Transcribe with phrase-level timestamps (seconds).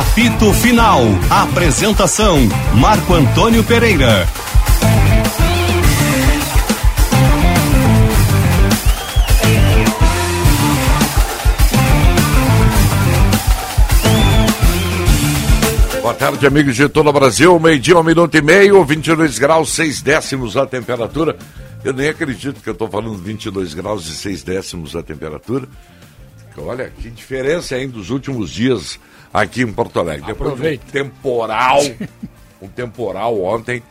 [0.00, 1.02] Apito Final.
[1.28, 2.38] Apresentação:
[2.74, 4.26] Marco Antônio Pereira.
[16.00, 17.60] Boa tarde, amigos de todo o Brasil.
[17.60, 21.36] Meio-dia, um minuto e meio, 22 graus, 6 décimos a temperatura.
[21.84, 25.68] Eu nem acredito que eu estou falando 22 graus e 6 décimos a temperatura.
[26.56, 28.98] Olha, que diferença, hein, dos últimos dias
[29.32, 30.26] aqui em Porto Alegre.
[30.26, 31.80] Depois de um temporal,
[32.60, 33.82] um temporal ontem,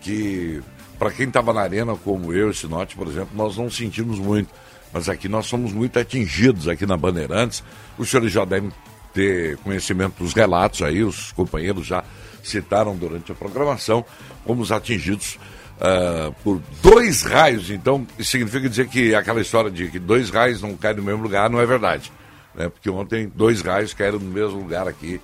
[0.00, 0.62] que
[0.98, 4.48] para quem estava na arena como eu esse Sinote, por exemplo, nós não sentimos muito.
[4.92, 7.64] Mas aqui nós somos muito atingidos aqui na Bandeirantes.
[7.98, 8.70] Os senhores já devem
[9.12, 12.04] ter conhecimento dos relatos aí, os companheiros já
[12.42, 14.04] citaram durante a programação,
[14.44, 15.38] como os atingidos
[15.78, 17.70] uh, por dois raios.
[17.70, 21.22] Então, isso significa dizer que aquela história de que dois raios não caem no mesmo
[21.22, 22.12] lugar não é verdade.
[22.54, 22.68] Né?
[22.68, 25.20] Porque ontem dois raios caíram no mesmo lugar aqui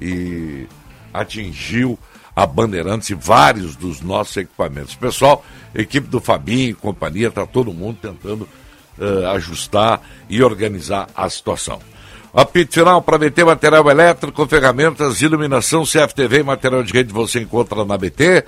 [0.00, 0.66] e
[1.12, 1.98] atingiu
[2.34, 4.94] a Bandeirantes e vários dos nossos equipamentos.
[4.94, 8.48] Pessoal, equipe do Fabinho e companhia, está todo mundo tentando
[8.98, 11.80] uh, ajustar e organizar a situação.
[12.34, 17.84] Apito final para BT Material Elétrico, ferramentas, iluminação, CFTV e material de rede você encontra
[17.84, 18.44] na BT.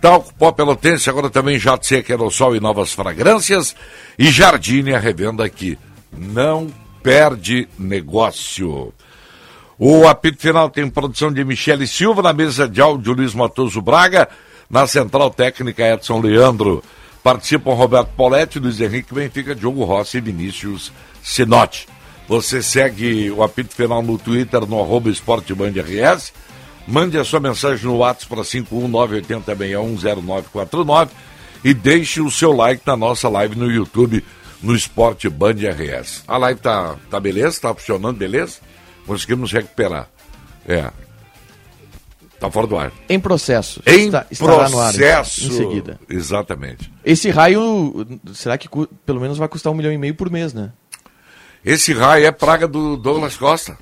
[0.00, 3.76] Talco Pó Pelotense, agora também Jato Seca, Aerosol e novas fragrâncias.
[4.18, 5.78] E Jardine, a revenda aqui.
[6.16, 6.68] Não
[7.06, 8.92] perde negócio.
[9.78, 14.28] O apito final tem produção de Michele Silva, na mesa de áudio Luiz Matoso Braga,
[14.68, 16.82] na central técnica Edson Leandro.
[17.22, 20.90] Participam Roberto Poletti, Luiz Henrique Benfica, Diogo Rossi e Vinícius
[21.22, 21.86] Sinotti.
[22.26, 26.32] Você segue o apito final no Twitter, no arroba RS.
[26.88, 31.08] Mande a sua mensagem no WhatsApp para 51980610949
[31.62, 34.24] e deixe o seu like na nossa live no YouTube,
[34.62, 36.24] no Esporte Band RS.
[36.26, 37.60] A live tá, tá beleza?
[37.60, 38.58] Tá funcionando beleza?
[39.06, 40.08] Conseguimos recuperar.
[40.66, 40.90] É.
[42.38, 42.92] Tá fora do ar.
[43.08, 43.80] Em processo.
[43.86, 44.72] Em está, processo.
[44.72, 46.00] no ar em seguida.
[46.08, 46.92] Exatamente.
[47.04, 48.68] Esse raio, será que
[49.06, 50.72] pelo menos vai custar um milhão e meio por mês, né?
[51.64, 53.78] Esse raio é praga do Douglas Costa.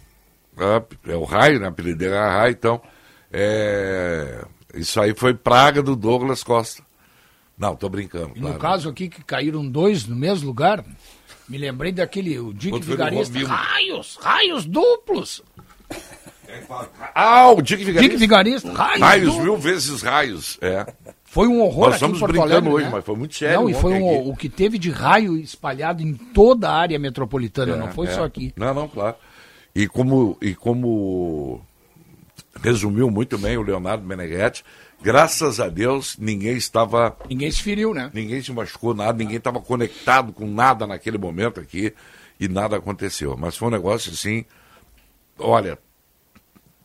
[0.57, 1.67] É, é o raio, né?
[1.67, 2.81] Apelido dele é raio, então.
[3.33, 4.45] É...
[4.75, 6.83] Isso aí foi praga do Douglas Costa.
[7.57, 8.33] Não, tô brincando.
[8.35, 8.55] E claro.
[8.55, 10.85] no caso aqui que caíram dois no mesmo lugar,
[11.49, 13.39] me lembrei daquele, o Dick Vigarista.
[13.47, 15.43] Raios, raios duplos.
[17.15, 18.03] Ah, o Dick Vigarista.
[18.03, 19.01] Dick Vigarista, raios.
[19.01, 20.87] Raios, mil vezes raios, é.
[21.25, 22.93] Foi um horror Nós estamos brincando Alegre, hoje, né?
[22.93, 23.63] mas foi muito sério.
[23.63, 27.75] Não, e foi um, o que teve de raio espalhado em toda a área metropolitana,
[27.75, 28.11] é, não foi é.
[28.11, 28.53] só aqui.
[28.57, 29.17] Não, não, claro.
[29.75, 31.61] E como, e como
[32.63, 34.65] resumiu muito bem o Leonardo Meneghetti,
[35.05, 37.15] graças a Deus ninguém estava.
[37.29, 38.11] Ninguém se feriu, né?
[38.15, 41.93] Ninguém se machucou, nada, ninguém estava conectado com nada naquele momento aqui
[42.41, 43.37] e nada aconteceu.
[43.37, 44.47] Mas foi um negócio assim,
[45.39, 45.79] olha,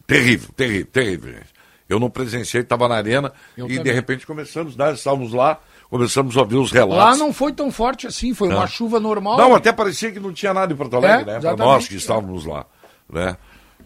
[0.05, 1.59] terrível, terrível, terrível, gente.
[1.87, 3.83] Eu não presenciei, estava na arena Eu e também.
[3.83, 5.59] de repente começamos, nós estávamos lá,
[5.89, 7.03] começamos a ouvir os relatos.
[7.03, 8.57] Lá não foi tão forte assim, foi não.
[8.57, 9.37] uma chuva normal.
[9.37, 11.39] Não, até parecia que não tinha nada em Porto Alegre, é, né?
[11.39, 12.65] Para nós que estávamos lá,
[13.11, 13.37] né?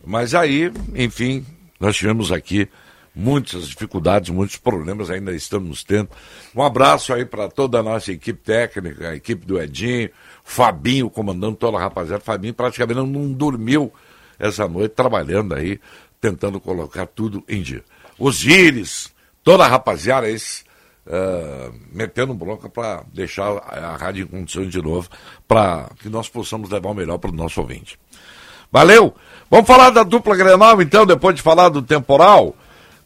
[0.05, 1.45] Mas aí, enfim,
[1.79, 2.67] nós tivemos aqui
[3.15, 6.09] muitas dificuldades, muitos problemas ainda estamos tendo.
[6.55, 10.09] Um abraço aí para toda a nossa equipe técnica, a equipe do Edinho,
[10.43, 12.23] Fabinho comandando toda a rapaziada.
[12.23, 13.91] Fabinho praticamente não, dormiu
[14.37, 15.79] essa noite trabalhando aí,
[16.19, 17.83] tentando colocar tudo em dia
[18.17, 19.11] os Íris,
[19.43, 20.63] toda a rapaziada, esses,
[21.07, 25.09] uh, metendo bronca para deixar a rádio em condições de novo,
[25.47, 27.99] para que nós possamos levar o melhor para o nosso ouvinte.
[28.71, 29.13] Valeu!
[29.49, 32.55] Vamos falar da dupla Grenal, então, depois de falar do temporal?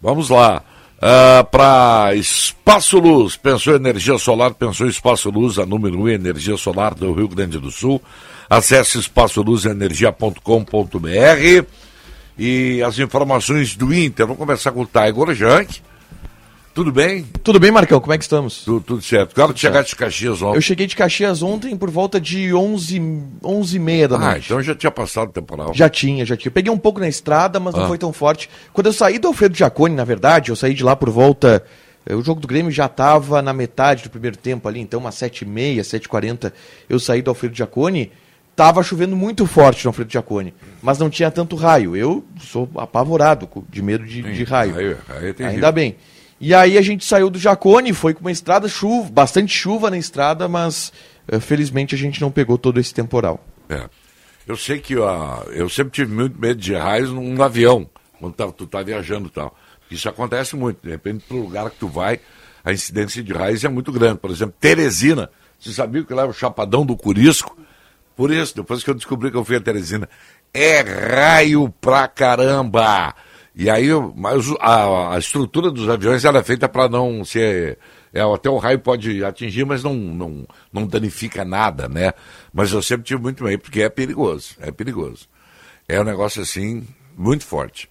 [0.01, 0.63] Vamos lá.
[0.97, 6.95] Uh, para Espaço Luz, pensou energia solar, pensou Espaço Luz, a número 1 energia solar
[6.95, 8.01] do Rio Grande do Sul.
[8.49, 11.65] Acesse espaçoluzenergia.com.br
[12.37, 14.25] e as informações do Inter.
[14.25, 15.81] Vamos começar com o Tiger Junk.
[16.77, 17.25] Tudo bem?
[17.43, 18.63] Tudo bem, Marcão, como é que estamos?
[18.63, 19.33] Tudo, tudo certo.
[19.33, 20.57] Claro que chegaste de Caxias ontem.
[20.57, 23.01] Eu cheguei de Caxias ontem por volta de 11,
[23.43, 24.35] 11 e meia da ah, noite.
[24.35, 25.73] Ah, então já tinha passado o temporal.
[25.73, 26.51] Já tinha, já tinha.
[26.51, 27.79] Peguei um pouco na estrada, mas ah.
[27.79, 28.47] não foi tão forte.
[28.71, 31.65] Quando eu saí do Alfredo Giacone, na verdade, eu saí de lá por volta...
[32.05, 35.15] Eh, o jogo do Grêmio já estava na metade do primeiro tempo ali, então umas
[35.15, 36.53] 7h30, 7h40
[36.87, 38.11] eu saí do Alfredo Giacone
[38.55, 40.51] Tava chovendo muito forte no Alfredo Giacone,
[40.81, 41.95] mas não tinha tanto raio.
[41.95, 44.73] Eu sou apavorado de medo de, Sim, de raio.
[44.73, 45.95] raio, raio é Ainda bem.
[46.39, 49.97] E aí a gente saiu do Jacone, foi com uma estrada chuva, bastante chuva na
[49.97, 50.93] estrada, mas
[51.31, 53.43] uh, felizmente a gente não pegou todo esse temporal.
[53.69, 53.89] É.
[54.47, 58.65] Eu sei que eu sempre tive muito medo de raios num avião, quando tá, tu
[58.65, 59.53] tá viajando e tal.
[59.91, 60.79] Isso acontece muito.
[60.81, 62.21] De repente, pro lugar que tu vai,
[62.63, 64.19] a incidência de raios é muito grande.
[64.19, 65.29] Por exemplo, Teresina.
[65.59, 67.57] Você sabia que lá é o Chapadão do Curisco?
[68.15, 70.07] Por isso, depois que eu descobri que eu fui a Teresina,
[70.53, 73.13] é raio pra caramba!
[73.59, 77.79] E aí, mas a, a estrutura dos aviões ela é feita para não ser.
[78.13, 82.13] É, até o raio pode atingir, mas não, não, não danifica nada, né?
[82.53, 85.27] Mas eu sempre tive muito medo, porque é perigoso, é perigoso.
[85.87, 86.87] É um negócio assim,
[87.17, 87.89] muito forte.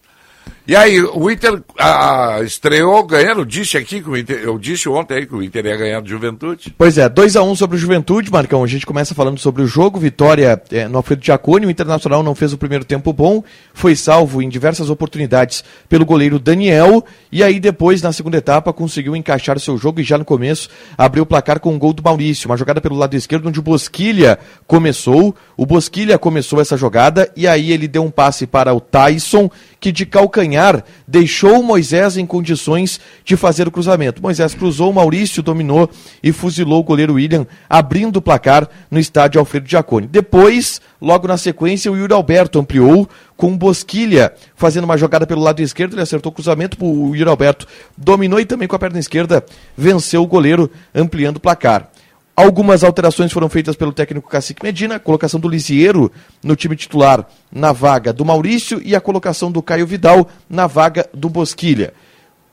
[0.69, 5.19] E aí, o Inter a, estreou ganhando, disse aqui que o Inter, eu disse ontem
[5.19, 6.75] aí que o Inter ia ganhar do Juventude.
[6.77, 8.65] Pois é, 2 a 1 um sobre o Juventude, Marcão.
[8.65, 12.35] A gente começa falando sobre o jogo, vitória é, no Alfredo Giacone, o Internacional não
[12.35, 17.61] fez o primeiro tempo bom, foi salvo em diversas oportunidades pelo goleiro Daniel, e aí
[17.61, 20.69] depois, na segunda etapa, conseguiu encaixar seu jogo e já no começo
[20.99, 23.63] abriu o placar com um gol do Maurício, uma jogada pelo lado esquerdo onde o
[23.63, 24.37] Bosquilha
[24.67, 29.49] começou, o Bosquilha começou essa jogada, e aí ele deu um passe para o Tyson,
[29.81, 34.23] que de calcanhar deixou Moisés em condições de fazer o cruzamento.
[34.23, 35.89] Moisés cruzou, Maurício dominou
[36.23, 40.07] e fuzilou o goleiro William, abrindo o placar no estádio Alfredo Giacone.
[40.07, 45.61] Depois, logo na sequência, o Yuri Alberto ampliou com Bosquilha, fazendo uma jogada pelo lado
[45.61, 49.45] esquerdo, ele acertou o cruzamento, o Yuri Alberto dominou e também com a perna esquerda
[49.77, 51.91] venceu o goleiro, ampliando o placar.
[52.37, 56.13] Algumas alterações foram feitas pelo técnico Cacique Medina, colocação do Lisieiro
[56.45, 61.09] no time titular na vaga do Maurício e a colocação do Caio Vidal na vaga
[61.15, 61.95] do Bosquilha.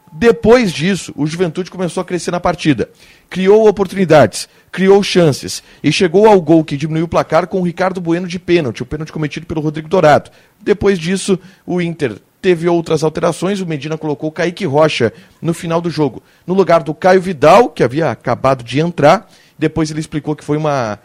[0.10, 2.90] Depois disso, o Juventude começou a crescer na partida.
[3.30, 8.00] Criou oportunidades, criou chances e chegou ao gol que diminuiu o placar com o Ricardo
[8.00, 10.32] Bueno de pênalti, o pênalti cometido pelo Rodrigo Dourado.
[10.62, 13.60] Depois disso, o Inter teve outras alterações.
[13.60, 17.68] O Medina colocou o Kaique Rocha no final do jogo, no lugar do Caio Vidal,
[17.68, 19.28] que havia acabado de entrar
[19.58, 21.00] depois ele explicou que foi uma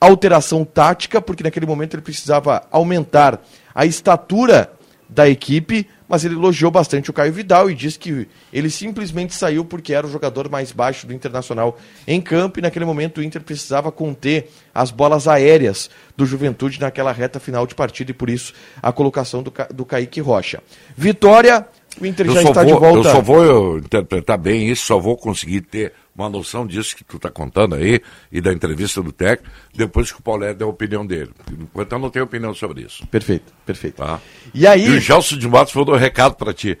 [0.00, 3.40] alteração tática, porque naquele momento ele precisava aumentar
[3.74, 4.72] a estatura
[5.10, 9.64] da equipe, mas ele elogiou bastante o Caio Vidal e disse que ele simplesmente saiu
[9.64, 11.76] porque era o jogador mais baixo do Internacional
[12.06, 17.12] em campo e naquele momento o Inter precisava conter as bolas aéreas do Juventude naquela
[17.12, 19.68] reta final de partida e por isso a colocação do, Ca...
[19.72, 20.62] do Kaique Rocha.
[20.96, 21.66] Vitória,
[22.00, 23.08] o Inter eu já está vou, de volta.
[23.08, 27.16] Eu só vou interpretar bem isso, só vou conseguir ter uma noção disso que tu
[27.16, 28.00] está contando aí
[28.30, 31.30] e da entrevista do técnico, depois que o Paulo der a opinião dele.
[31.50, 33.06] Enquanto eu não tenho opinião sobre isso.
[33.06, 33.96] Perfeito, perfeito.
[33.96, 34.20] Tá?
[34.54, 34.86] E aí.
[34.86, 36.78] E o Gelson de Matos mandou um recado para ti.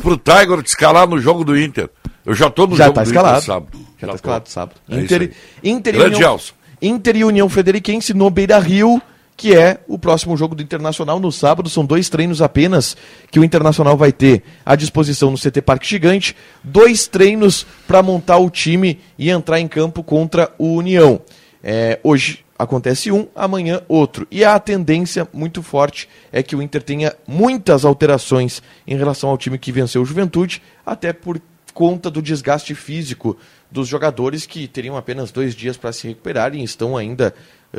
[0.00, 1.90] Pro Tiger te escalar no jogo do Inter.
[2.24, 3.36] Eu já estou no já jogo tá do escalado.
[3.36, 3.78] Inter sábado.
[3.98, 4.80] Já está escalado sábado.
[4.88, 6.54] É Inter, Inter, Grande União, Gelson.
[6.80, 9.02] Inter e União Frederiquense no Beira Rio
[9.36, 11.68] que é o próximo jogo do Internacional no sábado.
[11.68, 12.96] São dois treinos apenas
[13.30, 16.36] que o Internacional vai ter à disposição no CT Parque Gigante.
[16.62, 21.20] Dois treinos para montar o time e entrar em campo contra o União.
[21.62, 24.26] É, hoje acontece um, amanhã outro.
[24.30, 29.38] E a tendência muito forte é que o Inter tenha muitas alterações em relação ao
[29.38, 31.40] time que venceu o Juventude, até por
[31.74, 33.36] conta do desgaste físico
[33.70, 37.34] dos jogadores que teriam apenas dois dias para se recuperarem e estão ainda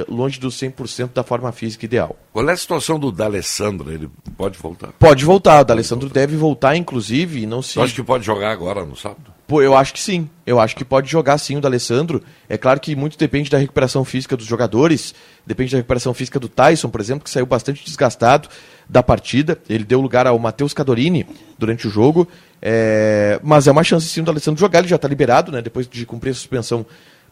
[0.07, 2.17] longe dos 100% da forma física ideal.
[2.31, 3.91] Qual é a situação do D'Alessandro?
[3.91, 4.91] Ele pode voltar?
[4.93, 5.61] Pode voltar.
[5.61, 7.77] O D'Alessandro deve voltar, inclusive, e não se...
[7.77, 9.31] Eu acho que pode jogar agora no sábado?
[9.47, 10.27] Pô, eu acho que sim.
[10.47, 12.23] Eu acho que pode jogar sim o D'Alessandro.
[12.49, 15.13] É claro que muito depende da recuperação física dos jogadores,
[15.45, 18.49] depende da recuperação física do Tyson, por exemplo, que saiu bastante desgastado
[18.89, 19.59] da partida.
[19.69, 21.27] Ele deu lugar ao Matheus Cadorini
[21.59, 22.27] durante o jogo.
[22.61, 23.39] É...
[23.43, 24.79] Mas é uma chance sim do D'Alessandro jogar.
[24.79, 25.61] Ele já está liberado, né?
[25.61, 26.83] Depois de cumprir a suspensão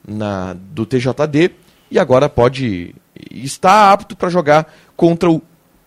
[0.07, 0.53] na...
[0.53, 1.51] do TJD
[1.91, 2.95] e agora pode
[3.29, 5.41] estar apto para jogar contra o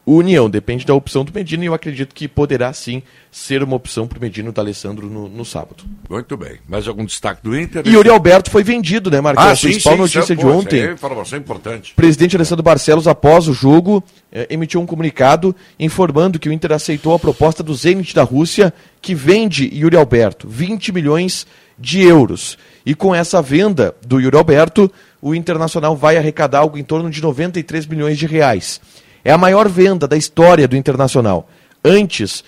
[0.06, 0.50] União.
[0.50, 3.02] Depende da opção do Medina e eu acredito que poderá sim
[3.32, 5.84] ser uma opção para o Medina do Alessandro no, no, sábado.
[6.08, 6.58] Muito bem.
[6.68, 7.82] Mais algum destaque do Inter?
[7.86, 9.42] E Yuri Alberto foi vendido, né, Marcos?
[9.42, 10.80] Ah, a principal sim, notícia de ontem.
[10.80, 11.94] É informação importante.
[11.94, 17.14] Presidente Alessandro Barcelos, após o jogo, eh, emitiu um comunicado informando que o Inter aceitou
[17.14, 21.46] a proposta do Zenit da Rússia, que vende Yuri Alberto 20 milhões
[21.78, 22.58] de euros.
[22.86, 24.90] E com essa venda do Yuri Alberto,
[25.24, 28.78] o Internacional vai arrecadar algo em torno de 93 milhões de reais.
[29.24, 31.48] É a maior venda da história do Internacional.
[31.82, 32.44] Antes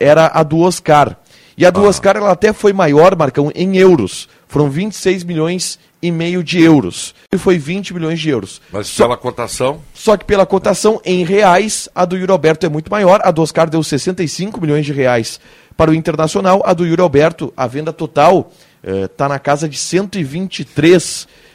[0.00, 1.14] era a do Oscar.
[1.58, 1.88] E a do ah.
[1.88, 4.30] Oscar ela até foi maior, Marcão, em euros.
[4.48, 7.14] Foram 26 milhões e meio de euros.
[7.30, 8.62] E foi 20 milhões de euros.
[8.72, 9.82] Mas só, pela cotação?
[9.92, 13.20] Só que pela cotação em reais, a do Yuri Alberto é muito maior.
[13.24, 15.38] A do Oscar deu 65 milhões de reais
[15.76, 16.62] para o Internacional.
[16.64, 18.50] A do Yuri Alberto, a venda total
[18.82, 21.45] está eh, na casa de 123 milhões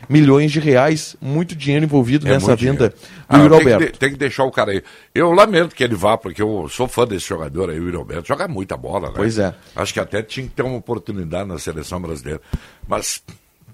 [0.47, 2.95] de reais, muito dinheiro envolvido é nessa venda dinheiro.
[3.29, 3.79] do ah, Yuri Alberto.
[3.79, 4.83] Tem que, tem que, deixar o cara aí.
[5.13, 8.27] Eu lamento que ele vá, porque eu sou fã desse jogador aí, o Yuri Alberto.
[8.27, 9.13] Joga muita bola, né?
[9.15, 9.53] Pois é.
[9.75, 12.41] Acho que até tinha que ter uma oportunidade na seleção brasileira.
[12.87, 13.23] Mas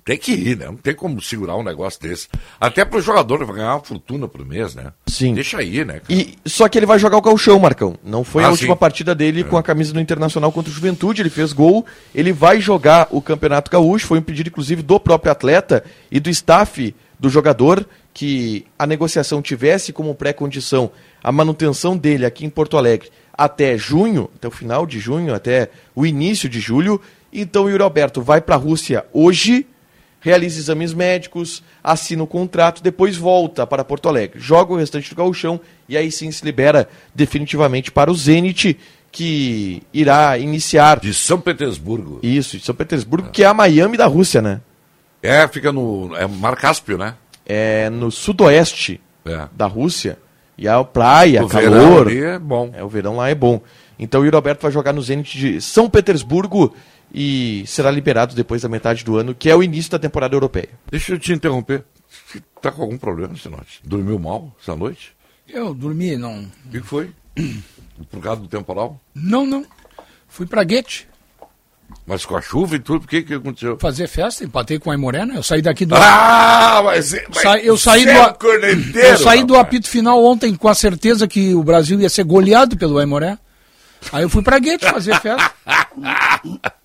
[0.08, 0.68] tem que ir, né?
[0.68, 2.30] Não tem como segurar um negócio desse.
[2.62, 4.94] Até para o jogador vai ganhar uma fortuna por mês, né?
[5.06, 5.34] Sim.
[5.34, 6.00] Deixa aí, né?
[6.00, 6.06] Cara?
[6.10, 7.98] E só que ele vai jogar o calchão, Marcão.
[8.02, 8.80] Não foi ah, a última sim.
[8.80, 9.44] partida dele é.
[9.44, 11.22] com a camisa do Internacional contra o Juventude.
[11.22, 11.86] Ele fez gol.
[12.16, 14.08] Ele vai jogar o Campeonato Gaúcho.
[14.08, 19.42] Foi um pedido, inclusive, do próprio atleta e do staff do jogador que a negociação
[19.42, 20.90] tivesse como pré-condição
[21.22, 25.70] a manutenção dele aqui em Porto Alegre até junho, até o final de junho, até
[25.94, 27.00] o início de julho.
[27.32, 29.68] Então o Yuri Alberto vai para a Rússia hoje,
[30.20, 35.16] realiza exames médicos, assina o contrato, depois volta para Porto Alegre, joga o restante do
[35.16, 38.78] gauchão e aí sim se libera definitivamente para o Zenit,
[39.12, 41.00] que irá iniciar...
[41.00, 42.20] De São Petersburgo.
[42.22, 43.32] Isso, de São Petersburgo, é.
[43.32, 44.62] que é a Miami da Rússia, né?
[45.22, 47.16] É, fica no é Mar Cáspio, né?
[47.46, 49.48] É no sudoeste é.
[49.56, 50.18] da Rússia.
[50.58, 52.12] E a praia, o calor.
[52.12, 52.72] é bom.
[52.74, 53.62] É, o verão lá é bom.
[54.00, 56.74] Então o Yuri Alberto vai jogar no Zenit de São Petersburgo
[57.14, 60.70] e será liberado depois da metade do ano, que é o início da temporada europeia.
[60.90, 61.84] Deixa eu te interromper.
[62.26, 63.82] Você tá com algum problema essa noite?
[63.84, 65.14] Dormiu mal essa noite?
[65.48, 66.46] Eu dormi, não.
[66.66, 67.10] O que foi?
[68.12, 69.00] Por causa do temporal?
[69.16, 69.66] Não, não.
[70.28, 71.08] Fui pra Guete.
[72.06, 73.78] Mas com a chuva e tudo, o que, que aconteceu?
[73.80, 75.36] Fazer festa, empatei com a Imorena.
[75.36, 75.96] Eu saí daqui do.
[75.96, 77.14] Ah, mas.
[77.34, 78.12] mas Sa eu saí do.
[78.12, 82.24] É eu saí do apito final ontem com a certeza que o Brasil ia ser
[82.24, 83.38] goleado pelo Aimoré.
[84.12, 85.52] Aí eu fui pra Guete fazer festa.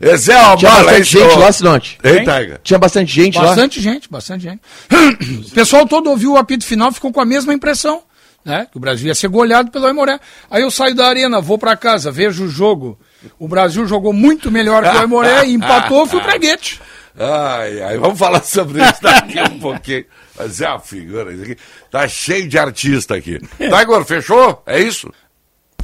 [0.00, 1.98] Esse é uma Tinha bastante gente lá, Sinote.
[2.02, 3.48] Eita, Tinha bastante gente bastante lá?
[3.48, 4.60] Bastante gente, bastante gente.
[5.50, 8.02] O pessoal todo ouviu o apito final ficou com a mesma impressão.
[8.42, 8.66] Né?
[8.70, 10.18] Que o Brasil ia ser goleado pelo Aimoré.
[10.50, 12.98] Aí eu saio da arena, vou para casa, vejo o jogo.
[13.38, 16.80] O Brasil jogou muito melhor que o Aimoré, empatou, fui pra Guete.
[17.18, 20.06] Ai, ai, vamos falar sobre isso daqui um pouquinho.
[20.38, 21.56] Mas é uma figura, isso aqui
[21.90, 23.38] tá cheio de artista aqui.
[23.68, 24.62] Tá, Igor, fechou?
[24.64, 25.12] É isso?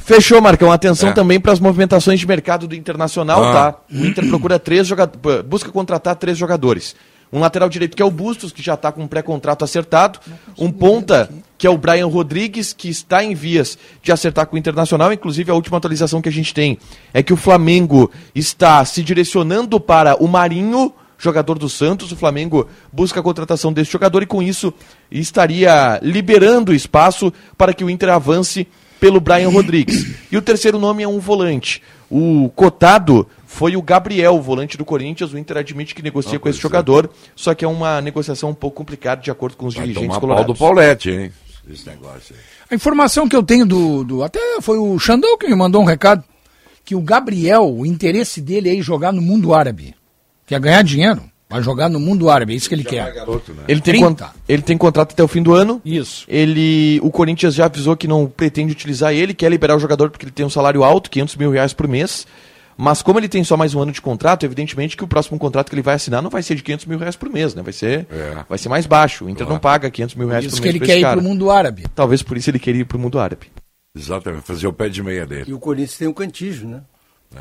[0.07, 0.71] Fechou, Marcão.
[0.71, 1.11] Atenção é.
[1.11, 3.51] também para as movimentações de mercado do Internacional, ah.
[3.51, 3.79] tá?
[3.91, 6.95] O Inter procura três jogadores, busca contratar três jogadores.
[7.31, 10.17] Um lateral direito que é o Bustos, que já está com um pré-contrato acertado.
[10.57, 14.57] Um ponta, que é o Brian Rodrigues, que está em vias de acertar com o
[14.57, 15.11] Internacional.
[15.11, 16.77] Inclusive, a última atualização que a gente tem
[17.13, 22.13] é que o Flamengo está se direcionando para o Marinho, jogador do Santos.
[22.13, 24.73] O Flamengo busca a contratação desse jogador e, com isso,
[25.11, 28.65] estaria liberando espaço para que o Inter avance
[28.99, 30.15] pelo Brian Rodrigues.
[30.31, 31.81] E o terceiro nome é um volante.
[32.09, 35.33] O cotado foi o Gabriel, volante do Corinthians.
[35.33, 37.29] O Inter admite que negocia Não, com esse jogador, é.
[37.35, 40.19] só que é uma negociação um pouco complicada, de acordo com os Vai dirigentes tomar
[40.19, 40.45] colorados.
[40.45, 41.31] Pau do Paulette, hein?
[41.69, 42.41] Esse negócio aí.
[42.69, 44.23] A informação que eu tenho do, do.
[44.23, 46.23] Até foi o Xandão que me mandou um recado.
[46.83, 49.93] Que o Gabriel, o interesse dele é ir jogar no mundo árabe.
[50.45, 51.23] Quer ganhar dinheiro.
[51.49, 53.13] Vai jogar no mundo árabe, é isso que ele quer.
[53.13, 53.63] Garoto, né?
[53.69, 54.03] ele, tem
[54.49, 55.81] ele tem contrato até o fim do ano.
[55.85, 56.25] Isso.
[56.27, 60.25] Ele, o Corinthians já avisou que não pretende utilizar ele, quer liberar o jogador porque
[60.25, 62.27] ele tem um salário alto, 500 mil reais por mês.
[62.77, 65.69] Mas como ele tem só mais um ano de contrato, evidentemente que o próximo contrato
[65.69, 67.63] que ele vai assinar não vai ser de 500 mil reais por mês, né?
[67.63, 68.45] Vai ser, é.
[68.47, 69.25] vai ser mais baixo.
[69.25, 69.53] O Inter claro.
[69.53, 70.75] não paga 500 mil reais por, por mês.
[70.75, 71.85] Isso que ele quer ir para o mundo árabe.
[71.95, 73.47] Talvez por isso ele queria ir para o mundo árabe.
[73.95, 75.45] Exatamente, fazer o pé de meia dele.
[75.47, 76.81] E o Corinthians tem o Cantijo, né?
[77.35, 77.39] É.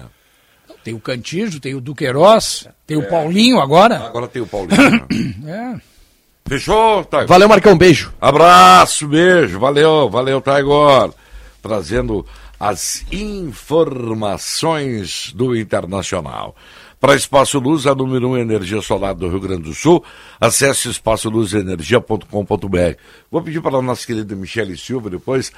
[0.86, 3.00] Tem o Cantijo, tem o Duqueiroz, tem é.
[3.00, 4.06] o Paulinho agora.
[4.06, 5.04] Agora tem o Paulinho.
[5.40, 5.80] Né?
[5.84, 6.48] é.
[6.48, 7.26] Fechou, Taigor?
[7.26, 8.14] Valeu, Marcão, beijo.
[8.20, 11.12] Abraço, beijo, valeu, valeu, Taigor.
[11.60, 12.24] Trazendo
[12.60, 16.54] as informações do Internacional.
[17.00, 20.04] Para Espaço Luz, a número 1 um, Energia Solar do Rio Grande do Sul,
[20.40, 22.96] acesse espaçoluzenergia.com.br.
[23.28, 25.50] Vou pedir para a nossa querida Michele Silva depois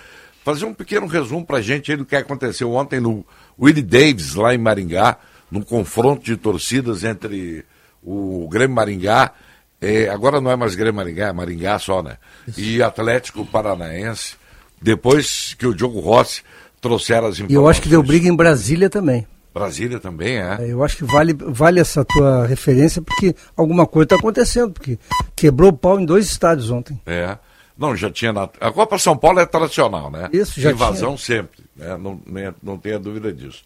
[0.42, 3.26] fazer um pequeno resumo para a gente do que aconteceu ontem no
[3.60, 5.16] Willie Davis, lá em Maringá,
[5.50, 7.64] num confronto de torcidas entre
[8.02, 9.32] o Grêmio Maringá,
[9.80, 12.16] é, agora não é mais Grêmio Maringá, é Maringá só, né?
[12.56, 14.34] E Atlético Paranaense,
[14.80, 16.42] depois que o Diogo Rossi
[16.80, 17.52] trouxeram as informações.
[17.52, 19.26] E eu acho que deu briga em Brasília também.
[19.52, 20.58] Brasília também, é?
[20.60, 24.98] é eu acho que vale, vale essa tua referência, porque alguma coisa está acontecendo, porque
[25.34, 27.00] quebrou o pau em dois estádios ontem.
[27.06, 27.36] É.
[27.76, 28.32] Não, já tinha.
[28.32, 28.48] Na...
[28.60, 30.28] A Copa São Paulo é tradicional, né?
[30.32, 31.38] Isso, já Invasão tinha.
[31.38, 31.96] sempre, né?
[31.96, 33.64] não, nem, não tenha dúvida disso.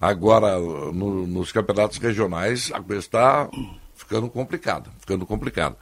[0.00, 3.48] Agora, no, nos campeonatos regionais, a coisa está
[3.94, 5.76] ficando complicada, ficando complicada.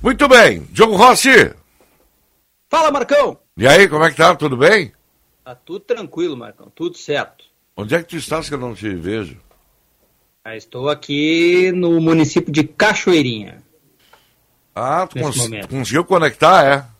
[0.00, 1.54] Muito bem, Diogo Rossi.
[2.70, 3.38] Fala, Marcão.
[3.56, 4.34] E aí, como é que tá?
[4.34, 4.92] Tudo bem?
[5.44, 7.44] Tá tudo tranquilo, Marcão, tudo certo.
[7.76, 9.36] Onde é que tu estás que eu não te vejo?
[10.44, 13.62] Ah, estou aqui no município de Cachoeirinha.
[14.74, 15.36] Ah, tu cons
[15.68, 16.92] conseguiu conectar, é?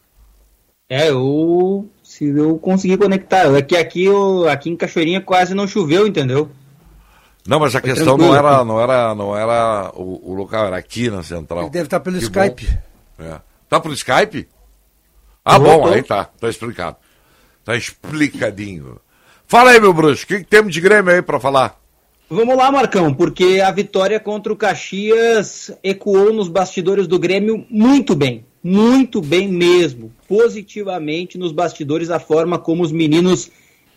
[0.88, 1.88] É, eu.
[2.12, 3.46] Se eu conseguir conectar.
[3.56, 6.50] É que aqui, eu, aqui em Cachoeirinha quase não choveu, entendeu?
[7.46, 10.76] Não, mas a Foi questão não era, não era, não era o, o, local, era
[10.76, 11.62] aqui na central.
[11.62, 12.68] Ele deve estar pelo que Skype.
[13.18, 13.40] É.
[13.66, 14.46] Tá pelo Skype?
[15.42, 16.98] Ah, bom, aí tá, tá explicado.
[17.64, 19.00] Tá explicadinho.
[19.46, 21.80] Fala aí, meu bruxo, o que, que temos de Grêmio aí para falar?
[22.28, 28.14] Vamos lá, Marcão, porque a vitória contra o Caxias ecoou nos bastidores do Grêmio muito
[28.14, 33.50] bem muito bem mesmo, positivamente nos bastidores, a forma como os meninos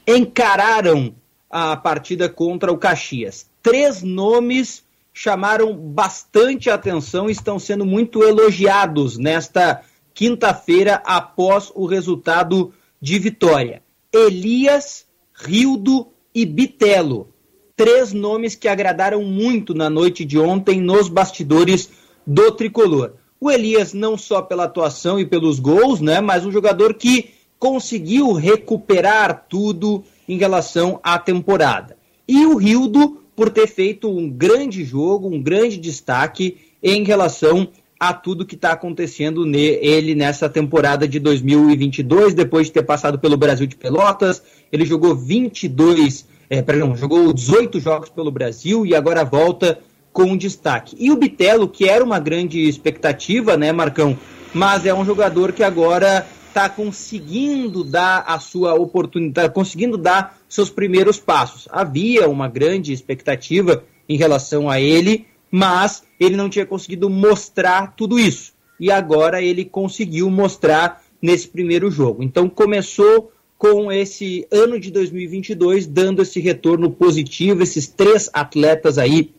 [0.08, 1.16] encararam
[1.50, 3.50] a partida contra o Caxias.
[3.62, 9.82] Três nomes chamaram bastante atenção e estão sendo muito elogiados nesta
[10.14, 13.82] quinta-feira após o resultado de vitória.
[14.12, 17.30] Elias, Rildo e Bitelo.
[17.76, 21.90] Três nomes que agradaram muito na noite de ontem nos bastidores
[22.26, 23.14] do tricolor.
[23.40, 28.34] O Elias, não só pela atuação e pelos gols, né, mas um jogador que conseguiu
[28.34, 31.98] recuperar tudo em relação à temporada.
[32.28, 37.68] E o Rildo, por ter feito um grande jogo, um grande destaque em relação
[38.00, 43.38] a tudo que está acontecendo nele nessa temporada de 2022, depois de ter passado pelo
[43.38, 44.42] Brasil de Pelotas.
[44.72, 49.80] Ele jogou 22, é, perdão, jogou 18 jogos pelo Brasil e agora volta
[50.16, 50.96] com destaque.
[50.98, 54.18] E o Bitelo, que era uma grande expectativa, né, Marcão?
[54.54, 60.38] Mas é um jogador que agora está conseguindo dar a sua oportunidade, tá conseguindo dar
[60.48, 61.68] seus primeiros passos.
[61.70, 68.18] Havia uma grande expectativa em relação a ele, mas ele não tinha conseguido mostrar tudo
[68.18, 68.54] isso.
[68.80, 72.24] E agora ele conseguiu mostrar nesse primeiro jogo.
[72.24, 79.35] Então começou com esse ano de 2022 dando esse retorno positivo, esses três atletas aí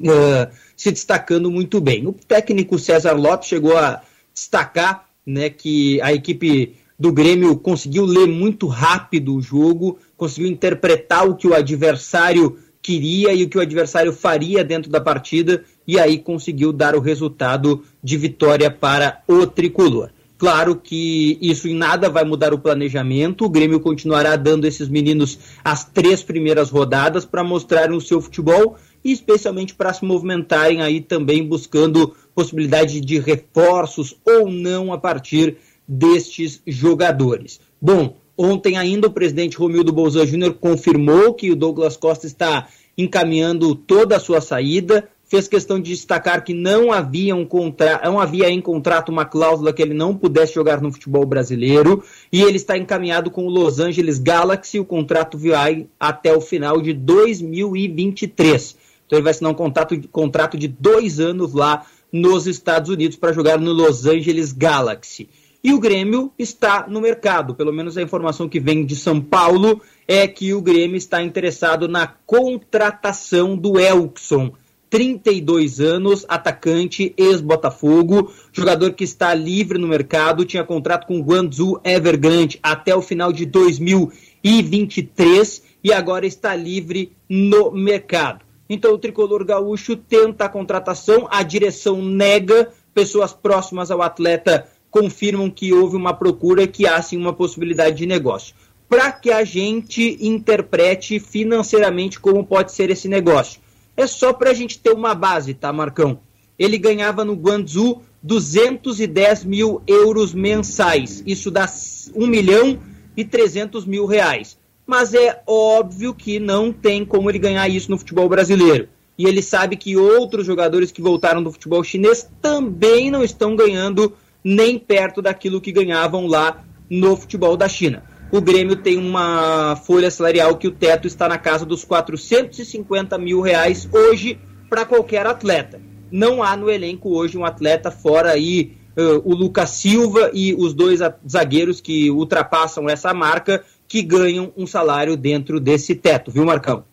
[0.00, 2.06] uh, se destacando muito bem.
[2.06, 4.02] O técnico César Lopes chegou a
[4.32, 11.28] destacar né, que a equipe do Grêmio conseguiu ler muito rápido o jogo, conseguiu interpretar
[11.28, 15.98] o que o adversário queria e o que o adversário faria dentro da partida, e
[15.98, 20.10] aí conseguiu dar o resultado de vitória para o tricolor.
[20.40, 23.44] Claro que isso em nada vai mudar o planejamento.
[23.44, 28.78] O Grêmio continuará dando esses meninos as três primeiras rodadas para mostrarem o seu futebol
[29.04, 36.62] especialmente para se movimentarem aí também buscando possibilidade de reforços ou não a partir destes
[36.66, 37.60] jogadores.
[37.80, 43.74] Bom, ontem ainda o presidente Romildo Bolzan Júnior confirmou que o Douglas Costa está encaminhando
[43.74, 48.00] toda a sua saída, fez questão de destacar que não havia, um contra...
[48.04, 52.02] não havia em contrato uma cláusula que ele não pudesse jogar no futebol brasileiro,
[52.32, 56.80] e ele está encaminhado com o Los Angeles Galaxy, o contrato vai até o final
[56.82, 58.76] de 2023.
[59.10, 63.32] Então ele vai assinar um contrato, contrato de dois anos lá nos Estados Unidos para
[63.32, 65.28] jogar no Los Angeles Galaxy.
[65.64, 69.82] E o Grêmio está no mercado, pelo menos a informação que vem de São Paulo
[70.06, 74.52] é que o Grêmio está interessado na contratação do Elkson.
[74.88, 81.80] 32 anos, atacante, ex-Botafogo, jogador que está livre no mercado, tinha contrato com o Guangzhou
[81.82, 88.48] Evergrande até o final de 2023 e agora está livre no mercado.
[88.70, 95.50] Então o tricolor gaúcho tenta a contratação, a direção nega, pessoas próximas ao atleta confirmam
[95.50, 98.54] que houve uma procura que há sim uma possibilidade de negócio.
[98.88, 103.60] Para que a gente interprete financeiramente como pode ser esse negócio.
[103.96, 106.20] É só para a gente ter uma base, tá, Marcão?
[106.56, 111.22] Ele ganhava no Guangzhou 210 mil euros mensais.
[111.26, 111.68] Isso dá
[112.14, 112.78] 1 milhão
[113.16, 114.59] e 300 mil reais
[114.90, 118.88] mas é óbvio que não tem como ele ganhar isso no futebol brasileiro.
[119.16, 124.16] E ele sabe que outros jogadores que voltaram do futebol chinês também não estão ganhando
[124.42, 128.02] nem perto daquilo que ganhavam lá no futebol da China.
[128.32, 133.40] O Grêmio tem uma folha salarial que o teto está na casa dos 450 mil
[133.40, 135.80] reais hoje para qualquer atleta.
[136.10, 140.74] Não há no elenco hoje um atleta fora aí uh, o Lucas Silva e os
[140.74, 140.98] dois
[141.28, 146.84] zagueiros que ultrapassam essa marca que ganham um salário dentro desse teto, viu, Marcão?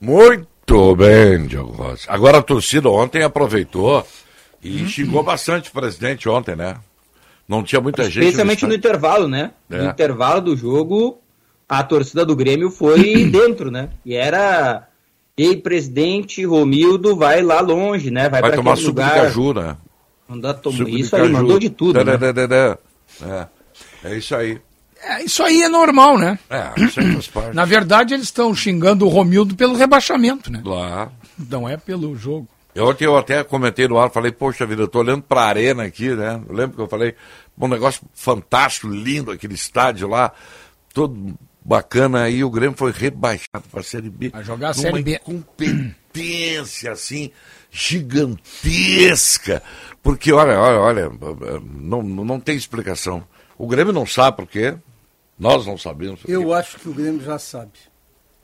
[0.00, 2.06] Muito bem, Diogo Rossi.
[2.08, 4.06] Agora a torcida ontem aproveitou
[4.64, 4.88] e uhum.
[4.88, 6.76] xingou bastante o presidente ontem, né?
[7.46, 8.24] Não tinha muita gente.
[8.24, 9.50] Especialmente no, no intervalo, né?
[9.70, 9.76] É.
[9.76, 11.20] No intervalo do jogo,
[11.68, 13.90] a torcida do Grêmio foi dentro, né?
[14.06, 14.88] E era.
[15.36, 18.30] Ei, presidente Romildo, vai lá longe, né?
[18.30, 19.12] Vai, vai tomar suco lugar.
[19.12, 19.76] de caju, né?
[20.26, 20.88] Mandar tomar.
[20.88, 22.02] Isso aí, mandou de tudo.
[22.02, 22.18] Né?
[23.22, 23.46] É.
[24.04, 24.58] é isso aí.
[25.02, 26.38] É, isso aí é normal, né?
[26.50, 27.54] É, isso aí faz parte.
[27.54, 30.60] Na verdade, eles estão xingando o Romildo pelo rebaixamento, né?
[30.64, 31.10] Lá.
[31.38, 32.48] Não é pelo jogo.
[32.76, 36.10] Ontem eu até comentei no ar, falei, poxa vida, eu tô olhando pra arena aqui,
[36.10, 36.40] né?
[36.48, 37.14] Eu lembro que eu falei,
[37.58, 40.32] um negócio fantástico, lindo, aquele estádio lá,
[40.94, 41.34] todo
[41.64, 44.30] bacana, aí o Grêmio foi rebaixado pra Série B.
[44.32, 45.18] A jogar a Série B.
[45.18, 47.30] competência, assim,
[47.70, 49.62] gigantesca.
[50.02, 51.10] Porque, olha, olha, olha,
[51.62, 53.24] não, não tem explicação.
[53.56, 54.76] O Grêmio não sabe por quê,
[55.38, 56.20] nós não sabemos.
[56.26, 57.72] Eu acho que o Grêmio já sabe.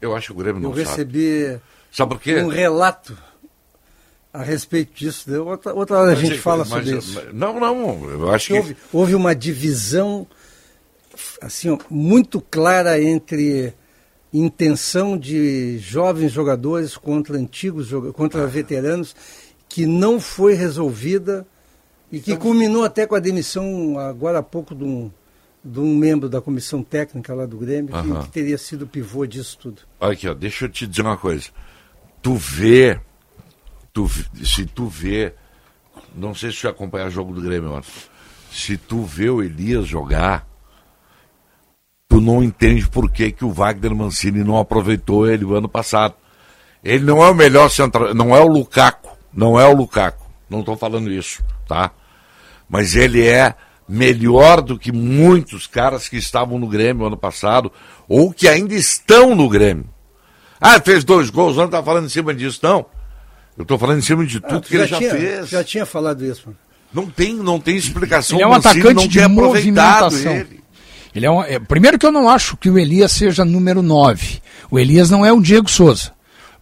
[0.00, 0.86] Eu acho que o Grêmio não Eu sabe.
[0.86, 2.36] Eu recebi sabe por quê?
[2.42, 3.16] um relato
[4.32, 5.32] a respeito disso.
[5.42, 7.22] Outra, outra hora a gente fala mas, sobre isso.
[7.32, 8.54] Não, não, eu acho que...
[8.54, 10.26] Houve, houve uma divisão
[11.40, 13.72] assim, muito clara entre
[14.32, 19.14] intenção de jovens jogadores contra antigos contra veteranos
[19.68, 21.46] que não foi resolvida
[22.10, 25.10] e que então, culminou até com a demissão agora há pouco de um,
[25.64, 29.24] de um membro da comissão técnica lá do Grêmio, que, que, teria sido o pivô
[29.24, 29.82] disso tudo.
[29.98, 31.48] Olha aqui, ó, deixa eu te dizer uma coisa.
[32.20, 33.00] Tu vê,
[33.90, 34.06] tu,
[34.44, 35.32] se tu vê,
[36.14, 37.84] não sei se tu acompanhar o jogo do Grêmio, mano,
[38.52, 40.46] se tu vê o Elias jogar,
[42.08, 46.14] tu não entende por que, que o Wagner Mancini não aproveitou ele o ano passado.
[46.82, 50.60] Ele não é o melhor central, não é o Lukaku, não é o Lukaku, não
[50.60, 51.90] estou falando isso, tá?
[52.68, 53.54] Mas ele é
[53.88, 57.70] melhor do que muitos caras que estavam no Grêmio ano passado
[58.08, 59.86] ou que ainda estão no Grêmio.
[60.60, 62.86] Ah, fez dois gols, não está falando em cima disso, não.
[63.56, 65.48] Eu estou falando em cima de tudo ah, que ele já tinha, fez.
[65.48, 66.58] Já tinha falado isso, mano.
[66.92, 68.38] Não tem, não tem explicação.
[68.38, 70.32] Ele é um atacante de movimentação.
[70.32, 70.60] Ele.
[71.14, 74.40] ele é, um, é primeiro que eu não acho que o Elias seja número 9.
[74.70, 76.12] O Elias não é o Diego Souza.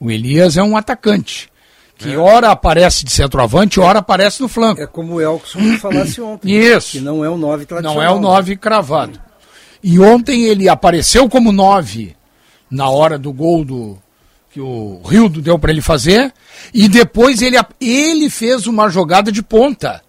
[0.01, 1.52] O Elias é um atacante
[1.99, 2.17] que é.
[2.17, 4.81] ora aparece de centroavante, ora aparece no flanco.
[4.81, 6.51] É como o Elkson falasse ontem.
[6.51, 6.93] Isso.
[6.93, 7.95] Que não é o 9 tradicional.
[7.95, 9.21] Não é o 9 cravado.
[9.83, 12.17] E ontem ele apareceu como 9
[12.71, 13.99] na hora do gol do
[14.53, 16.33] que o Rildo deu para ele fazer,
[16.75, 20.03] e depois ele, ele fez uma jogada de ponta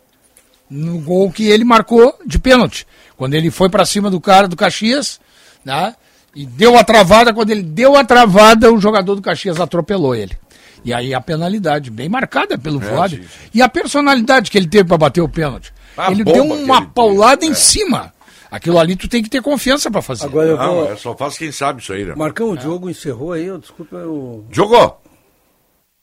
[0.69, 2.85] no gol que ele marcou de pênalti.
[3.15, 5.19] Quando ele foi para cima do cara do Caxias,
[5.63, 5.95] né?
[6.35, 10.35] E deu a travada, quando ele deu a travada, o jogador do Caxias atropelou ele.
[10.83, 13.19] E aí a penalidade, bem marcada pelo é, Vlad.
[13.53, 15.73] E a personalidade que ele teve para bater o pênalti.
[15.95, 17.51] A ele deu uma ele paulada teve.
[17.51, 17.55] em é.
[17.55, 18.13] cima.
[18.51, 20.25] Aquilo ali tu tem que ter confiança para fazer.
[20.25, 20.65] Agora eu vou...
[20.65, 22.13] Não, é só faz quem sabe isso aí, né?
[22.15, 24.45] Marcão, o jogo encerrou aí, eu, desculpa, eu...
[24.51, 25.01] Jogou!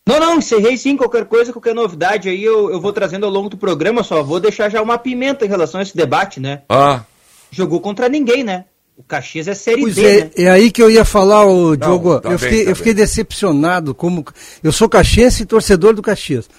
[0.09, 3.49] Não, não, encerrei sim, qualquer coisa, qualquer novidade aí eu, eu vou trazendo ao longo
[3.49, 6.63] do programa, só vou deixar já uma pimenta em relação a esse debate, né?
[6.69, 7.03] Ah.
[7.53, 8.65] Jogou contra ninguém, né?
[9.01, 10.31] O Caxias é Série pois D, é, né?
[10.37, 12.21] é aí que eu ia falar, o Diogo.
[12.21, 14.23] Tá eu, fiquei, tá eu fiquei decepcionado, como.
[14.63, 16.51] Eu sou caxiense e torcedor do Caxias.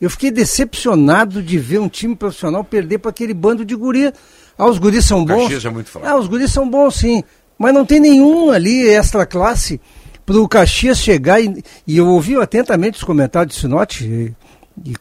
[0.00, 4.12] Eu fiquei decepcionado de ver um time profissional perder para aquele bando de guri.
[4.56, 5.42] Ah, os guris são bons.
[5.42, 6.06] Caxias é muito fraco.
[6.06, 7.24] Ah, os guris são bons, sim.
[7.58, 9.80] Mas não tem nenhum ali, extra classe,
[10.24, 11.40] para o Caxias chegar.
[11.40, 14.32] E, e eu ouvi atentamente os comentários de Sinote
[14.84, 14.94] e,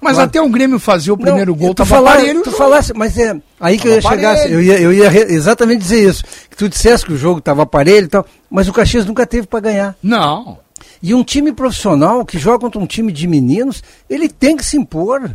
[0.00, 0.28] mas claro.
[0.28, 3.78] até o Grêmio fazer o primeiro não, gol, tu falar, tu falasse, mas é aí
[3.78, 7.12] que eu ia chegar, eu ia, eu ia exatamente dizer isso, que tu dissesse que
[7.12, 9.96] o jogo estava aparelho e tal, mas o Caxias nunca teve para ganhar.
[10.02, 10.58] Não.
[11.02, 14.76] E um time profissional que joga contra um time de meninos, ele tem que se
[14.76, 15.34] impor.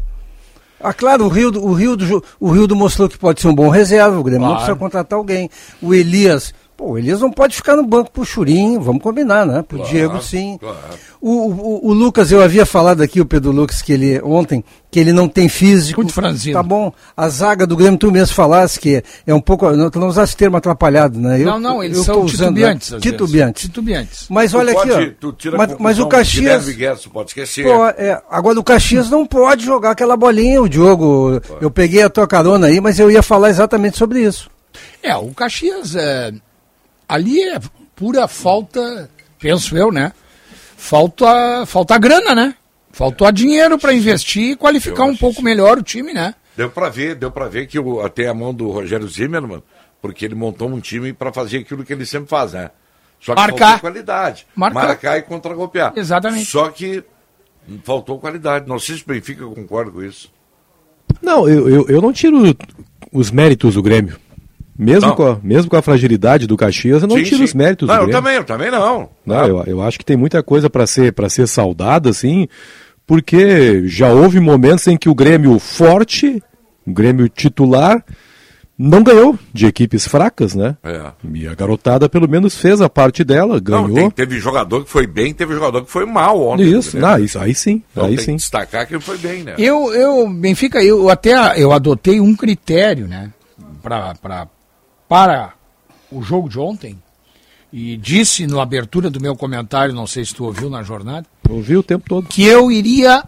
[0.81, 3.55] Ah, claro, o Rio, o Rio, do, o Rio do mostrou que pode ser um
[3.55, 4.53] bom reserva, o Grêmio claro.
[4.53, 5.49] não precisa contratar alguém.
[5.81, 9.61] O Elias Pô, o Elias não pode ficar no banco pro Churinho, vamos combinar, né?
[9.61, 10.57] Pro claro, Diego, sim.
[10.57, 10.77] Claro.
[11.19, 14.97] O, o, o, Lucas, eu havia falado aqui, o Pedro Lucas, que ele ontem, que
[14.97, 15.99] ele não tem físico.
[15.99, 16.53] Muito franzino.
[16.53, 16.93] Tá bom.
[17.17, 19.69] A zaga do Grêmio, tu mesmo falasse que é um pouco.
[19.71, 21.41] Não, tu não usaste termo atrapalhado, né?
[21.41, 22.91] Eu, não, não, eles eu são usando, titubeantes.
[22.91, 22.99] Né?
[23.01, 23.61] Titubeantes.
[23.63, 24.25] Titubeantes.
[24.29, 25.57] Mas olha pode, aqui, ó.
[25.57, 26.69] Mas, mas, o Caxias.
[26.69, 27.65] Guedes, pode esquecer.
[27.65, 31.41] Pô, é, agora o Caxias não pode jogar aquela bolinha, o Diogo.
[31.59, 34.49] Eu peguei a tua carona aí, mas eu ia falar exatamente sobre isso.
[35.03, 35.93] É, o Caxias.
[35.97, 36.31] É
[37.09, 37.59] ali é
[37.95, 40.13] pura falta, penso eu, né?
[40.77, 42.55] Falta, falta grana, né?
[42.91, 46.35] Faltou dinheiro para investir e qualificar um pouco melhor o time, né?
[46.55, 49.63] Deu para ver, deu para ver que o, até a mão do Rogério Zimmermann,
[50.01, 52.69] porque ele montou um time para fazer aquilo que ele sempre faz, né?
[53.19, 53.65] Só que Marcar.
[53.65, 54.47] faltou qualidade.
[54.55, 54.87] Marcar.
[54.87, 55.93] Marcar e contragolpear.
[55.95, 56.45] Exatamente.
[56.45, 57.03] Só que
[57.83, 58.67] faltou qualidade.
[58.67, 60.31] Não sei se o Benfica concorda com isso.
[61.21, 62.55] Não, eu, eu, eu não tiro
[63.11, 64.17] os méritos do Grêmio.
[64.79, 67.43] Mesmo com, a, mesmo com a fragilidade do Caxias, eu não sim, tiro sim.
[67.43, 68.15] os méritos não, do Grêmio.
[68.15, 69.09] Eu também, eu também não.
[69.25, 72.47] não eu, eu acho que tem muita coisa para ser, ser saudada, assim,
[73.05, 76.41] porque já houve momentos em que o Grêmio forte,
[76.87, 78.05] o Grêmio titular,
[78.77, 80.77] não ganhou de equipes fracas, né?
[80.81, 81.11] É.
[81.33, 83.89] E a garotada pelo menos fez a parte dela, ganhou.
[83.89, 86.71] Não, tem, teve jogador que foi bem, teve jogador que foi mal ontem.
[86.71, 88.37] Isso, não, isso aí sim, então, aí sim.
[88.37, 89.55] destacar que ele foi bem, né?
[89.57, 93.29] Eu, eu, Benfica, eu até eu adotei um critério, né?
[93.83, 94.47] Para
[95.09, 95.53] para
[96.11, 96.95] o jogo de ontem
[97.73, 101.75] e disse na abertura do meu comentário, não sei se tu ouviu na jornada, ouvi
[101.75, 103.23] o tempo todo, que eu iria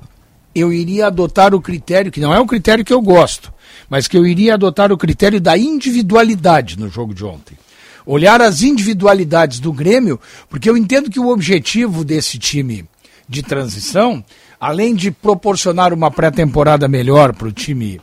[0.54, 3.54] eu iria adotar o critério que não é o critério que eu gosto,
[3.90, 7.58] mas que eu iria adotar o critério da individualidade no jogo de ontem.
[8.06, 12.86] Olhar as individualidades do Grêmio, porque eu entendo que o objetivo desse time
[13.30, 14.24] de transição,
[14.60, 18.02] além de proporcionar uma pré-temporada melhor para o time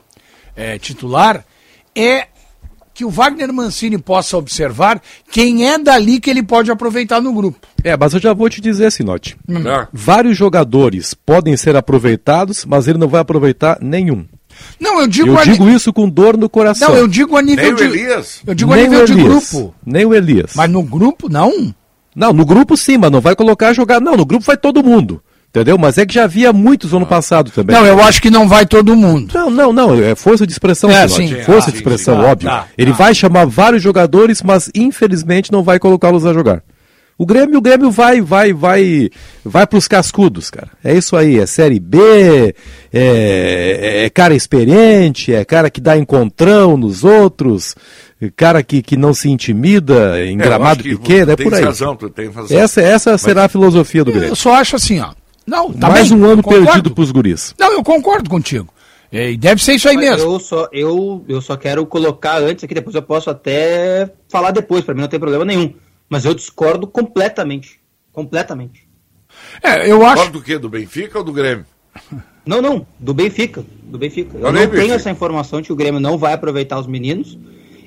[0.55, 1.45] é, titular,
[1.93, 2.27] é
[2.99, 7.65] que o Wagner Mancini possa observar quem é dali que ele pode aproveitar no grupo.
[7.81, 9.37] É, mas eu já vou te dizer, Sinote.
[9.47, 9.65] Hum.
[9.65, 9.87] É.
[9.93, 14.25] Vários jogadores podem ser aproveitados, mas ele não vai aproveitar nenhum.
[14.77, 16.89] Não, eu digo Eu digo isso com dor no coração.
[16.89, 18.41] Não, eu digo a nível Nem de o Elias.
[18.45, 19.73] Eu digo Nem a nível de grupo.
[19.85, 20.51] Nem o Elias.
[20.53, 21.73] Mas no grupo não.
[22.13, 24.01] Não, no grupo sim, mas não vai colocar jogar.
[24.01, 25.23] Não, no grupo vai todo mundo.
[25.49, 25.79] Entendeu?
[25.79, 27.75] Mas é que já havia muitos ano passado também.
[27.75, 29.33] Não, eu acho que não vai todo mundo.
[29.33, 29.95] Não, não, não.
[29.95, 30.91] É força de expressão.
[30.91, 31.41] É, sim.
[31.41, 32.27] Força ah, de expressão, sim, sim.
[32.27, 32.49] óbvio.
[32.49, 32.97] Tá, Ele tá.
[32.97, 36.61] vai chamar vários jogadores, mas infelizmente não vai colocá-los a jogar.
[37.17, 39.09] O Grêmio, o Grêmio vai, vai, vai,
[39.43, 40.69] vai pros cascudos, cara.
[40.81, 42.55] É isso aí, é Série B,
[42.93, 47.75] é, é cara experiente, é cara que dá encontrão nos outros,
[48.37, 51.61] cara que, que não se intimida em é, gramado pequeno, é por aí.
[51.61, 51.97] Razão,
[52.33, 52.57] razão.
[52.57, 54.29] Essa, essa Mas, será a filosofia do Grêmio.
[54.29, 55.09] Eu só acho assim, ó.
[55.49, 57.55] Não, tá Mais bem, um ano perdido pros guris.
[57.57, 58.71] Não, eu concordo contigo.
[59.11, 60.31] E deve ser isso aí Mas mesmo.
[60.33, 64.83] Eu só, eu, eu só quero colocar antes aqui, depois eu posso até falar depois,
[64.83, 65.73] para mim não tem problema nenhum.
[66.07, 67.79] Mas eu discordo completamente.
[68.11, 68.87] Completamente.
[69.63, 70.15] É, eu acho.
[70.15, 70.57] Discordo do quê?
[70.57, 71.65] Do Benfica ou do Grêmio?
[72.45, 73.63] Não, não, do Benfica.
[73.83, 74.35] Do Benfica.
[74.35, 77.37] Eu, eu não tenho essa informação de que o Grêmio não vai aproveitar os meninos.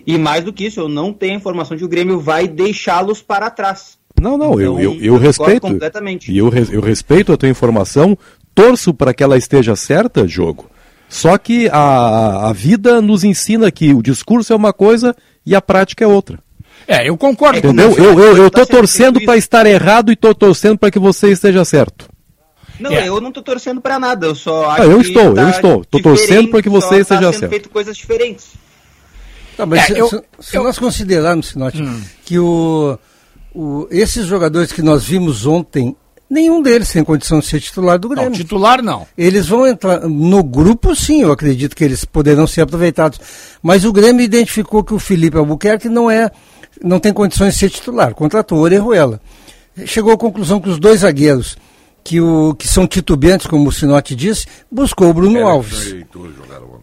[0.07, 2.47] E mais do que isso, eu não tenho a informação de que o Grêmio vai
[2.47, 3.99] deixá-los para trás.
[4.23, 5.63] Não, não, então, eu, eu, eu, eu respeito.
[5.63, 6.31] Completamente.
[6.31, 8.17] E eu, eu respeito a tua informação,
[8.55, 10.71] torço para que ela esteja certa, jogo.
[11.09, 15.61] Só que a, a vida nos ensina que o discurso é uma coisa e a
[15.61, 16.39] prática é outra.
[16.87, 17.59] É, eu concordo.
[17.59, 17.93] Entendeu?
[17.97, 21.65] Eu, eu, eu tô torcendo para estar errado e tô torcendo para que você esteja
[21.65, 22.09] certo.
[22.79, 23.09] Não, é.
[23.09, 25.85] eu não tô torcendo para nada, eu só acho ah, eu estou, tá eu estou.
[25.85, 27.51] Tô torcendo para que você esteja tá certo.
[27.51, 28.53] feito coisas diferentes.
[29.57, 30.65] Tá, mas é, se, eu, se, se eu...
[30.65, 32.01] nós considerarmos, Sinote, hum.
[32.25, 32.99] que o
[33.55, 35.97] o, esses jogadores que nós vimos ontem,
[36.29, 38.31] nenhum deles tem condição de ser titular do Grêmio.
[38.31, 39.07] Não, titular não.
[39.17, 43.21] Eles vão entrar no grupo, sim, eu acredito que eles poderão ser aproveitados.
[43.63, 46.31] Mas o Grêmio identificou que o Felipe Albuquerque não é,
[46.83, 48.15] não tem condições de ser titular.
[48.15, 49.21] Contratou o Orejuela.
[49.87, 51.57] Chegou à conclusão que os dois zagueiros
[52.05, 55.95] que, o, que são titubeantes, como o Sinote disse, buscou o Bruno Alves.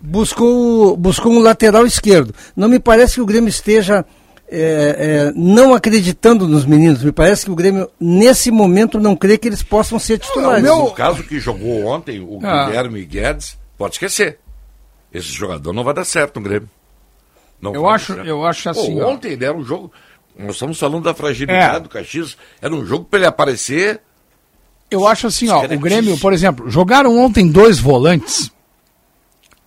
[0.01, 2.33] Buscou, buscou um lateral esquerdo.
[2.55, 4.05] Não me parece que o Grêmio esteja
[4.51, 7.03] é, é, não acreditando nos meninos.
[7.03, 10.63] Me parece que o Grêmio, nesse momento, não crê que eles possam ser titulares.
[10.63, 10.91] Não, meu...
[10.91, 12.65] caso que jogou ontem, o ah.
[12.65, 14.39] Guilherme Guedes, pode esquecer.
[15.13, 16.69] Esse jogador não vai dar certo no Grêmio.
[17.61, 18.97] Não eu, acho, eu acho assim.
[18.97, 19.91] Pô, ontem ele era um jogo.
[20.37, 21.79] Nós estamos falando da fragilidade é.
[21.79, 22.37] do Caxias.
[22.61, 24.01] Era um jogo para ele aparecer.
[24.89, 28.51] Eu acho assim, ó, o Grêmio, por exemplo, jogaram ontem dois volantes,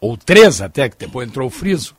[0.00, 1.94] ou três até, que depois entrou o Friso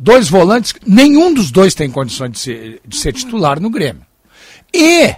[0.00, 4.04] dois volantes, nenhum dos dois tem condições de ser, de ser titular no Grêmio.
[4.72, 5.14] E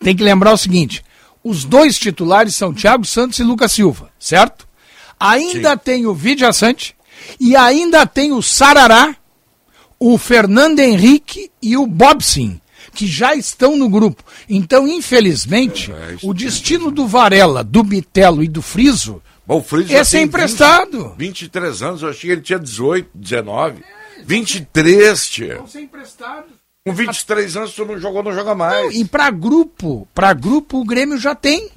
[0.00, 1.04] tem que lembrar o seguinte:
[1.44, 4.66] os dois titulares são Thiago Santos e Lucas Silva, certo?
[5.20, 5.80] Ainda Sim.
[5.84, 6.96] tem o Vidia Sante
[7.38, 9.14] e ainda tem o Sarará,
[9.98, 12.60] o Fernando Henrique e o Bobsin,
[12.94, 14.22] que já estão no grupo.
[14.48, 19.20] Então, infelizmente, é, o destino do Varela, do Bitelo e do Friso
[19.56, 21.14] o Fritz Esse é emprestado.
[21.16, 23.82] 20, 23 anos, eu achei que ele tinha 18, 19.
[23.82, 25.56] É, 23, tia.
[25.56, 26.52] Vão ser emprestados.
[26.86, 28.84] Com 23 anos, tu não jogou, não joga mais.
[28.84, 31.70] Não, e para grupo, para grupo o Grêmio já tem.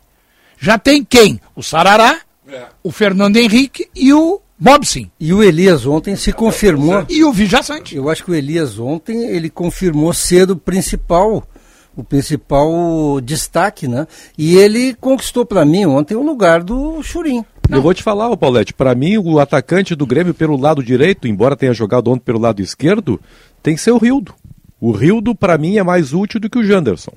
[0.58, 1.40] Já tem quem?
[1.56, 2.68] O Sarará, é.
[2.84, 5.10] o Fernando Henrique e o Bobson.
[5.20, 7.06] E o Elias ontem se confirmou.
[7.10, 7.96] E o Vijaçante.
[7.96, 11.48] Eu acho que o Elias ontem ele confirmou ser o principal
[11.96, 14.08] o principal destaque, né?
[14.38, 17.44] E ele conquistou para mim ontem o lugar do Churim.
[17.70, 17.78] Não.
[17.78, 21.56] Eu vou te falar, Paulette, para mim o atacante do Grêmio pelo lado direito, embora
[21.56, 23.20] tenha jogado ontem pelo lado esquerdo,
[23.64, 24.34] tem que ser o Rildo.
[24.80, 27.14] O Rildo, para mim, é mais útil do que o Janderson.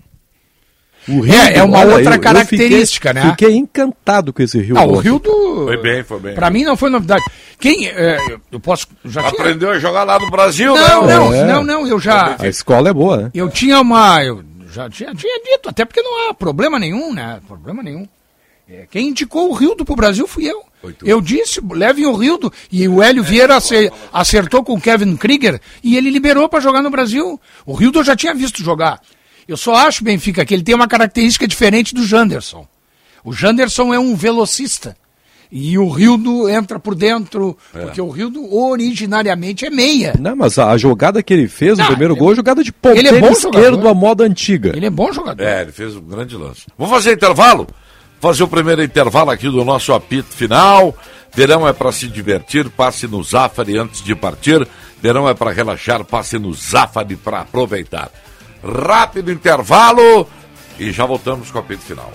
[1.08, 3.30] O Rildo, é, é uma olha, outra eu, característica, eu fiquei, né?
[3.30, 4.80] Fiquei encantado com esse Rildo.
[4.80, 5.30] Ah, o Rildo.
[5.64, 6.34] Foi bem, foi bem.
[6.34, 7.24] Pra mim não foi novidade.
[7.58, 7.88] Quem.
[7.88, 8.18] É,
[8.50, 8.86] eu posso.
[9.04, 9.70] Já Aprendeu tinha...
[9.72, 11.14] a jogar lá no Brasil, não, né?
[11.14, 11.44] Não, é.
[11.44, 12.36] não, não, eu já.
[12.38, 13.30] A escola é boa, né?
[13.34, 14.22] Eu tinha uma.
[14.22, 17.40] Eu já tinha, tinha dito, até porque não há problema nenhum, né?
[17.46, 18.06] Problema nenhum.
[18.68, 20.64] É, quem indicou o Rildo pro Brasil fui eu.
[21.02, 22.52] Eu disse, levem o Rildo.
[22.70, 23.58] E o Hélio Vieira
[24.12, 27.40] acertou com o Kevin Krieger e ele liberou para jogar no Brasil.
[27.64, 29.00] O Rildo eu já tinha visto jogar.
[29.46, 32.66] Eu só acho, Benfica, que ele tem uma característica diferente do Janderson.
[33.22, 34.96] O Janderson é um velocista.
[35.52, 37.82] E o Rildo entra por dentro, é.
[37.82, 40.14] porque o Rildo originariamente é meia.
[40.18, 43.16] Não, mas a, jogada que ele fez no primeiro gol é jogada de ponteiro ele
[43.16, 43.88] é bom esquerdo jogador.
[43.88, 44.72] à moda antiga.
[44.74, 45.44] Ele é bom jogador.
[45.44, 46.62] É, ele fez um grande lance.
[46.76, 47.68] Vamos fazer intervalo?
[48.24, 50.96] Fazer o primeiro intervalo aqui do nosso apito final.
[51.34, 54.66] Verão é para se divertir, passe no Zafari antes de partir.
[55.02, 58.10] Verão é para relaxar, passe no Zafari para aproveitar.
[58.64, 60.26] Rápido intervalo
[60.78, 62.10] e já voltamos com o apito final.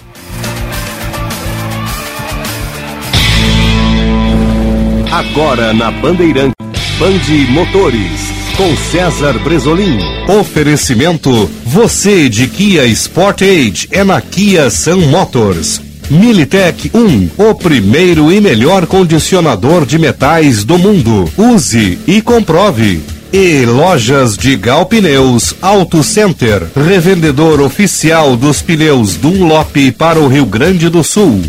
[5.12, 6.56] Agora na Bandeirante,
[6.98, 10.00] Bande Motores, com César Bresolim.
[10.28, 15.89] Oferecimento, você de Kia Sportage é na Kia Sun Motors.
[16.10, 21.32] Militech 1, o primeiro e melhor condicionador de metais do mundo.
[21.38, 23.04] Use e comprove.
[23.32, 30.48] E Lojas de Gal Pneus Auto Center, revendedor oficial dos pneus Dunlop para o Rio
[30.48, 31.42] Grande do Sul.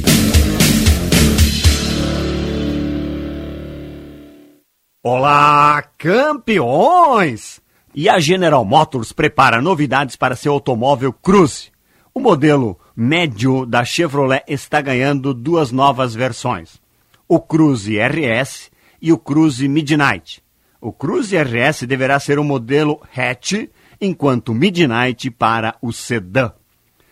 [5.02, 7.62] Olá, campeões!
[7.94, 11.70] E a General Motors prepara novidades para seu automóvel Cruze.
[12.12, 16.80] O modelo médio da Chevrolet está ganhando duas novas versões:
[17.28, 20.42] o Cruze RS e o Cruze Midnight.
[20.80, 23.68] O Cruze RS deverá ser o modelo hatch,
[24.00, 26.52] enquanto Midnight para o sedã.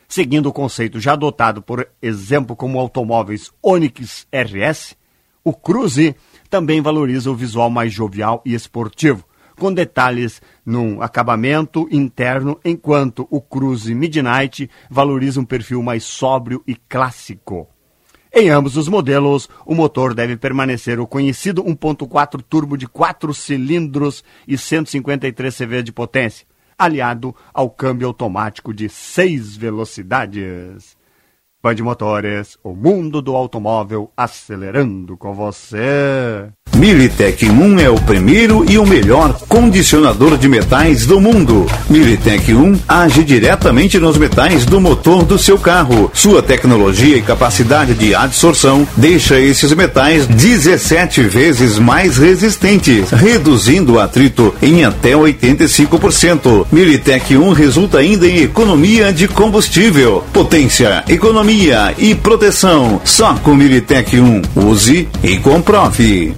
[0.09, 4.97] Seguindo o conceito já adotado, por exemplo, como automóveis Onix RS,
[5.45, 6.17] o Cruze
[6.49, 9.25] também valoriza o visual mais jovial e esportivo,
[9.59, 16.75] com detalhes no acabamento interno, enquanto o Cruze Midnight valoriza um perfil mais sóbrio e
[16.75, 17.67] clássico.
[18.31, 24.23] Em ambos os modelos, o motor deve permanecer o conhecido 1.4 turbo de 4 cilindros
[24.47, 26.47] e 153 CV de potência,
[26.79, 30.98] aliado ao câmbio automático de 6 velocidades.
[31.61, 36.53] Band Motores, o mundo do automóvel acelerando com você.
[36.77, 41.67] Militec 1 é o primeiro e o melhor condicionador de metais do mundo.
[41.91, 46.09] Militec 1 age diretamente nos metais do motor do seu carro.
[46.15, 53.99] Sua tecnologia e capacidade de adsorção deixa esses metais 17 vezes mais resistentes, reduzindo o
[54.01, 56.67] atrito em até 85%.
[56.71, 61.48] Militec 1 resulta ainda em economia de combustível, potência, economia
[61.97, 63.01] e proteção.
[63.05, 64.43] Só com Militec 1.
[64.55, 66.38] Use e comprove.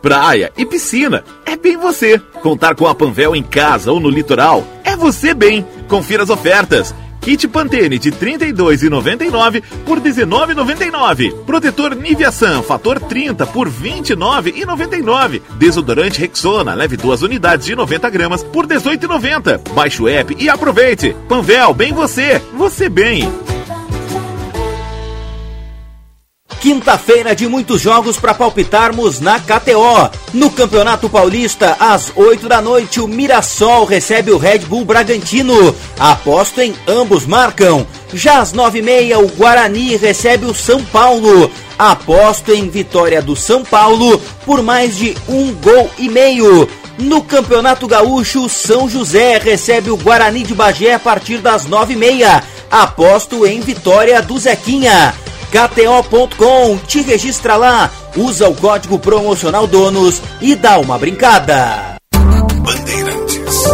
[0.00, 1.24] praia e piscina.
[1.44, 2.18] É bem você.
[2.42, 5.66] Contar com a Panvel em casa ou no litoral é você bem.
[5.88, 6.94] Confira as ofertas.
[7.20, 11.44] Kit Pantene de R$ 32,99 por R$ 19,99.
[11.44, 15.42] Protetor Nivea Sun fator 30 por R$ 29,99.
[15.58, 19.72] Desodorante Rexona leve duas unidades de 90 gramas por R$ 18,90.
[19.74, 21.14] Baixe o app e aproveite.
[21.28, 22.40] Panvel, bem você.
[22.54, 23.30] Você bem.
[26.60, 30.10] Quinta-feira de muitos jogos para palpitarmos na KTO.
[30.34, 35.74] No Campeonato Paulista, às 8 da noite, o Mirassol recebe o Red Bull Bragantino.
[35.98, 37.86] Aposto em ambos marcam.
[38.12, 41.50] Já às 9h30, o Guarani recebe o São Paulo.
[41.78, 46.68] Aposto em vitória do São Paulo por mais de um gol e meio.
[46.98, 52.42] No Campeonato Gaúcho, São José recebe o Guarani de Bagé a partir das 9h30.
[52.70, 55.14] Aposto em vitória do Zequinha.
[55.50, 61.96] KTO.com, te registra lá, usa o código promocional DONOS e dá uma brincada.
[62.62, 63.64] Bandeirantes.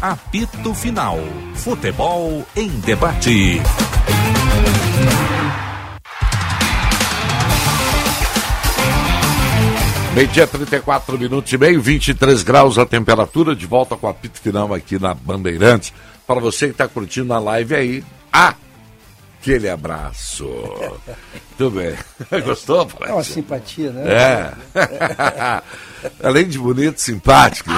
[0.00, 1.18] Apito Final.
[1.54, 3.62] Futebol em debate.
[10.14, 14.72] Meio-dia, 34 minutos e meio, 23 graus a temperatura, de volta com a pito final
[14.72, 15.92] aqui na Bandeirantes.
[16.24, 18.54] Para você que está curtindo a live aí, ah,
[19.40, 20.48] aquele abraço.
[21.58, 21.96] Tudo bem.
[22.42, 24.04] Gostou, É uma simpatia, né?
[24.12, 25.62] É.
[26.22, 27.70] Além de bonito, simpático.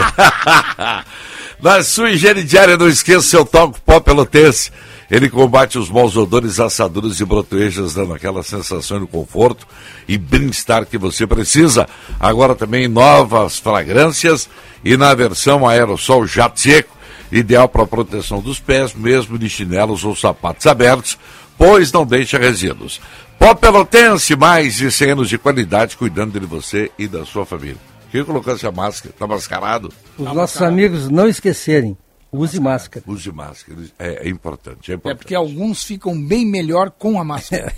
[1.58, 4.70] na sua higiene diária, não esqueça seu toque pó pelotense.
[5.10, 9.66] Ele combate os maus odores, assaduras e brotoejas, dando aquela sensação de conforto
[10.08, 11.88] e bem-estar que você precisa.
[12.18, 14.48] Agora também novas fragrâncias
[14.84, 16.96] e na versão aerossol jato seco,
[17.30, 21.18] ideal para proteção dos pés, mesmo de chinelos ou sapatos abertos,
[21.56, 23.00] pois não deixa resíduos.
[23.38, 27.76] Pó Pelotense, mais de 100 anos de qualidade, cuidando de você e da sua família.
[28.10, 29.12] Quem colocou essa máscara?
[29.14, 29.88] Está mascarado?
[29.88, 30.72] Os tá nossos mascarado.
[30.72, 31.96] amigos não esquecerem.
[32.36, 33.04] Use máscara.
[33.08, 33.78] Use máscara.
[33.98, 35.14] É, é, importante, é importante.
[35.14, 37.74] É porque alguns ficam bem melhor com a máscara.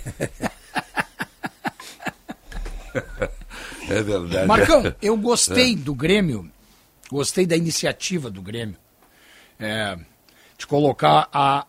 [3.89, 4.47] É verdade.
[4.47, 5.75] Marcão, eu gostei é.
[5.75, 6.49] do Grêmio,
[7.09, 8.77] gostei da iniciativa do Grêmio,
[9.59, 9.97] é,
[10.55, 11.65] de colocar a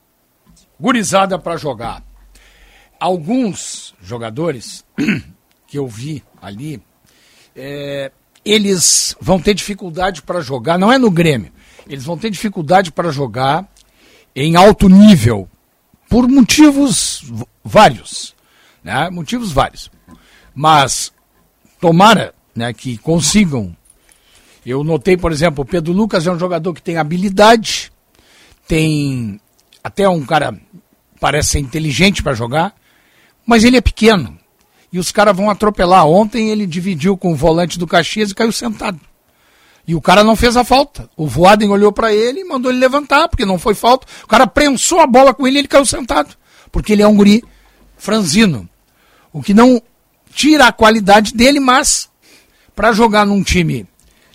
[0.78, 2.04] gurizada para jogar.
[2.98, 4.84] Alguns jogadores
[5.66, 6.82] que eu vi ali,
[7.56, 8.12] é,
[8.44, 11.50] eles vão ter dificuldade para jogar, não é no Grêmio,
[11.90, 13.68] eles vão ter dificuldade para jogar
[14.34, 15.48] em alto nível,
[16.08, 17.24] por motivos
[17.64, 18.32] vários,
[18.82, 19.10] né?
[19.10, 19.90] Motivos vários.
[20.54, 21.12] Mas
[21.80, 23.76] tomara, né, que consigam.
[24.64, 27.90] Eu notei, por exemplo, o Pedro Lucas é um jogador que tem habilidade,
[28.68, 29.40] tem
[29.82, 30.56] até um cara
[31.18, 32.72] parece ser inteligente para jogar,
[33.44, 34.38] mas ele é pequeno.
[34.92, 36.06] E os caras vão atropelar.
[36.06, 39.00] Ontem ele dividiu com o volante do Caxias e caiu sentado.
[39.90, 41.10] E o cara não fez a falta.
[41.16, 44.06] O Voaden olhou para ele e mandou ele levantar, porque não foi falta.
[44.22, 46.36] O cara prensou a bola com ele e ele caiu sentado.
[46.70, 47.42] Porque ele é um guri
[47.98, 48.68] franzino.
[49.32, 49.82] O que não
[50.32, 52.08] tira a qualidade dele, mas
[52.72, 53.84] para jogar num time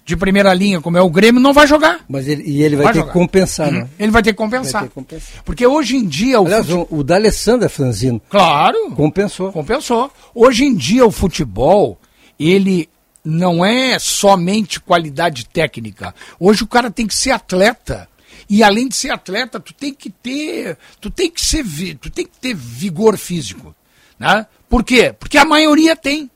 [0.04, 2.02] de primeira linha, como é o Grêmio, não vai jogar.
[2.10, 3.14] Mas ele, e ele vai, vai ter jogar.
[3.14, 3.88] que compensar, né?
[3.98, 4.82] Ele vai ter que compensar.
[4.82, 5.42] Ter que compensar.
[5.46, 6.42] Porque hoje em dia.
[6.42, 6.94] O Aliás, fute...
[6.94, 8.22] o D'Alessandro é franzino.
[8.30, 8.92] Claro.
[8.92, 9.54] Compensou.
[9.54, 10.12] Compensou.
[10.34, 11.98] Hoje em dia o futebol,
[12.38, 12.90] ele
[13.26, 16.14] não é somente qualidade técnica.
[16.40, 18.08] Hoje o cara tem que ser atleta.
[18.48, 21.66] E além de ser atleta, tu tem que ter, tu tem que ser,
[22.00, 23.76] tu tem que ter vigor físico,
[24.20, 24.46] né?
[24.70, 25.14] Por quê?
[25.18, 26.30] Porque a maioria tem.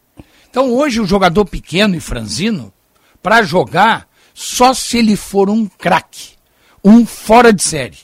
[0.49, 2.73] Então hoje o jogador pequeno e franzino,
[3.21, 6.31] para jogar, só se ele for um craque,
[6.83, 7.99] um fora de série.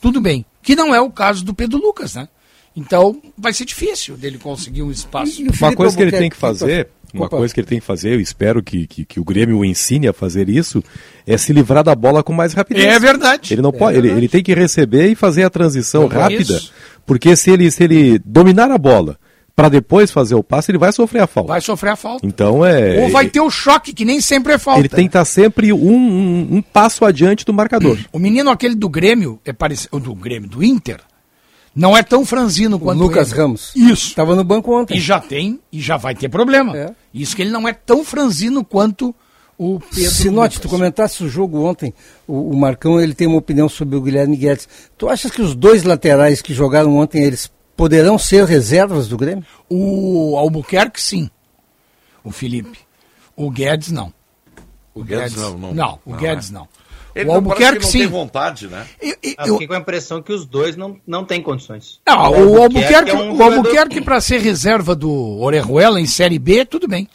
[0.00, 0.46] Tudo bem.
[0.62, 2.26] Que não é o caso do Pedro Lucas, né?
[2.74, 5.42] Então vai ser difícil dele conseguir um espaço.
[5.60, 8.20] Uma coisa que ele tem que fazer, uma coisa que ele tem que fazer, eu
[8.20, 10.82] espero que, que, que, o Grêmio o ensine a fazer isso,
[11.26, 12.86] é se livrar da bola com mais rapidez.
[12.86, 13.54] É verdade.
[13.54, 16.72] Ele não é pode, ele, ele, tem que receber e fazer a transição rápida, isso.
[17.06, 19.18] porque se ele, se ele dominar a bola
[19.56, 21.48] para depois fazer o passe, ele vai sofrer a falta.
[21.48, 22.26] Vai sofrer a falta.
[22.26, 23.02] Então é.
[23.04, 24.80] Ou vai ter o choque, que nem sempre é falta.
[24.80, 27.96] Ele tem que estar sempre um, um, um, passo adiante do marcador.
[28.12, 30.98] O menino aquele do Grêmio, é parecido, do Grêmio, do Inter,
[31.74, 33.40] não é tão franzino quanto o Lucas ele.
[33.40, 33.72] Ramos.
[33.74, 34.08] Isso.
[34.08, 34.96] Estava no banco ontem.
[34.96, 36.76] E já tem, e já vai ter problema.
[36.76, 36.94] É.
[37.12, 39.14] Isso que ele não é tão franzino quanto
[39.56, 41.94] o Pedro Sinote, tu comentasse o jogo ontem,
[42.26, 44.68] o, o, Marcão ele tem uma opinião sobre o Guilherme Guedes.
[44.98, 49.44] Tu achas que os dois laterais que jogaram ontem, eles poderão ser reservas do Grêmio?
[49.68, 51.30] O Albuquerque, sim.
[52.22, 52.78] O Felipe.
[53.36, 54.12] O Guedes, não.
[54.94, 55.74] O, o Guedes, Guedes, não, não.
[55.74, 56.52] Não, o não Guedes é.
[56.52, 56.68] não.
[57.14, 57.98] Ele o Albuquerque não sim.
[58.00, 58.86] tem vontade, né?
[59.00, 62.00] Eu, eu, eu fiquei com a impressão que os dois não, não têm condições.
[62.06, 65.10] Não, o, Albuquerque, é um o Albuquerque para ser reserva do
[65.40, 67.08] Orejuela em Série B, tudo bem.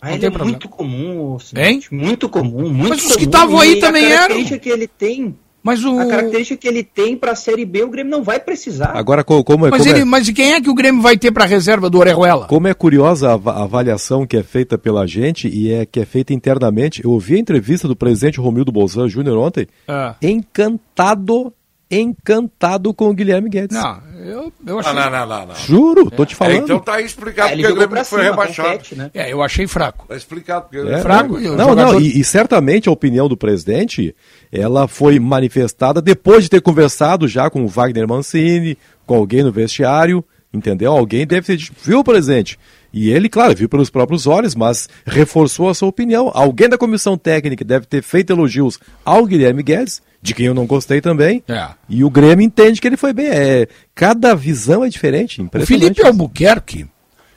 [0.00, 0.52] Ah, ele é problema.
[0.52, 1.82] muito comum, hein?
[1.90, 4.14] muito comum, muito Mas os que estavam aí também eram.
[4.14, 5.98] A característica que ele tem mas o...
[5.98, 8.92] A característica que ele tem para a Série B, o Grêmio não vai precisar.
[8.94, 9.70] Agora, como é.
[9.70, 10.04] Mas, como ele, é...
[10.04, 12.46] mas quem é que o Grêmio vai ter para a reserva do Orejuela?
[12.46, 16.32] Como é curiosa a avaliação que é feita pela gente e é que é feita
[16.32, 17.02] internamente.
[17.04, 20.14] Eu ouvi a entrevista do presidente Romildo Bolzan Júnior ontem, é.
[20.22, 21.52] encantado
[21.90, 23.76] encantado com o Guilherme Guedes.
[23.76, 24.92] Não, eu, eu achei.
[24.92, 25.54] Não, não, não, não.
[25.54, 26.16] Juro, é.
[26.16, 26.54] tô te falando.
[26.54, 28.80] É, então tá aí explicado é, porque o Grêmio foi rebaixado.
[28.96, 29.10] né?
[29.14, 30.06] É, eu achei fraco.
[30.08, 31.38] Tá explicado porque é, fraco.
[31.38, 31.92] Não, não, jogador...
[31.94, 34.14] não e, e, certamente a opinião do presidente,
[34.52, 39.52] ela foi manifestada depois de ter conversado já com o Wagner Mancini, com alguém no
[39.52, 40.92] vestiário, entendeu?
[40.92, 42.58] Alguém deve ter viu, presidente?
[42.92, 46.30] E ele, claro, viu pelos próprios olhos, mas reforçou a sua opinião.
[46.34, 50.66] Alguém da comissão técnica deve ter feito elogios ao Guilherme Guedes, de quem eu não
[50.66, 51.42] gostei também.
[51.48, 51.68] É.
[51.88, 53.26] E o Grêmio entende que ele foi bem.
[53.26, 55.40] É, cada visão é diferente.
[55.40, 56.86] O Felipe Albuquerque,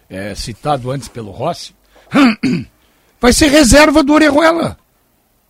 [0.10, 1.74] é, citado antes pelo Rossi,
[3.20, 4.78] vai ser reserva do Orejuela.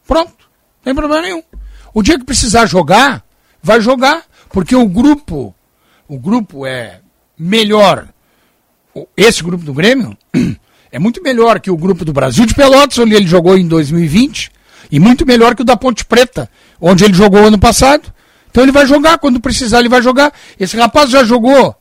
[0.08, 1.44] Pronto, não tem problema nenhum.
[1.94, 3.24] O dia que precisar jogar,
[3.62, 5.56] vai jogar, porque o grupo,
[6.08, 7.00] o grupo é
[7.38, 8.08] melhor
[9.18, 10.16] esse grupo do Grêmio
[10.92, 14.52] é muito melhor que o grupo do Brasil de Pelotas, onde ele jogou em 2020,
[14.92, 16.50] e muito melhor que o da Ponte Preta,
[16.80, 18.14] onde ele jogou ano passado.
[18.50, 20.34] Então ele vai jogar, quando precisar ele vai jogar.
[20.60, 21.76] Esse rapaz já jogou,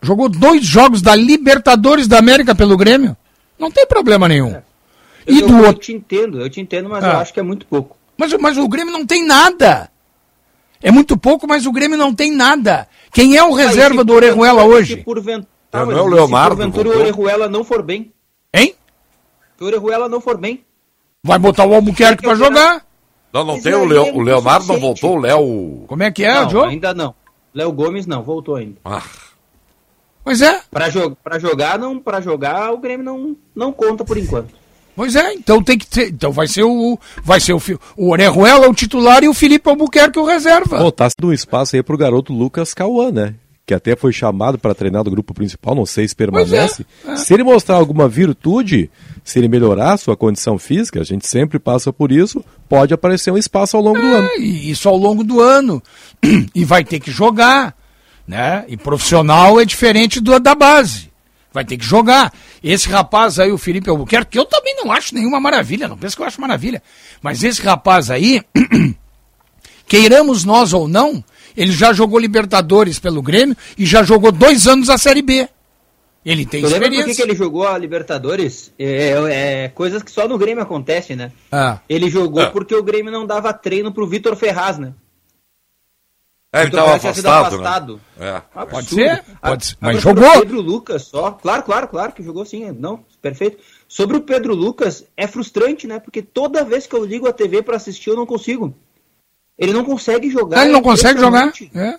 [0.00, 3.16] jogou dois jogos da Libertadores da América pelo Grêmio.
[3.58, 4.54] Não tem problema nenhum.
[4.54, 4.62] É.
[5.26, 5.82] Eu, e do eu, outro...
[5.82, 7.12] te entendo, eu te entendo, mas ah.
[7.12, 7.96] eu acho que é muito pouco.
[8.16, 9.90] Mas, mas o Grêmio não tem nada.
[10.82, 12.86] É muito pouco, mas o Grêmio não tem nada.
[13.12, 14.98] Quem é o reserva do Orejuela hoje?
[14.98, 16.26] Porventura Tá, não é o.
[16.26, 18.12] Se porventura o Orejuela não for bem.
[18.54, 18.76] Hein?
[19.58, 20.64] Se o Orejuela não for bem.
[21.20, 22.86] Vai botar o Albuquerque pra jogar.
[23.34, 25.84] Não, não Mas tem o, Leo, é o Leonardo não voltou, o Léo.
[25.88, 26.68] Como é que é, não, Joe?
[26.68, 27.12] Ainda não.
[27.52, 28.76] Léo Gomes não, voltou ainda.
[28.84, 29.02] Ah.
[30.22, 30.60] Pois é.
[30.70, 34.54] Pra, jo pra jogar, não, pra jogar, o Grêmio não, não conta por enquanto.
[34.94, 36.10] Pois é, então tem que ter.
[36.10, 36.96] Então vai ser o.
[37.24, 37.60] Vai ser o,
[37.96, 40.78] o Orejuela o titular e o Felipe Albuquerque o reserva.
[40.78, 43.34] Pô, tá um espaço aí pro garoto Lucas Cauã, né?
[43.66, 46.84] que até foi chamado para treinar do grupo principal, não sei se permanece.
[47.06, 47.16] É, é.
[47.16, 48.90] Se ele mostrar alguma virtude,
[49.24, 53.30] se ele melhorar a sua condição física, a gente sempre passa por isso, pode aparecer
[53.30, 54.30] um espaço ao longo do é, ano.
[54.38, 55.82] Isso ao longo do ano.
[56.54, 57.74] E vai ter que jogar.
[58.28, 58.64] Né?
[58.68, 61.10] E profissional é diferente do, da base.
[61.52, 62.34] Vai ter que jogar.
[62.62, 66.16] Esse rapaz aí, o Felipe Albuquerque, que eu também não acho nenhuma maravilha, não penso
[66.16, 66.82] que eu acho maravilha.
[67.22, 68.42] Mas esse rapaz aí,
[69.88, 71.24] queiramos nós ou não,
[71.56, 75.48] ele já jogou Libertadores pelo Grêmio e já jogou dois anos a Série B.
[76.24, 77.04] Ele tem tu experiência.
[77.04, 78.72] por que, que ele jogou a Libertadores?
[78.78, 81.32] É, é, é, coisas que só no Grêmio acontecem, né?
[81.52, 81.80] Ah.
[81.88, 82.50] Ele jogou ah.
[82.50, 84.94] porque o Grêmio não dava treino pro Vitor Ferraz, né?
[86.50, 88.00] É, ele estava afastado, afastado.
[88.16, 88.28] Né?
[88.28, 88.42] É.
[88.54, 89.76] Ah, pode ser, pode ser.
[89.80, 90.30] Mas jogou.
[90.40, 91.32] Pedro Lucas só.
[91.32, 92.70] Claro, claro, claro que jogou sim.
[92.70, 93.58] Não, perfeito.
[93.88, 95.98] Sobre o Pedro Lucas, é frustrante, né?
[95.98, 98.72] Porque toda vez que eu ligo a TV para assistir, eu não consigo.
[99.58, 100.62] Ele não consegue jogar.
[100.62, 101.52] Ele não consegue jogar.
[101.74, 101.98] É.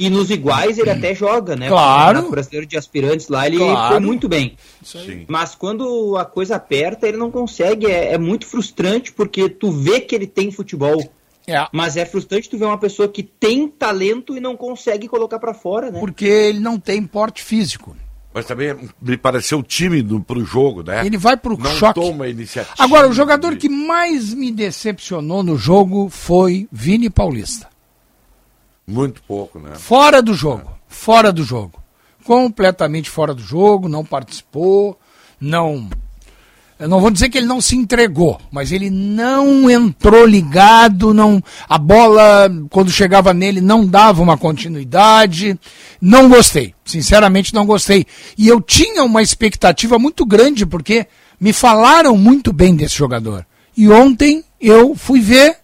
[0.00, 1.68] E nos iguais ele até joga, né?
[1.68, 2.26] Claro.
[2.26, 3.94] O brasileiro de aspirantes lá, ele claro.
[3.94, 4.56] foi muito bem.
[5.28, 7.86] Mas quando a coisa aperta, ele não consegue.
[7.86, 11.12] É, é muito frustrante porque tu vê que ele tem futebol.
[11.46, 11.66] É.
[11.72, 15.52] Mas é frustrante tu ver uma pessoa que tem talento e não consegue colocar para
[15.52, 16.00] fora, né?
[16.00, 17.94] Porque ele não tem porte físico.
[18.32, 21.04] Mas também me pareceu tímido pro jogo, né?
[21.04, 22.00] Ele vai pro não choque.
[22.00, 22.74] toma iniciativa.
[22.78, 27.68] Agora, o jogador que mais me decepcionou no jogo foi Vini Paulista.
[28.90, 29.70] Muito pouco, né?
[29.74, 30.70] Fora do jogo.
[30.70, 30.74] É.
[30.88, 31.80] Fora do jogo.
[32.24, 34.98] Completamente fora do jogo, não participou,
[35.40, 35.88] não
[36.80, 41.42] eu não vou dizer que ele não se entregou, mas ele não entrou ligado, não
[41.68, 45.60] a bola quando chegava nele não dava uma continuidade.
[46.00, 48.06] Não gostei, sinceramente não gostei.
[48.36, 51.06] E eu tinha uma expectativa muito grande porque
[51.38, 53.44] me falaram muito bem desse jogador.
[53.76, 55.58] E ontem eu fui ver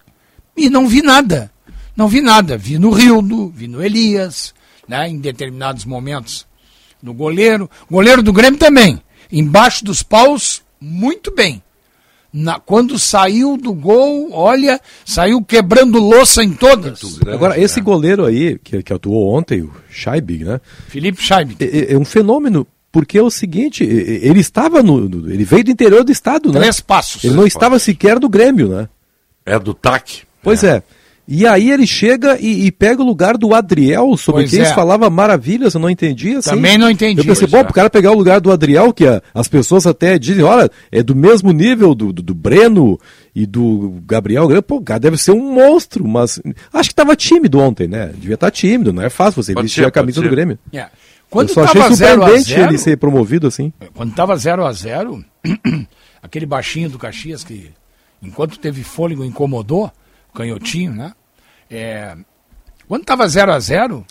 [0.54, 1.50] e não vi nada.
[1.96, 2.58] Não vi nada.
[2.58, 4.54] Vi no Rildo, vi no Elias,
[4.86, 6.46] né, em determinados momentos
[7.02, 7.70] no goleiro.
[7.90, 9.00] Goleiro do Grêmio também.
[9.30, 11.62] Embaixo dos paus, muito bem.
[12.32, 17.00] Na, quando saiu do gol, olha, saiu quebrando louça em todas.
[17.00, 17.84] Grande, Agora, esse né?
[17.84, 20.60] goleiro aí, que, que atuou ontem, o Scheibig, né?
[20.88, 21.56] Felipe Scheibig.
[21.64, 25.70] É, é, um fenômeno, porque é o seguinte, ele estava no, no, Ele veio do
[25.70, 26.60] interior do estado, né?
[26.60, 27.24] Três passos.
[27.24, 28.88] Ele não estava sequer do Grêmio, né?
[29.46, 30.24] É do TAC.
[30.42, 30.76] Pois é.
[30.76, 30.82] é.
[31.28, 34.74] E aí ele chega e, e, pega o lugar do Adriel, sobre pois quem é.
[34.74, 36.36] falava maravilhas, eu não entendi.
[36.36, 36.50] Assim.
[36.50, 37.20] Também não entendi.
[37.20, 37.64] Eu pensei, bom, é.
[37.64, 41.02] pro cara pegar o lugar do Adriel, que a, as pessoas até dizem, olha, é
[41.02, 42.98] do mesmo nível do, do, do Breno
[43.34, 46.40] e do Gabriel, pô, cara deve ser um monstro, mas
[46.72, 48.12] acho que estava tímido ontem, né?
[48.14, 50.58] Devia estar tá tímido, não é fácil você pode vestir ser, a camisa do Grêmio.
[50.72, 50.92] Yeah.
[50.92, 51.06] É.
[51.28, 53.72] Quando eu só achei surpreendente zero, ele ser promovido assim.
[53.94, 55.24] Quando estava 0 a 0
[56.22, 57.70] aquele baixinho do Caxias que,
[58.22, 59.90] enquanto teve fôlego, incomodou,
[60.36, 61.12] canhotinho, né?
[61.70, 62.16] É,
[62.86, 64.06] quando estava 0 a 0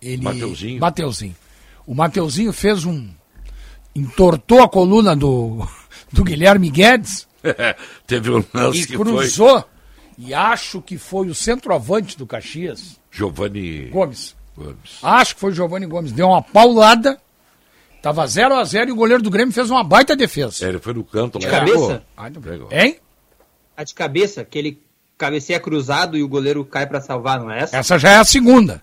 [0.00, 0.22] ele.
[0.22, 0.80] Mateuzinho.
[0.80, 1.36] Mateuzinho.
[1.86, 3.08] O Mateuzinho fez um.
[3.94, 5.66] entortou a coluna do,
[6.12, 7.28] do Guilherme Guedes.
[8.06, 9.60] Teve um lance e que cruzou.
[9.60, 9.70] Foi...
[10.18, 13.00] E acho que foi o centroavante do Caxias.
[13.10, 14.36] Giovanni Gomes.
[14.56, 14.98] Gomes.
[15.02, 16.12] Acho que foi o Giovanni Gomes.
[16.12, 17.20] Deu uma paulada.
[18.02, 20.64] Tava 0 a 0 e o goleiro do Grêmio fez uma baita defesa.
[20.64, 21.40] É, ele foi no canto lá.
[21.40, 22.02] De cabeça?
[22.16, 22.30] Ah,
[22.70, 22.98] hein?
[23.76, 24.82] A de cabeça, que ele
[25.20, 27.76] cabeceia cruzado e o goleiro cai para salvar, não é essa?
[27.76, 28.82] Essa já é a segunda.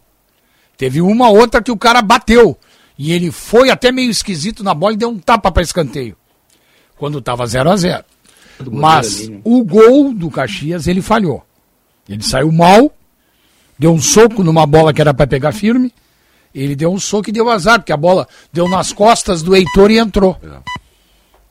[0.77, 2.55] Teve uma outra que o cara bateu.
[2.95, 6.15] E ele foi até meio esquisito na bola e deu um tapa para escanteio.
[6.95, 8.05] Quando estava 0 a 0
[8.71, 9.41] Mas ali, né?
[9.43, 11.43] o gol do Caxias ele falhou.
[12.07, 12.93] Ele saiu mal,
[13.77, 15.91] deu um soco numa bola que era para pegar firme.
[16.53, 19.89] Ele deu um soco e deu azar, porque a bola deu nas costas do Heitor
[19.91, 20.37] e entrou.
[20.43, 20.59] É.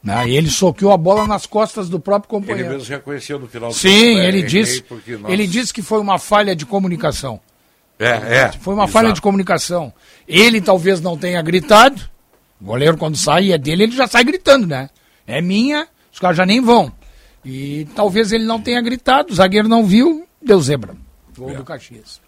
[0.07, 0.29] Né?
[0.29, 2.69] E ele soqueou a bola nas costas do próprio companheiro.
[2.69, 4.85] Ele mesmo reconheceu no final do Sim, ele disse,
[5.19, 5.33] nós...
[5.33, 7.41] ele disse que foi uma falha de comunicação.
[7.99, 8.53] É, é.
[8.53, 8.93] Foi uma exato.
[8.93, 9.93] falha de comunicação.
[10.29, 12.01] Ele talvez não tenha gritado.
[12.61, 14.91] O goleiro, quando sai, é dele, ele já sai gritando, né?
[15.27, 16.93] É minha, os caras já nem vão.
[17.45, 20.95] E talvez ele não tenha gritado, o zagueiro não viu, deu zebra.
[21.37, 21.55] Gol é.
[21.55, 22.21] do Caxias.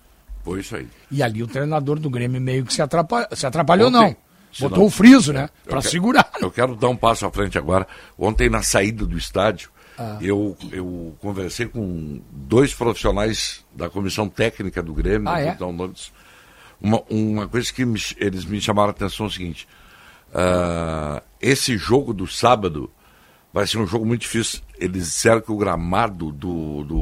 [0.43, 0.89] Foi isso aí.
[1.12, 4.16] E ali o treinador do Grêmio meio que se atrapalhou, se atrapalhou Ontem, não.
[4.61, 5.49] Botou o friso, né?
[5.68, 6.30] Para segurar.
[6.40, 7.86] Eu quero dar um passo à frente agora.
[8.18, 10.18] Ontem, na saída do estádio, ah.
[10.20, 15.49] eu, eu conversei com dois profissionais da comissão técnica do Grêmio, ah, é?
[15.49, 15.70] então,
[16.80, 19.68] uma, uma coisa que me, eles me chamaram a atenção é o seguinte:
[20.30, 22.90] uh, esse jogo do sábado
[23.53, 24.61] vai ser um jogo muito difícil.
[24.78, 26.99] Eles disseram que o gramado do, do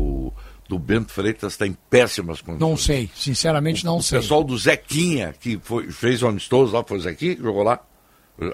[0.69, 2.69] do Bento Freitas está em péssimas condições.
[2.69, 4.19] Não sei, sinceramente não o sei.
[4.19, 7.62] O pessoal do Zequinha, que foi, fez o amistoso lá, foi o Zequinha que jogou
[7.62, 7.81] lá?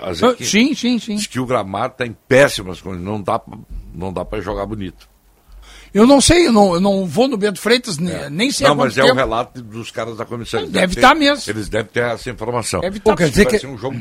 [0.01, 1.17] A Zequinha, ah, sim, sim, sim.
[1.17, 3.41] Diz que o gramado está em péssimas condições, não dá,
[3.95, 5.13] não dá para jogar bonito.
[5.95, 8.31] Eu não sei, eu não, eu não vou no Bento Freitas, é.
[8.31, 10.61] nem sei Não, mas é o relato dos caras da comissão.
[10.61, 11.53] Eles deve estar tá mesmo.
[11.53, 12.81] Eles devem ter essa informação.
[12.81, 13.11] Deve estar.
[13.11, 13.17] Tá.
[13.19, 14.01] Quer dizer que, um jogo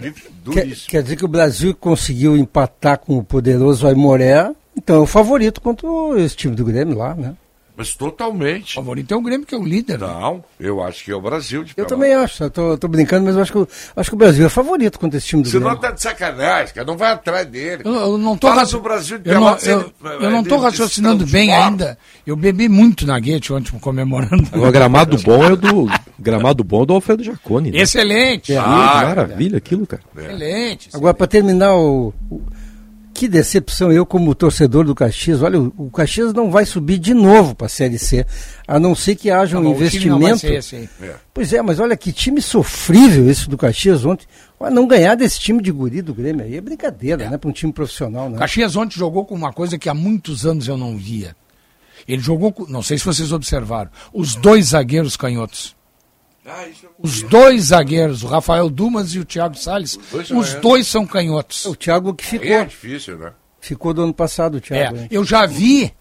[0.54, 5.06] quer, quer, dizer que o Brasil conseguiu empatar com o poderoso Aimoré, então é o
[5.06, 5.88] favorito contra
[6.18, 7.36] esse time do Grêmio lá, né?
[7.76, 8.74] Mas totalmente.
[8.74, 10.00] O favorito é o Grêmio, que é o líder.
[10.00, 10.08] Né?
[10.08, 11.66] Não, eu acho que é o Brasil.
[11.76, 14.46] eu também acho, eu tô, tô, brincando, mas eu acho que, acho que o Brasil
[14.46, 15.70] é favorito contra esse time do Você Grêmio.
[15.70, 17.84] Você não tá de sacanagem, cara, não vai atrás dele.
[17.86, 18.78] Eu, eu não tô Fala raci...
[18.78, 21.98] Brasil de eu não, eu, eu não tô raciocinando bem ainda.
[22.26, 24.44] Eu bebi muito na Guete ontem comemorando.
[24.54, 25.88] O gramado bom é o do.
[26.20, 27.72] Gramado bom é do Alfredo Jaconi.
[27.72, 27.80] Né?
[27.80, 28.54] Excelente.
[28.54, 30.04] É, ah, maravilha aquilo, cara.
[30.16, 30.90] Excelente.
[30.94, 32.42] Agora, para terminar o, o
[33.14, 35.42] que decepção eu como torcedor do Caxias.
[35.42, 38.26] Olha, o, o Caxias não vai subir de novo para a Série C,
[38.68, 40.46] a não ser que haja um investimento.
[40.48, 41.16] Esse, é.
[41.34, 44.26] Pois é, mas olha que time sofrível esse do Caxias ontem.
[44.60, 47.30] Olha, não ganhar desse time de guri do Grêmio aí é brincadeira, é.
[47.30, 48.38] né, para um time profissional, né?
[48.38, 51.36] Caxias ontem jogou com uma coisa que há muitos anos eu não via.
[52.08, 55.76] Ele jogou com, não sei se vocês observaram, os dois zagueiros canhotos.
[56.98, 61.06] Os dois zagueiros, o Rafael Dumas e o Thiago Salles, os dois, os dois são
[61.06, 61.66] canhotos.
[61.66, 62.48] O Thiago que ficou.
[62.48, 63.34] É difícil, né?
[63.60, 64.98] Ficou do ano passado o Thiago.
[64.98, 65.94] É, eu já vi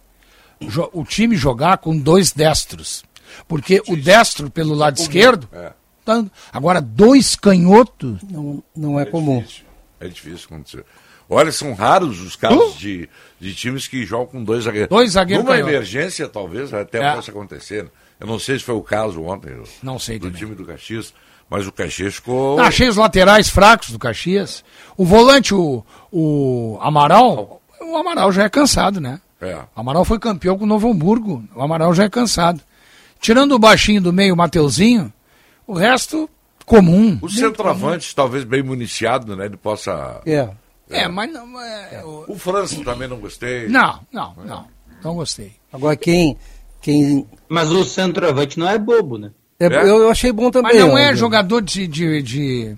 [0.93, 3.03] o time jogar com dois destros.
[3.47, 5.47] Porque o destro pelo lado esquerdo.
[5.53, 5.73] É.
[6.03, 8.17] Tá, agora, dois canhotos.
[8.29, 9.39] Não, não é, é comum.
[9.41, 9.65] Difícil.
[9.99, 10.85] É difícil acontecer.
[11.29, 12.77] Olha, são raros os casos uh?
[12.77, 13.07] de,
[13.39, 14.89] de times que jogam com dois zagueiros.
[14.89, 15.45] Dois zagueiros.
[15.45, 17.15] Numa emergência, talvez, até é.
[17.15, 17.89] possa acontecer.
[18.21, 19.51] Eu não sei se foi o caso ontem
[19.81, 20.39] não sei do também.
[20.39, 21.11] time do Caxias,
[21.49, 22.59] mas o Caxias ficou.
[22.59, 24.63] Ah, achei os laterais fracos do Caxias.
[24.95, 29.19] O volante, o, o Amaral, o Amaral já é cansado, né?
[29.41, 29.55] É.
[29.55, 31.43] O Amaral foi campeão com o Novo Hamburgo.
[31.55, 32.61] O Amaral já é cansado.
[33.19, 35.11] Tirando o baixinho do meio, o Mateuzinho,
[35.65, 36.29] o resto
[36.63, 37.17] comum.
[37.23, 39.45] O centroavante, talvez bem municiado, né?
[39.45, 40.21] Ele possa.
[40.27, 40.47] É.
[40.91, 41.59] É, é mas não.
[41.59, 42.25] É, o...
[42.27, 43.67] o França também não gostei.
[43.67, 44.67] Não, não, não.
[45.03, 45.53] Não gostei.
[45.73, 46.37] Agora quem
[46.81, 47.27] quem...
[47.47, 49.31] Mas o centroavante não é bobo, né?
[49.59, 49.89] É, é?
[49.89, 50.73] Eu achei bom também.
[50.73, 51.85] Mas não é jogador de.
[51.87, 52.75] de, de...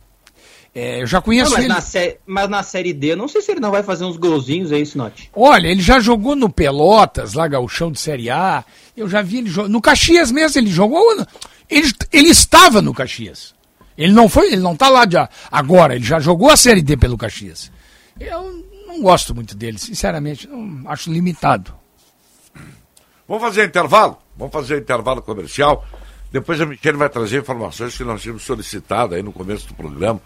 [0.76, 1.74] É, eu já conheço não, mas ele.
[1.74, 2.18] Na sé...
[2.26, 5.30] Mas na Série D, não sei se ele não vai fazer uns golzinhos aí, Sinote.
[5.34, 8.66] Olha, ele já jogou no Pelotas, lá Gauchão de Série A.
[8.98, 9.70] Eu já vi ele jogar.
[9.70, 11.02] No Caxias mesmo, ele jogou.
[11.70, 13.54] Ele, ele estava no Caxias.
[13.98, 15.16] Ele não foi, ele não está lá de,
[15.52, 17.72] agora, ele já jogou a Série D pelo Caxias.
[18.20, 21.74] Eu não gosto muito dele, sinceramente, não, acho limitado.
[23.28, 24.18] Vamos fazer intervalo?
[24.36, 25.86] Vamos fazer intervalo comercial.
[26.32, 30.20] Depois a Michelle vai trazer informações que nós tínhamos solicitado aí no começo do programa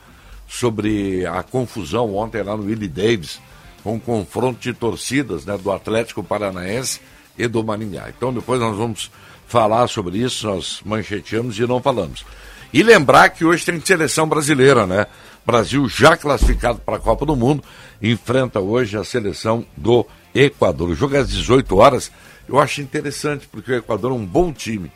[0.47, 3.39] sobre a confusão ontem lá no Willie Davis,
[3.83, 7.01] com um confronto de torcidas né, do Atlético Paranaense
[7.37, 8.09] e do Maringá.
[8.09, 9.11] Então depois nós vamos
[9.47, 12.25] falar sobre isso, nós mancheteamos e não falamos.
[12.73, 15.05] E lembrar que hoje tem seleção brasileira, né?
[15.45, 17.63] Brasil já classificado para a Copa do Mundo,
[18.01, 20.89] enfrenta hoje a seleção do Equador.
[20.89, 22.11] O jogo é às 18 horas
[22.47, 24.91] eu acho interessante, porque o Equador é um bom time.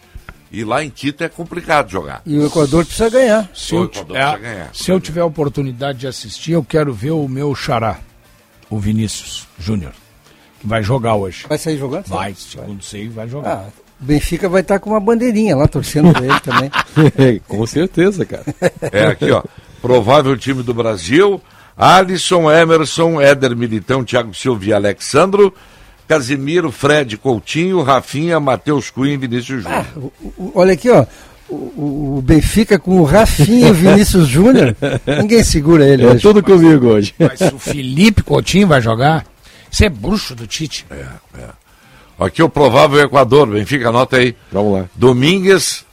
[0.52, 2.22] E lá em Quito é complicado jogar.
[2.26, 3.50] E o Equador precisa ganhar.
[3.54, 7.28] Se, eu, é, ganhar, se eu tiver a oportunidade de assistir, eu quero ver o
[7.28, 8.00] meu xará,
[8.70, 9.94] o Vinícius Júnior,
[10.60, 11.46] que vai jogar hoje.
[11.48, 12.08] Vai sair jogando?
[12.08, 13.50] Vai, segundo sei, vai jogar.
[13.50, 17.40] Ah, o Benfica vai estar com uma bandeirinha lá torcendo pra ele também.
[17.48, 18.44] com certeza, cara.
[18.92, 19.44] É aqui, ó.
[19.82, 21.42] Provável time do Brasil:
[21.78, 25.54] Alisson, Emerson, Éder Militão, Thiago Silva e Alexandro.
[26.12, 29.86] Casimiro, Fred, Coutinho, Rafinha, Matheus Cunha e Vinícius Júnior.
[29.86, 31.06] Ah, olha aqui, ó.
[31.48, 34.76] O, o, Benfica com o Rafinha e o Vinícius Júnior,
[35.08, 36.06] ninguém segura ele.
[36.06, 37.16] É tudo comigo hoje.
[37.18, 39.26] Mas o Felipe Coutinho vai jogar,
[39.72, 40.86] isso é bruxo do Tite.
[40.92, 41.06] É,
[41.40, 41.48] é.
[42.20, 44.36] Aqui o provável Equador, Benfica, anota aí.
[44.52, 44.86] Vamos lá.
[44.94, 45.86] Domingues,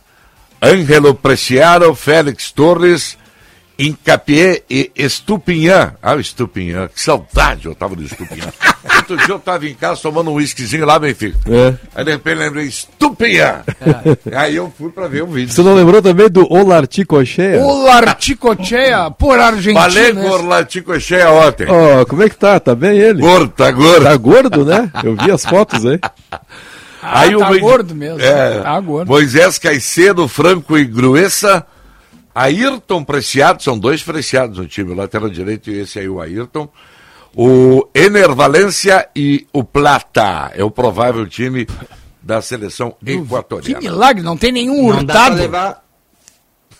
[0.60, 3.16] Ângelo Preciado, Félix Torres,
[3.78, 5.94] Incapié e Estupinhã.
[6.02, 8.52] Ah, o Estupinhã, que saudade eu tava do Estupinhã.
[8.96, 11.38] Outro dia eu tava em casa tomando um whiskyzinho lá, Benfica.
[11.48, 11.74] É.
[11.94, 13.62] Aí de repente lembrei, Estupinhã.
[13.80, 14.36] É.
[14.36, 15.54] Aí eu fui pra ver o vídeo.
[15.54, 17.64] Você não lembrou também do Olarticocheia?
[17.64, 19.80] Olarticocheia, por Argentina.
[19.80, 21.68] Falei com o Olarticocheia ontem.
[21.68, 22.58] Ó, oh, como é que tá?
[22.58, 23.20] Tá bem ele?
[23.20, 24.02] Gordo, tá gordo.
[24.02, 24.90] Tá gordo, né?
[25.04, 26.00] Eu vi as fotos aí.
[27.00, 27.60] Ah, aí tá o...
[27.60, 28.20] gordo mesmo.
[28.20, 29.08] É, tá gordo.
[29.08, 31.64] Moisés Caicedo, Franco e Gruessa
[32.44, 36.68] Ayrton Preciado, são dois preciados no time, o lateral direito e esse aí, o Ayrton.
[37.34, 40.50] O Ener Valência e o Plata.
[40.54, 41.66] É o provável time
[42.22, 43.80] da seleção equatoriana.
[43.80, 45.06] Que milagre, não tem nenhum não hurtado.
[45.06, 45.84] Dá pra levar...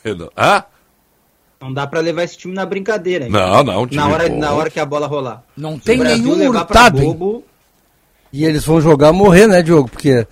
[0.36, 0.64] Hã?
[1.60, 3.24] Não dá pra levar esse time na brincadeira.
[3.24, 3.30] Hein?
[3.30, 3.86] Não, não.
[3.86, 5.42] Time na, hora, na hora que a bola rolar.
[5.56, 7.00] Não tem nenhum hurtado.
[7.00, 7.44] Bobo...
[8.32, 9.88] E eles vão jogar morrer, né, Diogo?
[9.88, 10.26] Porque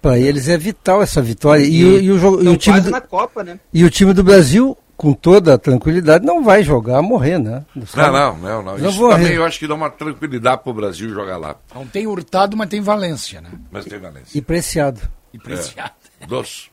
[0.00, 1.62] para eles é vital essa vitória.
[1.62, 3.58] E, e, e o, e o time do, na Copa, né?
[3.72, 7.64] E o time do Brasil com toda a tranquilidade, não vai jogar, morrer, né?
[7.94, 8.76] Não, não, não, não.
[8.76, 9.36] Isso também morrer.
[9.36, 11.54] eu acho que dá uma tranquilidade para o Brasil jogar lá.
[11.72, 13.48] Não tem Hurtado, mas tem Valência, né?
[13.70, 14.36] Mas tem Valência.
[14.36, 15.00] E Preciado.
[15.32, 15.92] E Preciado.
[16.20, 16.68] É, dos.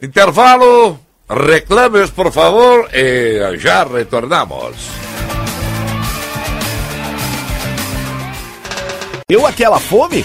[0.00, 0.96] Intervalo,
[1.28, 4.76] reclames, por favor, e já retornamos.
[9.28, 10.24] Deu aquela fome?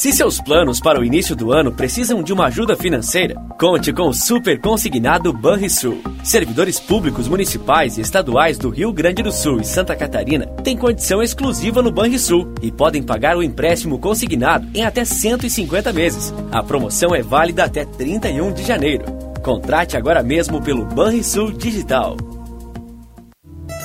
[0.00, 4.08] Se seus planos para o início do ano precisam de uma ajuda financeira, conte com
[4.08, 6.00] o Super Consignado Banrisul.
[6.24, 11.22] Servidores públicos municipais e estaduais do Rio Grande do Sul e Santa Catarina têm condição
[11.22, 16.32] exclusiva no Banrisul e podem pagar o empréstimo consignado em até 150 meses.
[16.50, 19.04] A promoção é válida até 31 de janeiro.
[19.42, 22.16] Contrate agora mesmo pelo Banrisul Digital.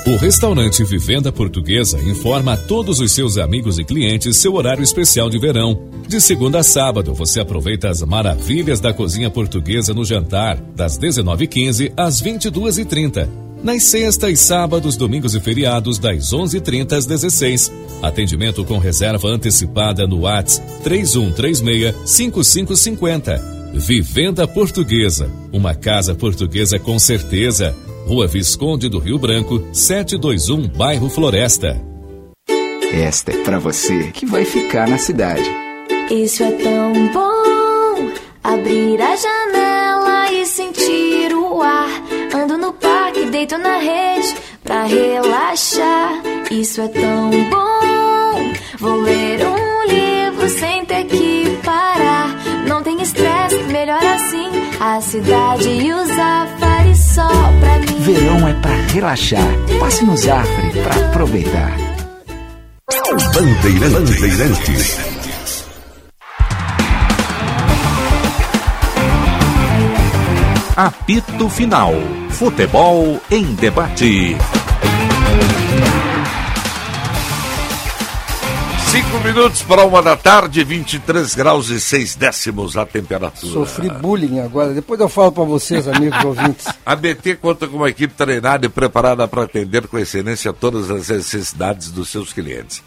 [0.06, 5.28] O restaurante Vivenda Portuguesa informa a todos os seus amigos e clientes seu horário especial
[5.28, 5.90] de verão.
[6.06, 11.92] De segunda a sábado, você aproveita as maravilhas da cozinha portuguesa no jantar, das 19h15
[11.96, 13.28] às 22h30.
[13.64, 20.20] Nas sextas, sábados, domingos e feriados, das 11h30 às 16 Atendimento com reserva antecipada no
[20.20, 23.42] WhatsApp 3136-5550.
[23.74, 25.28] Vivenda Portuguesa.
[25.52, 27.74] Uma casa portuguesa com certeza.
[28.06, 31.82] Rua Visconde do Rio Branco, 721, bairro Floresta.
[32.92, 35.44] Esta é para você que vai ficar na cidade.
[36.08, 38.12] Isso é tão bom,
[38.44, 41.90] abrir a janela e sentir o ar.
[42.32, 46.22] Ando no parque, deito na rede pra relaxar.
[46.48, 52.36] Isso é tão bom, vou ler um livro sem ter que parar.
[52.68, 54.46] Não tem estresse, melhor assim.
[54.78, 56.10] A cidade e os
[57.16, 57.26] só
[57.60, 57.98] pra mim.
[58.00, 59.48] Verão é pra relaxar.
[59.80, 61.72] Passe no Zafre pra aproveitar.
[63.32, 64.20] Bandeirantes.
[64.20, 64.98] Bandeirantes.
[70.76, 71.94] Apito Final.
[72.28, 74.36] Futebol em debate.
[78.86, 83.52] Cinco minutos para uma da tarde, 23 graus e 6 décimos a temperatura.
[83.52, 86.66] Sofri bullying agora, depois eu falo para vocês, amigos ouvintes.
[86.86, 91.08] A BT conta com uma equipe treinada e preparada para atender com excelência todas as
[91.08, 92.82] necessidades dos seus clientes.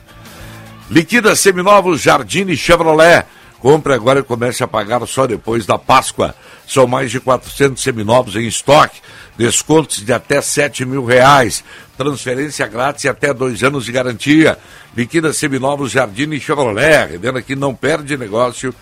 [0.89, 3.26] Liquida Seminovos Jardine Chevrolet
[3.63, 6.36] Compre agora e comece a pagar só depois da Páscoa.
[6.67, 8.99] São mais de 400 seminovos em estoque.
[9.38, 11.63] Descontos de até 7 mil reais.
[11.97, 14.59] Transferência grátis e até dois anos de garantia.
[14.93, 17.11] Liquida seminovos Jardim e Chevrolet.
[17.11, 18.76] Revenda que não perde negócio.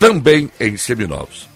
[0.00, 1.51] Também em seminovos.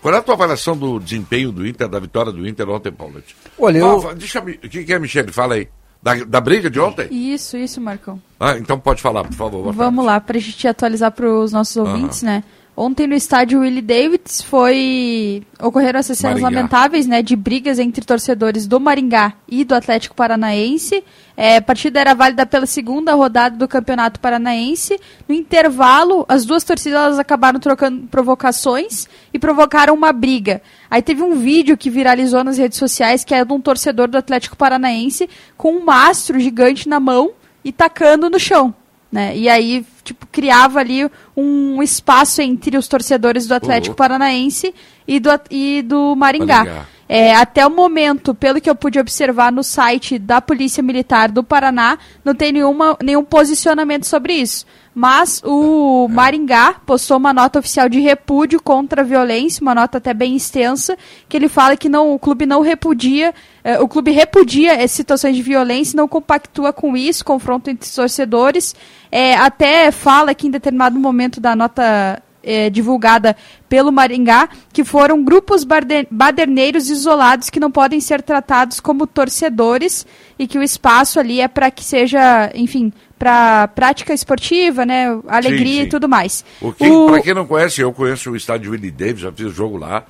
[0.00, 3.22] Qual é a tua avaliação do desempenho do Inter, da vitória do Inter ontem, Paulo?
[3.58, 4.08] Olha, eu...
[4.08, 5.30] Ah, deixa, o que, é, Michele?
[5.30, 5.68] Fala aí.
[6.02, 7.08] Da, da briga de ontem?
[7.10, 8.20] Isso, isso, Marcão.
[8.38, 9.72] Ah, então pode falar, por favor.
[9.74, 12.42] Vamos lá, para a gente atualizar para os nossos ouvintes, né?
[12.82, 16.60] Ontem no estádio Willie Davids foi ocorreram essas cenas Maringá.
[16.60, 21.04] lamentáveis, né, de brigas entre torcedores do Maringá e do Atlético Paranaense.
[21.36, 24.98] É, a partida era válida pela segunda rodada do Campeonato Paranaense.
[25.28, 30.62] No intervalo, as duas torcidas acabaram trocando provocações e provocaram uma briga.
[30.90, 34.16] Aí teve um vídeo que viralizou nas redes sociais que é de um torcedor do
[34.16, 38.74] Atlético Paranaense com um mastro gigante na mão e tacando no chão.
[39.10, 39.36] Né?
[39.36, 44.72] E aí, tipo, criava ali um espaço entre os torcedores do Atlético Paranaense
[45.06, 46.58] e do, e do Maringá.
[46.58, 46.86] Maringá.
[47.12, 51.42] É, até o momento, pelo que eu pude observar no site da Polícia Militar do
[51.42, 54.64] Paraná, não tem nenhuma, nenhum posicionamento sobre isso.
[54.94, 60.14] Mas o Maringá postou uma nota oficial de repúdio contra a violência, uma nota até
[60.14, 60.96] bem extensa,
[61.28, 63.34] que ele fala que não, o clube não repudia,
[63.64, 68.72] eh, o clube repudia essas situações de violência, não compactua com isso, confronto entre torcedores.
[69.10, 73.36] É, até fala que em determinado momento da nota eh, divulgada
[73.68, 75.64] pelo Maringá, que foram grupos
[76.10, 80.06] baderneiros isolados que não podem ser tratados como torcedores
[80.38, 85.66] e que o espaço ali é para que seja, enfim, para prática esportiva, né, alegria
[85.66, 85.86] Sim, sim.
[85.86, 86.44] e tudo mais.
[86.60, 89.76] O que, Pra quem não conhece, eu conheço o estádio Willie Davis, já fiz jogo
[89.76, 90.04] lá.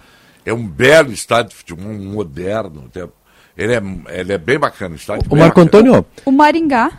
[0.45, 2.91] É um belo estádio de futebol moderno.
[3.57, 3.83] Ele é,
[4.21, 5.29] ele é bem bacana, o estádio.
[5.29, 5.89] Bem Marco bacana.
[5.91, 6.91] Antônio, O Maringá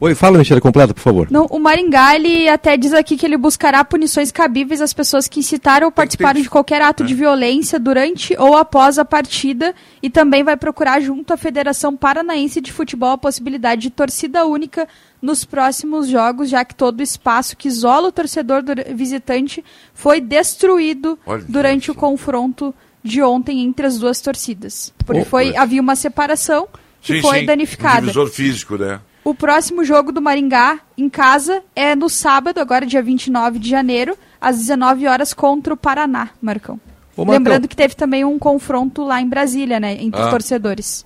[0.00, 1.28] oi, fala, Michele, completa, por favor.
[1.30, 5.40] Não, o Maringá, ele até diz aqui que ele buscará punições cabíveis às pessoas que
[5.40, 10.44] incitaram ou participaram de qualquer ato de violência durante ou após a partida e também
[10.44, 14.86] vai procurar junto à Federação Paranaense de Futebol a possibilidade de torcida única
[15.20, 18.62] nos próximos jogos, já que todo o espaço que isola o torcedor
[18.94, 24.92] visitante foi destruído Olha durante o confronto de ontem entre as duas torcidas.
[25.04, 26.68] Porque Oh, foi, havia uma separação
[27.00, 27.98] que Sim, foi sim, danificada.
[27.98, 29.00] Um divisor físico, né?
[29.26, 34.16] O próximo jogo do Maringá em casa é no sábado, agora dia 29 de janeiro,
[34.40, 36.78] às 19 horas contra o Paraná, Marcão.
[37.16, 37.34] Ô, Marcão.
[37.34, 40.30] Lembrando que teve também um confronto lá em Brasília, né, entre Ah.
[40.30, 41.04] torcedores.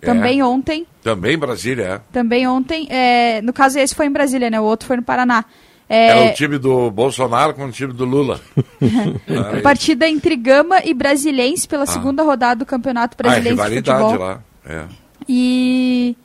[0.00, 0.06] É.
[0.06, 2.00] Também ontem, Também Brasília, é.
[2.10, 5.44] também ontem, é, no caso esse foi em Brasília, né, o outro foi no Paraná.
[5.86, 8.40] É, Era o time do Bolsonaro com o time do Lula.
[8.80, 13.90] Ah, partida entre Gama e Brasilense pela segunda rodada do Campeonato ah, é Brasileiro de
[13.90, 14.16] Futebol.
[14.18, 14.40] lá.
[14.64, 14.84] É.
[15.28, 16.16] E,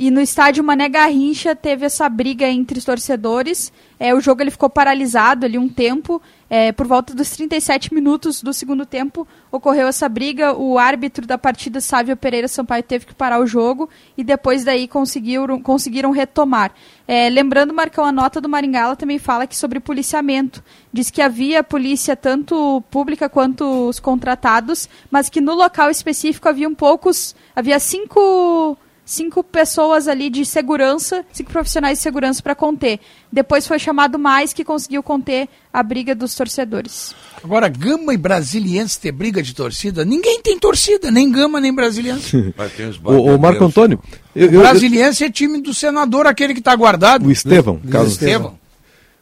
[0.00, 3.70] e no estádio Mané Garrincha teve essa briga entre os torcedores.
[3.98, 6.22] É, o jogo ele ficou paralisado ali um tempo.
[6.48, 10.54] É, por volta dos 37 minutos do segundo tempo ocorreu essa briga.
[10.54, 14.88] O árbitro da partida, Sávio Pereira Sampaio, teve que parar o jogo e depois daí
[14.88, 16.72] conseguiram, conseguiram retomar.
[17.06, 20.64] É, lembrando, Marcão, a nota do Maringá também fala que sobre policiamento.
[20.90, 26.74] Diz que havia polícia tanto pública quanto os contratados, mas que no local específico haviam
[26.74, 28.78] poucos, havia cinco
[29.10, 33.00] cinco pessoas ali de segurança, cinco profissionais de segurança para conter.
[33.32, 37.12] Depois foi chamado mais que conseguiu conter a briga dos torcedores.
[37.42, 42.54] Agora, Gama e Brasiliense ter briga de torcida, ninguém tem torcida, nem Gama nem Brasiliense.
[42.56, 43.98] Mas tem os Ô, ô, Marco Antônio,
[44.34, 47.26] eu, eu- eu- Brasiliense é time do senador, aquele que está guardado.
[47.26, 48.59] o Estevão, Carlos Estevão.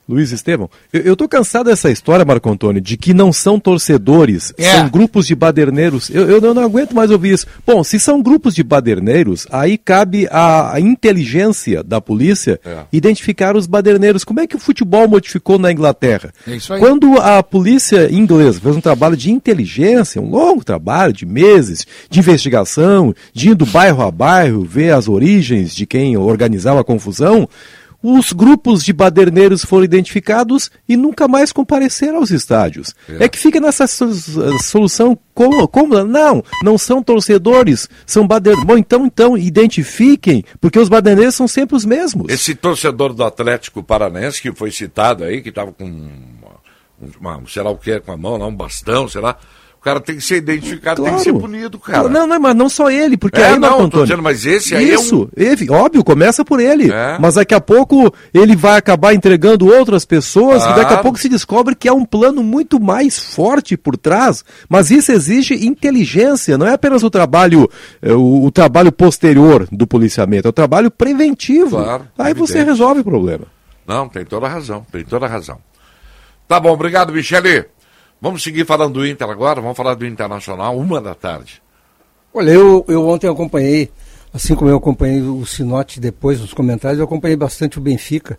[0.08, 4.72] Luiz Estevão, eu, tô cansado dessa história, Marco Antônio, de que não são torcedores, É.
[4.72, 6.08] são grupos de baderneiros.
[6.08, 7.46] Eu, eu não, não aguento mais ouvir isso.
[7.66, 12.78] Bom, se são grupos de baderneiros, aí cabe a, a inteligência da polícia É.
[12.92, 14.24] identificar os baderneiros.
[14.24, 16.32] Como é que o futebol modificou na Inglaterra?
[16.46, 16.80] É isso aí.
[16.80, 22.20] Quando a polícia inglesa fez um trabalho de inteligência, um longo trabalho de meses, de
[22.20, 27.48] investigação, de ir do bairro a bairro, ver as origens de quem organizava a confusão,
[28.02, 32.94] os grupos de baderneiros foram identificados e nunca mais compareceram aos estádios.
[33.08, 34.12] É, que fica nessa so-
[34.62, 36.04] solução como, como?
[36.04, 38.66] Não, não são torcedores, são baderneiros.
[38.66, 42.32] Bom, então, então, identifiquem, porque os baderneiros são sempre os mesmos.
[42.32, 47.62] Esse torcedor do Atlético Paranense que foi citado aí, que estava com uma, uma, sei
[47.62, 49.36] lá o que, com a mão lá, um bastão, sei lá.
[49.80, 52.08] O cara tem que ser identificado, tem que ser punido, cara.
[52.08, 54.44] Não, não, mas não só ele, porque É, aí, não, Marco tô Antônio, dizendo, mas
[54.44, 56.90] esse aí é Isso, ele- óbvio, começa por ele.
[56.92, 57.16] É.
[57.20, 61.02] Mas daqui a pouco ele vai acabar entregando outras pessoas e daqui a Claro.
[61.04, 64.44] pouco se descobre que é um plano muito mais forte por trás.
[64.68, 67.70] Mas isso exige inteligência, não é apenas o trabalho,
[68.02, 71.76] eh, o, o trabalho posterior do policiamento, é o trabalho preventivo.
[71.82, 72.70] Claro, aí você evidente.
[72.72, 73.44] resolve o problema.
[73.86, 75.58] Não, tem toda a razão, tem toda a razão.
[76.48, 77.64] Tá bom, obrigado, Michele.
[78.20, 81.62] Vamos seguir falando do Inter agora, vamos falar do Internacional, uma da tarde.
[82.34, 83.90] Olha, eu, eu ontem acompanhei,
[84.34, 88.36] assim como eu acompanhei o Sinote depois, os comentários, eu acompanhei bastante o Benfica.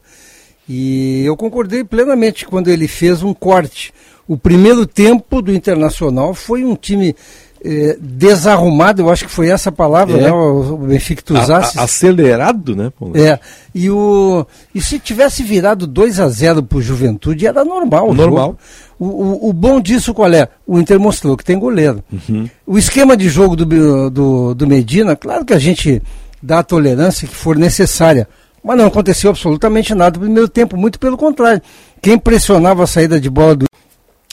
[0.68, 3.94] E eu concordei plenamente quando ele fez um corte.
[4.28, 7.16] O primeiro tempo do Internacional foi um time
[7.64, 10.22] eh, desarrumado, eu acho que foi essa palavra, É.
[10.24, 11.78] né, o, o Benfica tu usasse.
[11.78, 12.92] A- a- acelerado, né?
[12.98, 13.18] Paulo?
[13.18, 13.40] É,
[13.76, 18.10] e, o, e se tivesse virado 2 a 0 pro Juventude, era normal.
[18.10, 18.58] o Normal.
[18.98, 20.48] O, o, o bom disso qual é?
[20.68, 22.04] O Inter mostrou que tem goleiro.
[22.12, 22.50] Uhum.
[22.68, 26.02] O esquema de jogo do, do, do Medina, claro que a gente
[26.44, 28.28] dá a tolerância que for necessária,
[28.64, 31.62] mas não aconteceu absolutamente nada no primeiro tempo, muito pelo contrário.
[32.02, 33.66] Quem pressionava a saída de bola do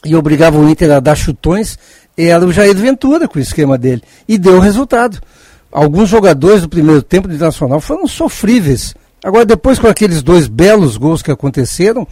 [0.05, 1.79] e obrigava o Inter a dar chutões
[2.17, 4.03] era o Jair Ventura com o esquema dele.
[4.27, 5.19] E deu resultado.
[5.71, 8.95] Alguns jogadores do primeiro tempo do Internacional foram sofríveis.
[9.23, 12.07] Agora, depois com aqueles dois belos gols que aconteceram,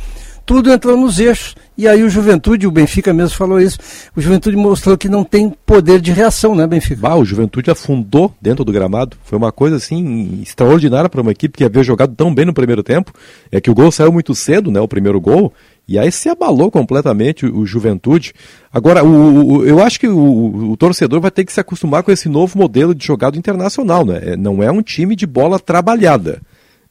[0.45, 1.55] tudo entrou nos eixos.
[1.77, 3.79] E aí o Juventude, o Benfica mesmo falou isso,
[4.15, 7.01] o Juventude mostrou que não tem poder de reação, né, Benfica?
[7.01, 9.17] Bah, o Juventude afundou dentro do gramado.
[9.25, 12.83] Foi uma coisa assim extraordinária para uma equipe que havia jogado tão bem no primeiro
[12.83, 13.13] tempo.
[13.51, 14.81] É que o gol saiu muito cedo, né?
[14.81, 15.53] O primeiro gol.
[15.87, 18.33] E aí se abalou completamente o, o Juventude.
[18.73, 22.11] Agora, o, o- eu acho que o, o torcedor vai ter que se acostumar com
[22.11, 24.21] esse novo modelo de jogado internacional, né?
[24.23, 26.41] É, não é um time de bola trabalhada.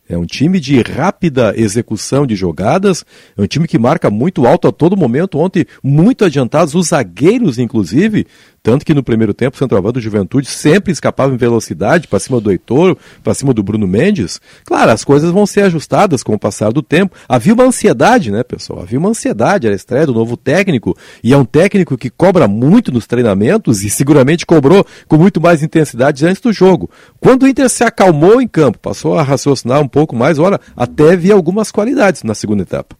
[0.07, 3.05] É um time de rápida execução de jogadas,
[3.37, 5.39] é um time que marca muito alto a todo momento.
[5.39, 8.27] Ontem, muito adiantados, os zagueiros, inclusive,
[8.63, 12.39] tanto que no primeiro tempo o centroavante do Juventude sempre escapava em velocidade para cima
[12.39, 14.39] do Heitor, para cima do Bruno Mendes.
[14.63, 17.13] Claro, as coisas vão ser ajustadas com o passar do tempo.
[17.27, 18.81] Havia uma ansiedade, né, pessoal?
[18.81, 22.47] Havia uma ansiedade, era a estreia do novo técnico, e é um técnico que cobra
[22.47, 26.89] muito nos treinamentos e seguramente cobrou com muito mais intensidade antes do jogo.
[27.19, 31.17] Quando o Inter se acalmou em campo, passou a raciocinar um pouco mais, ora, até
[31.17, 32.95] vi algumas qualidades na segunda etapa.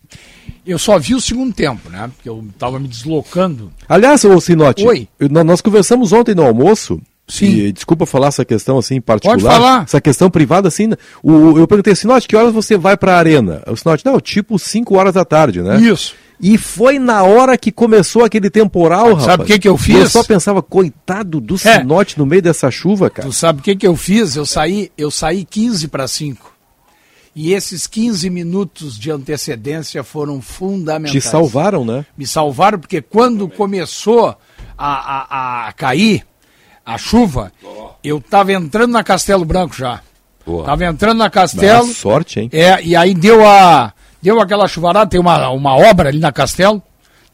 [0.66, 2.10] Eu só vi o segundo tempo, né?
[2.16, 3.72] Porque eu estava me deslocando.
[3.88, 5.08] Aliás, ô Sinote, Oi.
[5.46, 7.02] nós conversamos ontem no almoço.
[7.28, 7.46] Sim.
[7.46, 9.40] E, desculpa falar essa questão assim em particular.
[9.40, 9.84] Pode falar.
[9.84, 10.92] Essa questão privada assim.
[11.22, 13.64] O, eu perguntei, Sinote, que horas você vai para a arena?
[13.68, 15.80] O Sinote, não, tipo 5 horas da tarde, né?
[15.80, 16.16] Isso.
[16.40, 19.24] E foi na hora que começou aquele temporal, rapaz.
[19.24, 19.96] Sabe o que que eu fiz?
[19.96, 21.80] Eu só pensava, coitado do É.
[21.80, 23.28] Sinote no meio dessa chuva, cara.
[23.28, 24.36] Tu sabe o que, que eu fiz?
[24.36, 26.53] Eu saí, eu saí 15 para 5.
[27.36, 31.24] E esses 15 minutos de antecedência foram fundamentais.
[31.24, 32.06] Te salvaram, né?
[32.16, 34.36] Me salvaram porque quando começou
[34.78, 36.26] a, a, a cair
[36.86, 37.52] a chuva,
[38.04, 40.02] eu estava entrando na Castelo Branco já.
[40.66, 41.90] Tava entrando na Castelo.
[41.90, 42.50] Ah, sorte, hein?
[42.52, 46.82] É, e aí deu a deu aquela chuvarada, tem uma, uma obra ali na Castelo,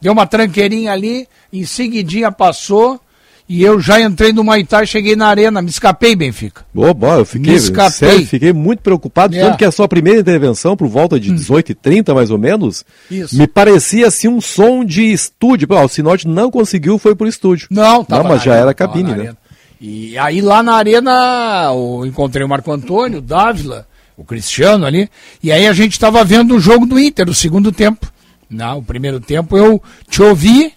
[0.00, 3.00] deu uma tranqueirinha ali, em seguidinha passou,
[3.52, 6.64] e eu já entrei no Maitá e cheguei na arena, me escapei, Benfica.
[6.72, 7.90] Boa, boa, eu fiquei, Me escapei.
[7.90, 9.40] sério, fiquei muito preocupado, É.
[9.40, 13.36] tanto que a sua primeira intervenção, por volta de 18h30 mais ou menos, Isso.
[13.36, 15.66] me parecia assim um som de estúdio.
[15.66, 17.66] Pô, o Sinote não conseguiu, foi pro estúdio.
[17.72, 19.34] Não, tava Não, mas já arena, era cabine, né?
[19.80, 23.84] E aí lá na arena eu encontrei o Marco Antônio, o Dávila,
[24.16, 25.08] o Cristiano ali,
[25.42, 28.12] e aí a gente estava vendo o jogo do Inter, o segundo tempo.
[28.48, 30.72] Não, o primeiro tempo eu te ouvi,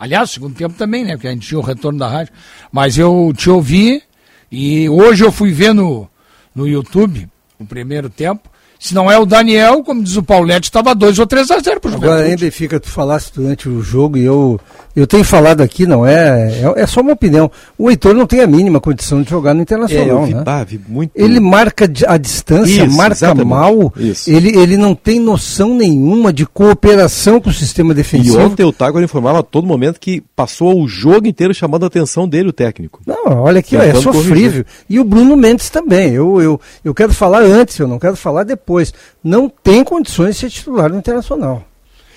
[0.00, 2.32] aliás, o segundo tempo também, né, porque a gente tinha o retorno da rádio,
[2.72, 4.02] mas eu te ouvi
[4.50, 6.08] e hoje eu fui ver no,
[6.54, 7.28] no YouTube
[7.58, 8.48] o primeiro tempo.
[8.78, 11.80] Se não é o Daniel, como diz o Paulette, estava 2 ou 3 a 0
[11.80, 12.30] pro Agora, Juventude.
[12.30, 14.58] hein, Benfica, tu falaste durante o jogo e eu,
[14.94, 17.50] eu tenho falado aqui, não é, é, é só uma opinião.
[17.78, 20.42] O Heitor não tem a mínima condição de jogar no Internacional, É, vi, né?
[20.44, 21.12] bah, muito.
[21.14, 23.46] Ele marca a distância, Isso, marca exatamente.
[23.46, 24.30] mal, Isso.
[24.30, 28.38] ele, ele não tem noção nenhuma de cooperação com o sistema E defensivo.
[28.40, 32.28] ontem o Tagore informava a todo momento que passou o jogo inteiro chamando a atenção
[32.28, 33.00] dele, o técnico.
[33.06, 34.64] Não, olha aqui, ó, é sofrível.
[34.88, 36.12] E o Bruno Mendes também.
[36.12, 38.92] Eu, eu, eu quero falar antes, eu não quero falar depois.
[39.22, 41.62] Não tem condições de ser titular no Internacional.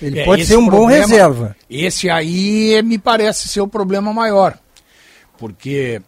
[0.02, 1.56] Ele É, pode ser um bom problema- reserva.
[1.70, 4.58] Esse aí me parece ser o problema maior.
[5.38, 6.00] Porque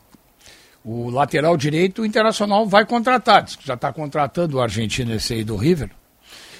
[0.84, 3.42] o lateral direito, o Internacional vai contratar.
[3.42, 5.90] Diz que já está contratando o argentino esse aí do River.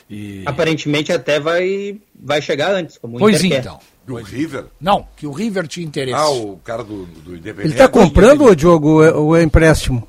[0.09, 0.43] E...
[0.47, 3.59] Aparentemente até vai, vai chegar antes, como o Pois Inter quer.
[3.61, 3.81] então.
[4.07, 4.67] Do River?
[4.81, 6.17] Não, que o River tinha interesse.
[6.17, 7.67] Ah, o cara do, do Independente.
[7.67, 10.07] Ele está comprando, ô Diogo, ou é empréstimo?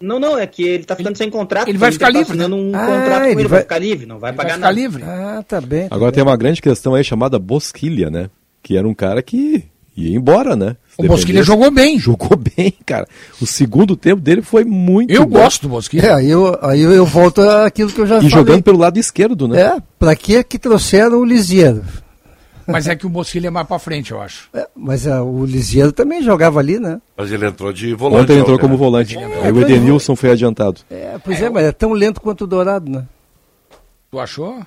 [0.00, 1.68] Não, não, é que ele tá ficando sem contrato.
[1.68, 3.48] ele vai o ficar livre, Tá assinando um Ah, contrato com ele ele, vai...
[3.48, 4.80] vai- ficar livre, não vai Ele pagar vai ficar nada.
[4.80, 5.02] livre.
[5.04, 5.88] Ah, tá bem.
[5.88, 6.14] tá Agora bem.
[6.16, 8.30] tem uma grande questão aí chamada Bosquilha, né?
[8.62, 9.64] Que era um cara que
[9.96, 10.76] ia embora, né?
[10.98, 11.98] Se O Bosquilha jogou bem.
[11.98, 13.06] Jogou bem, cara.
[13.40, 15.38] O segundo tempo dele foi muito Eu bom.
[15.40, 16.06] gosto do Bosquilha.
[16.06, 18.30] É, aí eu, aí eu, volto àquilo que eu já E falei.
[18.30, 19.60] jogando pelo lado esquerdo, né?
[19.60, 21.82] É, pra que que trouxeram o Lisieiro?
[22.72, 24.48] Mas é que o Bosquilha é mais pra frente, eu acho.
[24.54, 27.00] É, mas ah, o Lisieiro também jogava ali, né?
[27.16, 28.22] Mas ele entrou de volante.
[28.22, 29.16] Ontem entrou como volante.
[29.16, 30.80] É, Aí o Edenilson foi adiantado.
[30.90, 33.06] É, pois é, mas é tão lento quanto o Dourado, né?
[34.10, 34.60] Tu achou?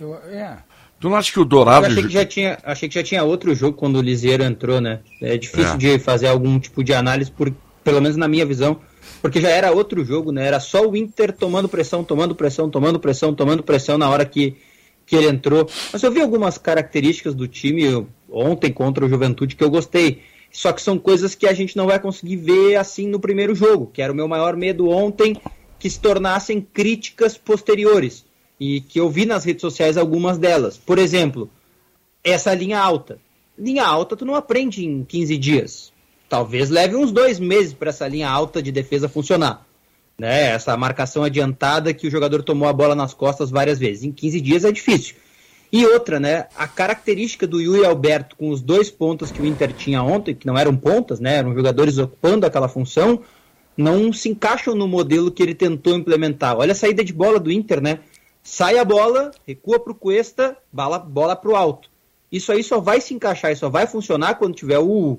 [0.00, 0.58] Eu- é.
[1.00, 1.86] Tu não acha que o Dourado.
[1.86, 4.80] Eu achei que já tinha, achei que já tinha outro jogo quando o Liseiro entrou,
[4.80, 5.00] né?
[5.22, 5.76] É difícil é.
[5.76, 7.52] de fazer algum tipo de análise, por,
[7.84, 8.78] pelo menos na minha visão,
[9.22, 10.46] porque já era outro jogo, né?
[10.46, 14.56] Era só o Inter tomando pressão, tomando pressão, tomando pressão, tomando pressão na hora que,
[15.08, 15.68] que ele entrou.
[15.92, 20.22] Mas eu vi algumas características do time ontem contra o Juventude que eu gostei.
[20.52, 23.90] Só que são coisas que a gente não vai conseguir ver assim no primeiro jogo,
[23.92, 25.36] que era o meu maior medo ontem,
[25.78, 28.24] que se tornassem críticas posteriores
[28.60, 30.76] e que eu vi nas redes sociais algumas delas.
[30.76, 31.50] Por exemplo,
[32.22, 33.18] essa linha alta.
[33.58, 35.92] Linha alta tu não aprende em 15 dias.
[36.28, 39.66] Talvez leve uns dois meses para essa linha alta de defesa funcionar.
[40.18, 40.50] Né?
[40.50, 44.04] Essa marcação adiantada que o jogador tomou a bola nas costas várias vezes.
[44.04, 45.16] Em 15 dias é difícil.
[45.70, 46.46] E outra, né?
[46.56, 50.46] A característica do Yuri Alberto com os dois pontos que o Inter tinha ontem, que
[50.46, 51.36] não eram pontas, né?
[51.36, 53.20] Eram jogadores ocupando aquela função,
[53.76, 56.56] não se encaixam no modelo que ele tentou implementar.
[56.56, 58.00] Olha a saída de bola do Inter, né?
[58.48, 61.90] sai a bola, recua para o Cuesta, bola para o alto.
[62.32, 65.18] Isso aí só vai se encaixar e só vai funcionar quando tiver o,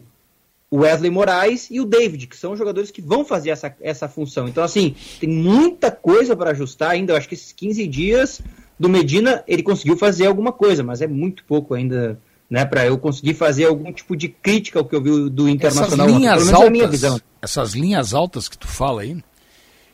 [0.71, 4.47] Wesley Moraes e o David, que são jogadores que vão fazer essa, essa função.
[4.47, 7.13] Então, assim, tem muita coisa para ajustar ainda.
[7.13, 8.41] Eu acho que esses 15 dias
[8.79, 12.97] do Medina, ele conseguiu fazer alguma coisa, mas é muito pouco ainda, né, para eu
[12.97, 16.07] conseguir fazer algum tipo de crítica ao que eu vi do Internacional.
[16.07, 19.21] Essas linhas altas, essas linhas altas que tu fala aí,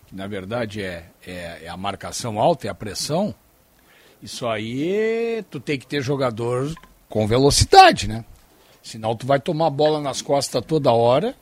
[0.05, 3.33] que na verdade é, é, é, a marcação alta, é a pressão,
[4.21, 6.71] isso aí tu tem que ter jogador
[7.09, 8.23] com velocidade, né?
[8.85, 11.33] Senão tu vai tomar bola nas costas toda hora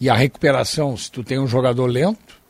[0.00, 2.40] e a recuperação, se tu tem um jogador lento...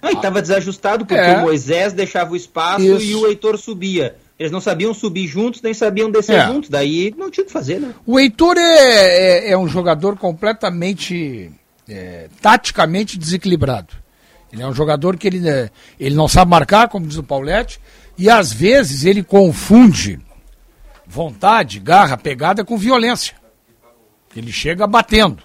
[0.00, 3.02] Ah, estava desajustado porque é, o Moisés deixava o espaço isso.
[3.02, 4.16] e o Heitor subia.
[4.38, 6.46] Eles não sabiam subir juntos, nem sabiam descer é.
[6.46, 6.70] juntos.
[6.70, 7.94] Daí não tinha o que fazer, né?
[8.06, 11.52] O Heitor é, é, é um jogador completamente,
[11.86, 13.92] é, taticamente desequilibrado.
[14.50, 17.78] Ele é um jogador que ele, né, ele não sabe marcar, como diz o Paulette,
[18.16, 20.18] e às vezes ele confunde
[21.06, 23.39] vontade, garra, pegada com violência.
[24.34, 25.42] Ele chega batendo.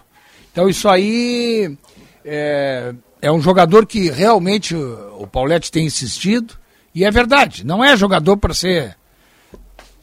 [0.52, 1.78] Então isso aí
[2.24, 6.56] é, é um jogador que realmente o Paulette tem insistido,
[6.94, 8.96] e é verdade, não é jogador para ser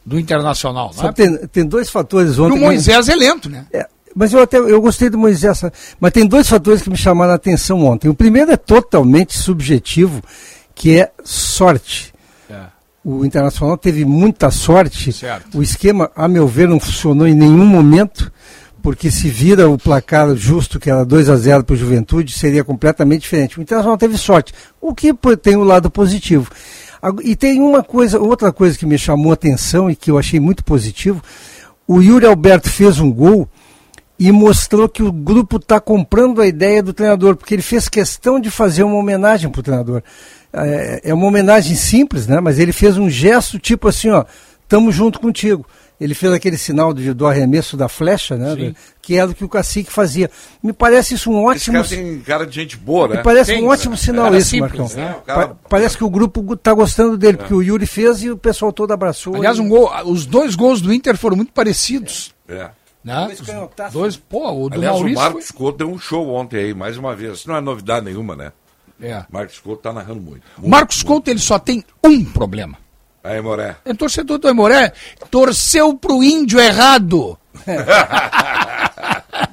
[0.05, 0.93] do Internacional.
[0.93, 1.11] Só é?
[1.11, 2.57] tem, tem dois fatores ontem.
[2.57, 3.65] E o Moisés é lento, né?
[3.71, 5.63] É, mas eu até eu gostei do Moisés,
[5.99, 8.09] mas tem dois fatores que me chamaram a atenção ontem.
[8.09, 10.21] O primeiro é totalmente subjetivo,
[10.75, 12.13] que é sorte.
[12.49, 12.65] É.
[13.03, 15.11] O Internacional teve muita sorte.
[15.11, 15.57] Certo.
[15.57, 18.31] O esquema, a meu ver, não funcionou em nenhum momento,
[18.83, 22.65] porque se vira o placar justo, que era 2 a 0 para o Juventude, seria
[22.65, 23.57] completamente diferente.
[23.57, 26.51] O Internacional teve sorte, o que tem o lado positivo.
[27.23, 30.37] E tem uma coisa, outra coisa que me chamou a atenção e que eu achei
[30.37, 31.23] muito positivo.
[31.87, 33.47] O Yuri Alberto fez um gol
[34.19, 38.37] e mostrou que o grupo está comprando a ideia do treinador, porque ele fez questão
[38.37, 40.03] de fazer uma homenagem para o treinador.
[40.51, 42.41] É, é, uma homenagem simples, né?
[42.41, 44.25] mas ele fez um gesto tipo assim, ó,
[44.61, 45.65] estamos junto contigo.
[45.99, 48.73] Ele fez aquele sinal do, do arremesso da flecha, né?
[49.01, 50.29] que era o que o cacique fazia.
[50.61, 51.77] Me parece isso um ótimo.
[51.77, 53.17] Esse cara tem cara de gente boa, né?
[53.17, 54.97] Me parece tem, um ótimo sinal esse, simples, Marcão.
[54.97, 55.15] Né?
[55.25, 55.47] Cara...
[55.49, 57.37] Pa parece que o grupo está gostando dele, é.
[57.37, 59.35] porque o Yuri fez e o pessoal todo abraçou.
[59.35, 62.33] Aliás, um gol, os dois gols do Inter foram muito parecidos.
[62.47, 62.69] É.
[63.03, 63.35] Né?
[63.45, 65.57] Dois Dois, pô, o do Aliás, Maurício o Marcos foi...
[65.57, 67.39] Couto deu um show ontem aí, mais uma vez.
[67.39, 68.53] Isso não é novidade nenhuma, né?
[69.01, 69.25] É.
[69.29, 70.43] Marcos Couto tá narrando muito.
[70.57, 71.07] muito Marcos muito.
[71.07, 72.77] Couto, ele só tem um problema.
[73.23, 73.77] Aí, Moré.
[73.85, 74.91] É torcedor do Aimoré.
[75.31, 77.37] Torceu pro índio errado.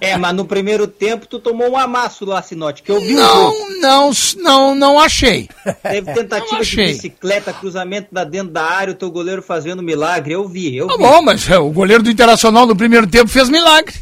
[0.00, 3.80] É, mas no primeiro tempo tu tomou um amasso lá, Sinote, que eu vi Não,
[3.80, 5.48] não, não, não achei.
[5.82, 10.48] Teve tentativa de bicicleta, cruzamento da dentro da área, o teu goleiro fazendo milagre, eu
[10.48, 11.02] vi, eu tá vi.
[11.02, 13.94] bom, mas é, o goleiro do Internacional no primeiro tempo fez milagre.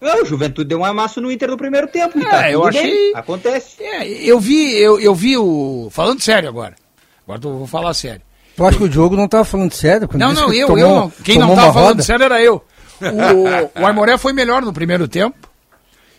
[0.00, 2.18] Não, o Juventude deu um amasso no Inter no primeiro tempo.
[2.18, 2.90] É, tá eu achei.
[2.90, 3.12] Bem.
[3.14, 3.82] Acontece.
[3.82, 5.88] É, eu vi, eu, eu vi o.
[5.90, 6.74] Falando sério agora.
[7.26, 8.22] Agora eu vou falar sério.
[8.56, 10.08] Eu acho que o Diogo não estava falando sério.
[10.14, 11.10] Não, não, eu, tomou, eu não.
[11.10, 12.64] Quem não estava falando sério era eu.
[13.00, 15.48] O, o Aimoré foi melhor no primeiro tempo.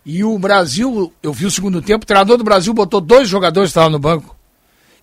[0.05, 3.69] E o Brasil, eu vi o segundo tempo, o treinador do Brasil botou dois jogadores
[3.69, 4.35] que estavam no banco,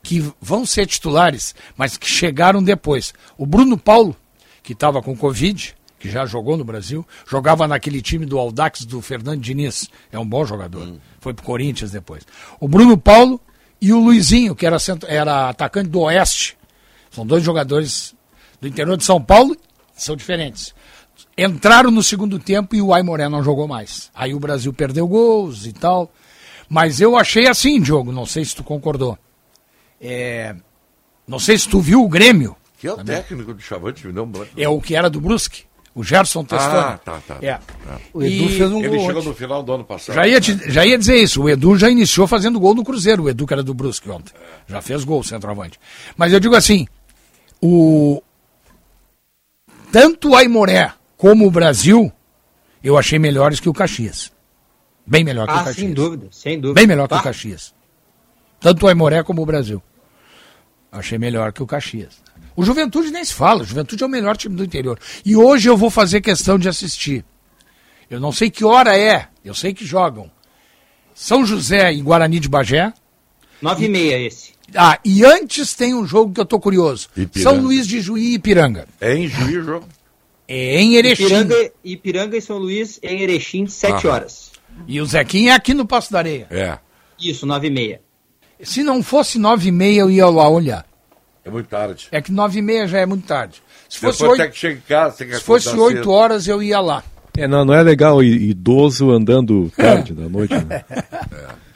[0.01, 3.13] que vão ser titulares, mas que chegaram depois.
[3.37, 4.15] O Bruno Paulo,
[4.63, 9.03] que estava com Covid, que já jogou no Brasil, jogava naquele time do Aldax do
[9.03, 10.99] Fernando Diniz, é um bom jogador, hum.
[11.21, 12.25] foi pro Corinthians depois.
[12.61, 13.41] O Bruno Paulo
[13.81, 14.77] e o Luizinho, que era,
[15.09, 16.57] era atacante do Oeste,
[17.13, 18.15] são dois jogadores
[18.61, 19.57] do interior de São Paulo,
[19.95, 20.75] são diferentes
[21.37, 24.11] entraram no segundo tempo e o Aimoré não jogou mais.
[24.15, 26.11] Aí o Brasil perdeu gols e tal.
[26.69, 29.19] Mas eu achei assim, Diogo, não sei se tu concordou.
[30.01, 30.55] É,
[31.27, 32.57] não sei se tu viu o Grêmio.
[32.79, 33.17] Que é o também.
[33.17, 34.51] técnico do Chavante, me deu um branco.
[34.57, 35.65] É o que era do Brusque.
[35.95, 36.81] O Gerson testou.
[36.81, 37.37] Ah, tá, tá.
[37.43, 37.53] É.
[37.53, 38.01] tá.
[38.15, 38.57] O Edu e...
[38.57, 39.07] fez um Ele gol.
[39.07, 40.15] chegou no final do ano passado.
[40.15, 41.43] Já ia, te, já ia dizer isso.
[41.43, 43.25] O Edu já iniciou fazendo gol no Cruzeiro.
[43.25, 44.33] O Edu, que era do Brusque ontem.
[44.67, 45.79] Já fez gol, centroavante.
[46.17, 46.87] Mas eu digo assim:
[47.63, 48.23] o,
[49.93, 52.13] tanto o Aimoré como o Brasil,
[52.83, 54.33] eu achei melhores que o Caxias.
[55.07, 55.77] Bem melhor que ah, o Caxias.
[55.77, 56.75] sem dúvida, sem dúvida.
[56.81, 57.21] Bem melhor que Tá.
[57.21, 57.75] o Caxias.
[58.61, 59.83] Tanto o Aimoré como o Brasil.
[60.91, 62.21] Achei melhor que o Caxias.
[62.55, 64.99] O Juventude nem se fala, o Juventude é o melhor time do interior.
[65.25, 67.25] E hoje eu vou fazer questão de assistir.
[68.11, 70.31] Eu não sei que hora é, eu sei que jogam.
[71.15, 72.93] São José e Guarani de Bagé.
[73.61, 74.52] Nove e meia esse.
[74.75, 77.09] Ah, e antes tem um jogo que eu tô curioso.
[77.17, 77.51] Ipiranga.
[77.51, 78.87] São Luís de Juí e Ipiranga.
[79.01, 79.89] É em Juiz o jogo?
[80.49, 81.25] É em Erechim.
[81.25, 84.15] Ipiranga, Ipiranga e São Luís em Erechim, sete Aham.
[84.15, 84.53] horas.
[84.87, 86.47] E o Zequinha é aqui no Passo da Areia.
[86.51, 86.79] É.
[87.21, 88.01] Isso, nove e meia.
[88.63, 90.87] Se não fosse nove e meia, eu ia lá olhar.
[91.45, 92.09] É muito tarde.
[92.13, 93.63] É que nove e meia já é muito tarde.
[93.89, 96.11] Se Depois fosse oito, que em casa, tem que se fosse acordar oito cedo.
[96.11, 97.05] horas, eu ia lá.
[97.37, 100.55] É, não, não é legal idoso andando tarde da noite.
[100.55, 100.85] Né?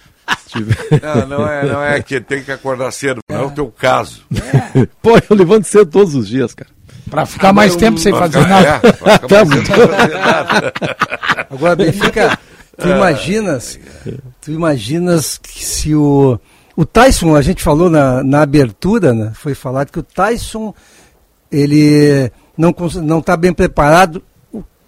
[1.02, 4.22] Não, não é, não é que tem que acordar cedo, não é o teu caso.
[5.02, 6.70] Pô, eu levanto cedo todos os dias, cara.
[7.10, 8.80] Pra ficar mais tempo sem fazer É, nada.
[8.94, 10.72] pra ficar Tá mais tempo sem fazer nada.
[11.50, 12.38] Agora, Benfica,
[12.78, 12.96] tu É.
[12.96, 13.78] imaginas,
[14.40, 16.38] tu imaginas que se o,
[16.76, 20.74] o Tyson, a gente falou na, na abertura, né, foi falado que o Tyson,
[21.52, 24.22] ele não está bem preparado,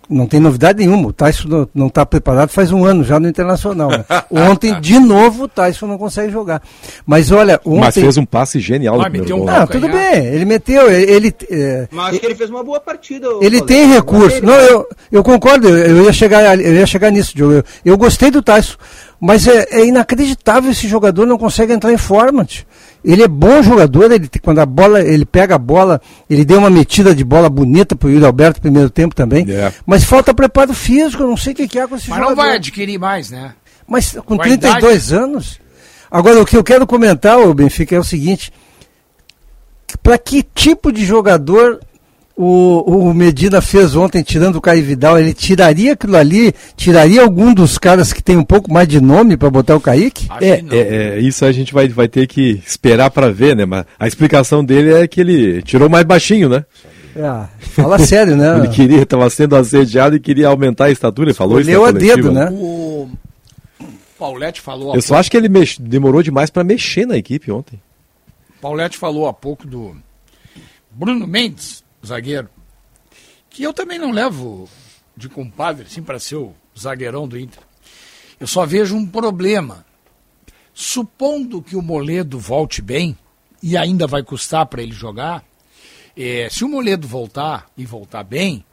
[0.09, 3.91] não tem novidade nenhuma, o Tyson não- está preparado faz um ano já no Internacional.
[3.91, 4.05] né.
[4.31, 6.63] Ontem, de novo, o Tyson não consegue jogar.
[7.07, 7.81] Mas olha, ontem...
[7.81, 9.59] Mas fez um passe genial no primeiro meteu um gol.
[9.59, 11.11] Não, tudo bem, ele meteu, ele...
[11.13, 13.27] ele, é, Mas acho que ele fez uma boa partida.
[13.41, 14.45] ele tem recurso.
[14.45, 17.55] Não, eu, eu concordo, eu, ia chegar, eu ia chegar nisso, Diogo.
[17.55, 18.77] Eu, eu gostei do Tyson,
[19.21, 22.45] mas é, é inacreditável esse jogador não consegue entrar em forma.
[22.45, 22.65] tio.
[23.09, 25.99] Ele é bom jogador, ele, quando a bola, ele pega a bola,
[26.29, 29.51] ele deu uma metida de bola bonita pro Yuri Alberto no primeiro tempo também.
[29.51, 29.73] É.
[29.87, 32.37] Mas falta preparo físico, eu não sei o que, que é com esse Mas jogador.
[32.37, 33.55] não vai adquirir mais, né?
[33.87, 35.59] Mas com a 32 anos.
[36.11, 38.53] Agora, o que eu quero comentar, o Benfica, é o seguinte:
[40.03, 41.81] para que tipo de jogador
[42.41, 45.19] o, o Medina fez ontem, tirando o Caio Vidal?
[45.19, 46.55] Ele tiraria aquilo ali?
[46.77, 50.29] Tiraria algum dos caras que tem um pouco mais de nome para botar o Kaique?
[50.41, 53.67] É, é, é, isso a gente vai, vai ter que esperar para ver, né?
[53.67, 56.65] Mas a explicação dele é que ele tirou mais baixinho, né?
[57.21, 58.59] Ah, fala sério, né?
[58.59, 61.69] Ele queria, estava sendo assediado e queria aumentar a estatura, ele falou isso.
[61.69, 62.49] na Escolheu a dedo, né?
[62.53, 63.09] O
[64.17, 67.51] Paulette falou Eu só pouco- acho que ele mex- demorou demais para mexer na equipe
[67.51, 67.81] ontem.
[68.61, 69.97] Paulette falou há pouco do
[70.91, 72.49] Bruno Mendes, zagueiro,
[73.51, 74.69] que eu também não levo
[75.17, 77.63] de compadre assim para ser o zagueirão do Inter.
[78.39, 79.85] Eu só vejo um problema.
[80.73, 83.19] Supondo que o Moledo volte bem,
[83.61, 85.45] e ainda vai custar para ele jogar,
[86.17, 88.65] eh, se o Moledo voltar e voltar bem,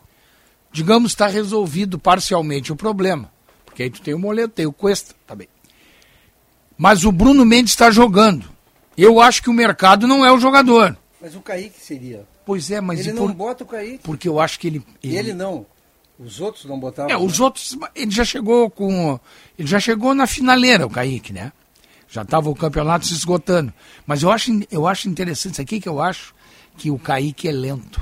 [0.72, 3.32] digamos está resolvido parcialmente o problema.
[3.66, 5.36] Porque aí tu tem o Moledo, tem o Cuesta, tá.
[6.78, 8.50] Mas o Bruno Mendes está jogando.
[8.98, 10.96] Eu acho que o mercado não é o jogador.
[11.20, 12.26] Mas o Kaique seria.
[12.46, 14.00] Pois é, mas ele e não por- bota o Kaique.
[14.04, 14.86] porque eu acho que ele.
[15.04, 15.66] Ele não.
[16.20, 17.12] Os outros não botavam.
[17.12, 17.78] É, os outros.
[17.96, 19.20] Ele já chegou com.
[19.58, 21.52] Ele já chegou na finaleira, o Kaique, né?
[22.08, 23.74] Já estava o campeonato se esgotando.
[24.08, 26.34] Mas eu acho, eu acho interessante, isso aqui que eu acho
[26.78, 28.00] que o Kaique é lento.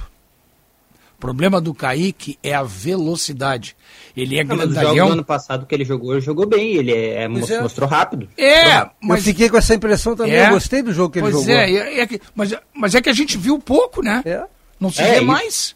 [1.24, 3.78] O problema do Kaique é a velocidade.
[4.16, 5.08] Ele é Não, mas grandalhão.
[5.08, 6.74] ano passado que ele jogou, ele jogou bem.
[6.76, 7.62] Ele é, Pois mo- é.
[7.62, 8.28] mostrou rápido.
[8.38, 9.24] É, Eu mas.
[9.24, 10.34] fiquei com essa impressão também.
[10.36, 10.48] É?
[10.48, 11.58] Eu gostei do jogo que ele pois jogou.
[11.58, 14.22] é, é, é que- mas, mas é que a gente viu pouco, né?
[14.26, 14.44] É.
[14.78, 15.76] Não se É, vê mais.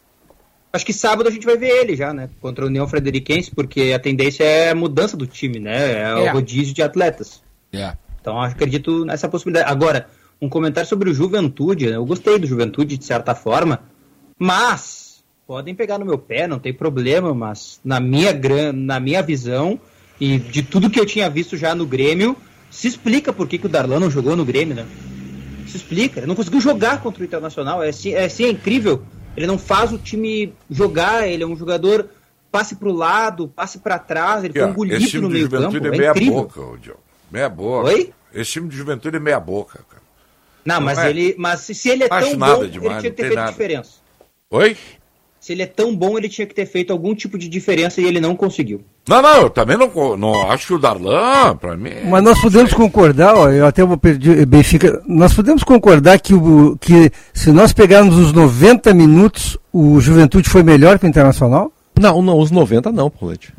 [0.73, 2.29] Acho que sábado a gente vai ver ele já, né?
[2.41, 5.93] Contra o União Frederiquense, porque a tendência é a mudança do time, né?
[5.93, 6.29] É, É.
[6.29, 7.41] o rodízio de atletas.
[7.71, 7.95] É.
[8.19, 9.71] Então eu acredito nessa possibilidade.
[9.71, 10.09] Agora,
[10.41, 11.89] um comentário sobre o Juventude.
[11.89, 11.95] né?
[11.95, 13.79] Eu gostei do Juventude de certa forma,
[14.37, 15.06] mas
[15.47, 18.73] podem pegar no meu pé, não tem problema, mas na minha, gran...
[18.73, 19.79] na minha visão
[20.19, 22.35] e de tudo que eu tinha visto já no Grêmio,
[22.69, 24.85] se explica por que, que o Darlan não jogou no Grêmio, né?
[25.67, 26.19] Se explica.
[26.19, 27.81] Ele não conseguiu jogar contra o Internacional.
[27.81, 29.01] É assim, é, assim, é incrível.
[29.35, 32.09] Ele não faz o time jogar, ele é um jogador
[32.51, 35.63] passe pro lado, passe para trás, ele Aqui, foi engolido esse time no meio campo.
[35.63, 36.33] juventude é É meia incrível.
[36.33, 36.99] boca, ô, Diogo.
[37.31, 37.87] Meia boca.
[37.89, 38.13] Oi?
[38.33, 40.01] Esse time de juventude é meia boca, cara.
[40.65, 41.09] Não, Não mas é.
[41.09, 43.51] ele, mas se, ele é Acho tão bom, demais, ele tinha que ter feito nada.
[43.51, 43.91] diferença.
[44.49, 44.77] Oi?
[45.47, 48.03] Se ele é tão bom, ele tinha que ter feito algum tipo de diferença e
[48.03, 48.81] ele não conseguiu.
[49.07, 51.91] Não, não, eu também não, não acho que o Darlan, pra mim.
[52.09, 56.77] Mas nós podemos concordar, ó, eu até vou perder, Benfica, nós podemos concordar que, o,
[56.81, 61.71] que se nós pegarmos os 90 minutos, o Juventude foi melhor que o Internacional?
[61.97, 63.53] Não, não, os 90 não, Paulete.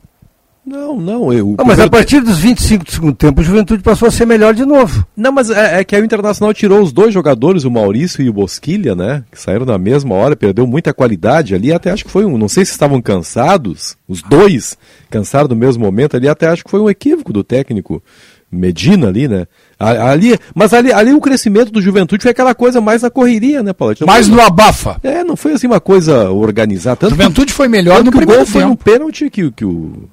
[0.69, 1.33] Não, não.
[1.33, 4.27] Eu, Ah, mas a partir dos 25 do segundo tempo, o Juventude passou a ser
[4.27, 5.07] melhor de novo.
[5.17, 8.29] Não, mas é, é que aí o Internacional tirou os dois jogadores, o Maurício e
[8.29, 9.25] o Bosquilha, né?
[9.33, 11.73] Que saíram na mesma hora, perdeu muita qualidade ali.
[11.73, 12.37] Até acho que foi um.
[12.37, 14.77] Não sei se estavam cansados, os dois
[15.09, 16.29] cansaram no mesmo momento ali.
[16.29, 18.03] Até acho que foi um equívoco do técnico
[18.51, 19.47] Medina ali, né?
[19.79, 23.73] Ali, mas ali, ali o crescimento do Juventude foi aquela coisa mais na correria, né,
[23.73, 23.95] Paulo?
[24.07, 24.99] Mais no abafa.
[25.03, 26.97] É, não foi assim uma coisa organizada.
[26.97, 30.09] Tanto Juventude foi melhor no que o primeiro gol foi um pênalti que, que o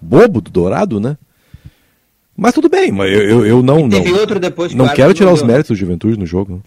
[0.00, 1.16] bobo do Dourado, né?
[2.36, 4.02] Mas tudo bem, mas eu, eu, eu não não,
[4.74, 6.62] não quero tirar os méritos do Juventude no jogo.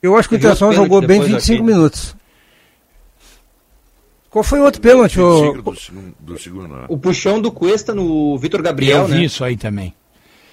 [0.00, 1.62] Eu acho que o Internacional jogou bem 25 aqui.
[1.62, 2.14] minutos.
[4.30, 5.18] Qual foi o outro pênalti?
[5.18, 5.54] O...
[5.54, 5.74] Do
[6.20, 6.84] do segundo, né?
[6.88, 9.24] o puxão do Cuesta no Vitor Gabriel, eu vi né?
[9.24, 9.94] isso aí também.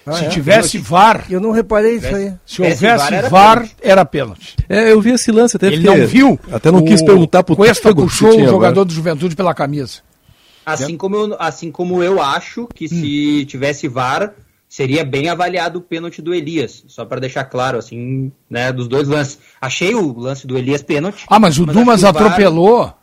[0.06, 0.30] Ah, se é?
[0.30, 1.26] tivesse VAR.
[1.30, 2.34] Eu não reparei isso aí.
[2.46, 4.56] Se houvesse VAR, era, VAR, era pênalti.
[4.68, 5.68] É, eu vi esse lance até.
[5.68, 6.40] Ele não viu.
[6.52, 8.86] Até não quis perguntar pro Cuesta puxou o jogador VAR.
[8.86, 10.02] do Juventude pela camisa.
[10.66, 12.90] Assim como, eu, assim como eu acho que hum.
[12.90, 14.34] se tivesse VAR,
[14.70, 16.84] seria bem avaliado o pênalti do Elias.
[16.88, 19.40] Só para deixar claro, assim, né, dos dois lances.
[19.62, 21.26] Achei o lance do Elias pênalti.
[21.28, 22.86] Ah, mas o mas Dumas atropelou.
[22.86, 22.98] VAR...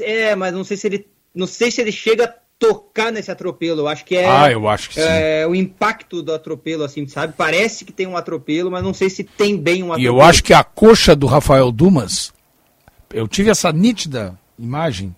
[0.00, 1.06] É, mas não sei se ele.
[1.34, 3.82] Não sei se ele chega a tocar nesse atropelo.
[3.82, 4.28] Eu acho que é.
[4.28, 5.50] Ah, eu acho que é, sim.
[5.50, 7.34] o impacto do atropelo, assim, sabe?
[7.36, 10.02] Parece que tem um atropelo, mas não sei se tem bem um atropelo.
[10.02, 12.32] E eu acho que a coxa do Rafael Dumas.
[13.12, 15.14] Eu tive essa nítida imagem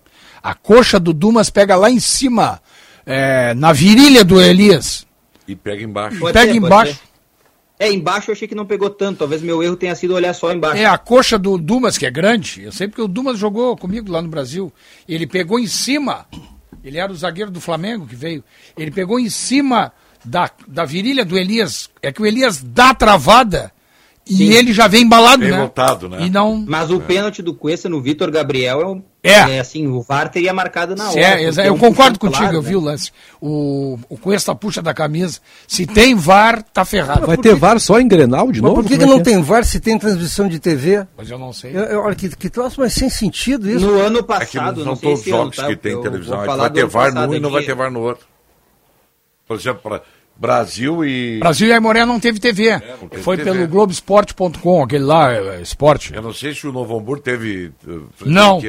[0.47, 2.61] a coxa do Dumas pega lá em cima,
[3.05, 5.05] é, na virilha do Elias.
[5.45, 6.19] E pega embaixo.
[6.19, 7.01] Pode pega ser, embaixo.
[7.77, 9.19] É, embaixo eu achei que não pegou tanto.
[9.19, 10.81] Talvez meu erro tenha sido olhar só embaixo.
[10.81, 12.63] É, a coxa do Dumas, que é grande.
[12.63, 14.71] Eu sei porque o Dumas jogou comigo lá no Brasil.
[15.05, 16.25] Ele pegou em cima.
[16.81, 18.41] Ele era o zagueiro do Flamengo que veio.
[18.77, 19.91] Ele pegou em cima
[20.23, 21.89] da, da virilha do Elias.
[22.01, 23.73] É que o Elias dá travada
[24.29, 24.51] e Sim.
[24.51, 25.57] ele já vem embalado, vem né?
[25.57, 26.25] Montado, né?
[26.25, 26.63] E não...
[26.67, 26.99] Mas o é.
[26.99, 29.01] pênalti do Cuesta no Vitor Gabriel é, um...
[29.29, 29.57] é.
[29.57, 31.19] é assim, o VAR teria marcado na hora.
[31.19, 32.69] É, é eu um concordo contigo, claro, eu né?
[32.69, 33.11] vi o lance.
[33.41, 35.39] O, o Cuesta puxa da camisa.
[35.67, 37.27] Se tem VAR, tá ferrado.
[37.27, 38.81] Vai ter VAR só em Grenal de Mas novo?
[38.81, 39.23] por que, que é não é?
[39.23, 41.05] tem VAR se tem transmissão de TV?
[41.17, 41.75] Mas eu não sei.
[41.77, 43.85] Olha, que, que troço, mas sem sentido isso.
[43.85, 45.67] No ano passado, é não, não são todos os jogos tá?
[45.67, 46.45] que tem televisão.
[46.45, 48.25] Vai ter VAR num e não vai ter VAR no outro.
[49.47, 50.01] Por exemplo, para
[50.39, 51.39] Brasil e.
[51.39, 52.67] Brasil e Aimoré não teve TV.
[52.67, 53.51] É, não teve Foi TV.
[53.51, 56.13] pelo Globoesporte.com, aquele lá, é, esporte.
[56.13, 57.71] Eu não sei se o Novo Hamburgo teve.
[57.85, 58.59] Uh, não.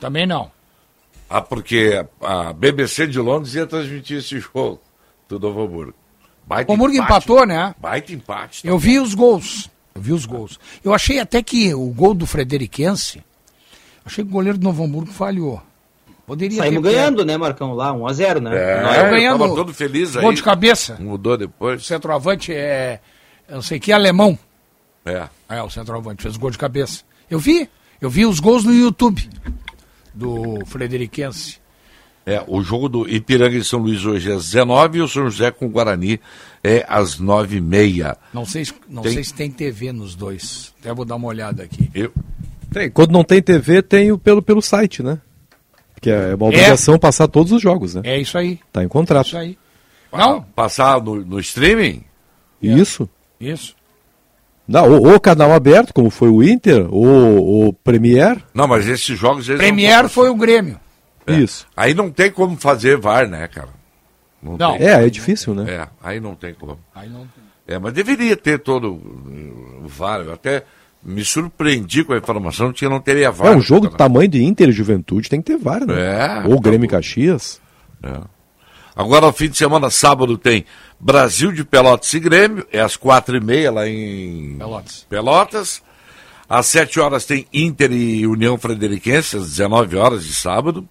[0.00, 0.50] Também não.
[1.28, 4.80] Ah, porque a BBC de Londres ia transmitir esse jogo
[5.28, 5.94] do Novo Hamburgo.
[6.46, 7.74] Baita o Hamburgo empate, empatou, né?
[7.78, 8.62] Baita empate.
[8.62, 9.68] Tá eu vi os gols.
[9.94, 10.58] Eu vi os gols.
[10.82, 13.22] Eu achei até que o gol do Frederiquense.
[14.04, 15.62] Achei que o goleiro do Novo Hamburgo falhou.
[16.28, 17.72] Poderia Saímos ganhando, né, Marcão?
[17.72, 18.50] Lá, 1x0, né?
[18.54, 19.38] É, Nós ganhando.
[19.38, 20.22] Tava todo feliz aí.
[20.22, 20.98] Gol de cabeça.
[21.00, 21.80] Mudou depois.
[21.80, 23.00] O centroavante é.
[23.48, 24.38] Eu não sei que, alemão.
[25.06, 25.26] É.
[25.48, 27.02] É, o centroavante fez gol de cabeça.
[27.30, 27.66] Eu vi.
[27.98, 29.26] Eu vi os gols no YouTube
[30.12, 31.56] do Frederiquense.
[32.26, 35.30] É, o jogo do Ipiranga e São Luís hoje é às 19 e o São
[35.30, 36.20] José com o Guarani
[36.62, 38.18] é às 9h30.
[38.34, 39.14] Não sei, não tem...
[39.14, 40.74] sei se tem TV nos dois.
[40.78, 41.90] Até vou dar uma olhada aqui.
[41.94, 42.12] Eu...
[42.70, 42.90] Tem.
[42.90, 45.18] Quando não tem TV, tem o pelo, pelo site, né?
[46.00, 46.98] Que é uma obrigação é.
[46.98, 48.02] passar todos os jogos, né?
[48.04, 48.58] É isso aí.
[48.72, 49.26] Tá em contrato.
[49.26, 49.58] Isso aí.
[50.12, 50.42] Não?
[50.42, 52.02] Passar no, no streaming?
[52.62, 53.08] Isso.
[53.40, 53.76] Isso.
[54.66, 58.42] Não, ou, ou, canal aberto, como foi o Inter, ou o Premier.
[58.52, 59.46] Não, mas esses jogos.
[59.46, 60.78] Premier foi o Grêmio.
[61.26, 61.34] É.
[61.34, 61.66] Isso.
[61.76, 63.70] Aí não tem como fazer VAR, né, cara?
[64.42, 64.56] Não.
[64.56, 64.74] não.
[64.76, 65.70] É, é difícil, né?
[65.70, 66.78] É, aí não tem como.
[66.94, 67.44] Aí não tem.
[67.66, 70.20] É, mas deveria ter todo o VAR.
[70.20, 70.64] Eu até
[71.08, 73.52] me surpreendi com a informação que não teria VAR.
[73.52, 75.94] É um jogo do tamanho de Inter e Juventude, tem que ter VAR, né?
[75.96, 76.46] É.
[76.46, 77.60] Ou Grêmio e Caxias.
[78.02, 78.20] É.
[78.94, 80.66] Agora, no fim de semana, sábado, tem
[81.00, 85.06] Brasil de Pelotas e Grêmio, é às quatro e meia lá em Pelotas.
[85.08, 85.82] Pelotas.
[86.46, 90.86] Às sete horas tem Inter e União Frederiquense, às 19 horas de sábado.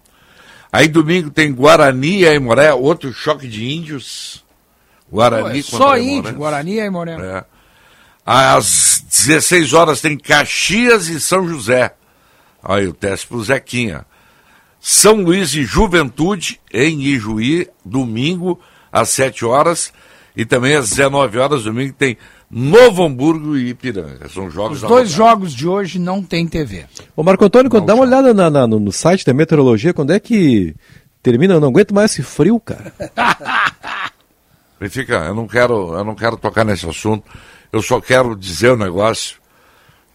[0.72, 4.44] Aí domingo tem Guarani e Aimoré, outro choque de índios.
[5.10, 7.16] Guarani Pô, é Só índio, Guarani e Aimoré.
[7.20, 7.57] É.
[8.30, 11.94] Às 16 horas tem Caxias e São José.
[12.62, 14.04] Aí o teste pro Zequinha.
[14.78, 18.60] São Luís e Juventude, em Ijuí, domingo,
[18.92, 19.94] às 7 horas.
[20.36, 22.18] E também às 19 horas, domingo, tem
[22.50, 24.28] Novo Hamburgo e Ipiranga.
[24.28, 26.84] São jogos Os dois jogos de hoje não tem TV.
[27.16, 30.20] Ô Marco Antônio, não, dá uma olhada na, na, no site da meteorologia, quando é
[30.20, 30.76] que
[31.22, 31.54] termina?
[31.54, 32.92] Eu não aguento mais esse frio, cara.
[34.90, 37.24] Fica, eu não quero, eu não quero tocar nesse assunto.
[37.72, 39.36] Eu só quero dizer um negócio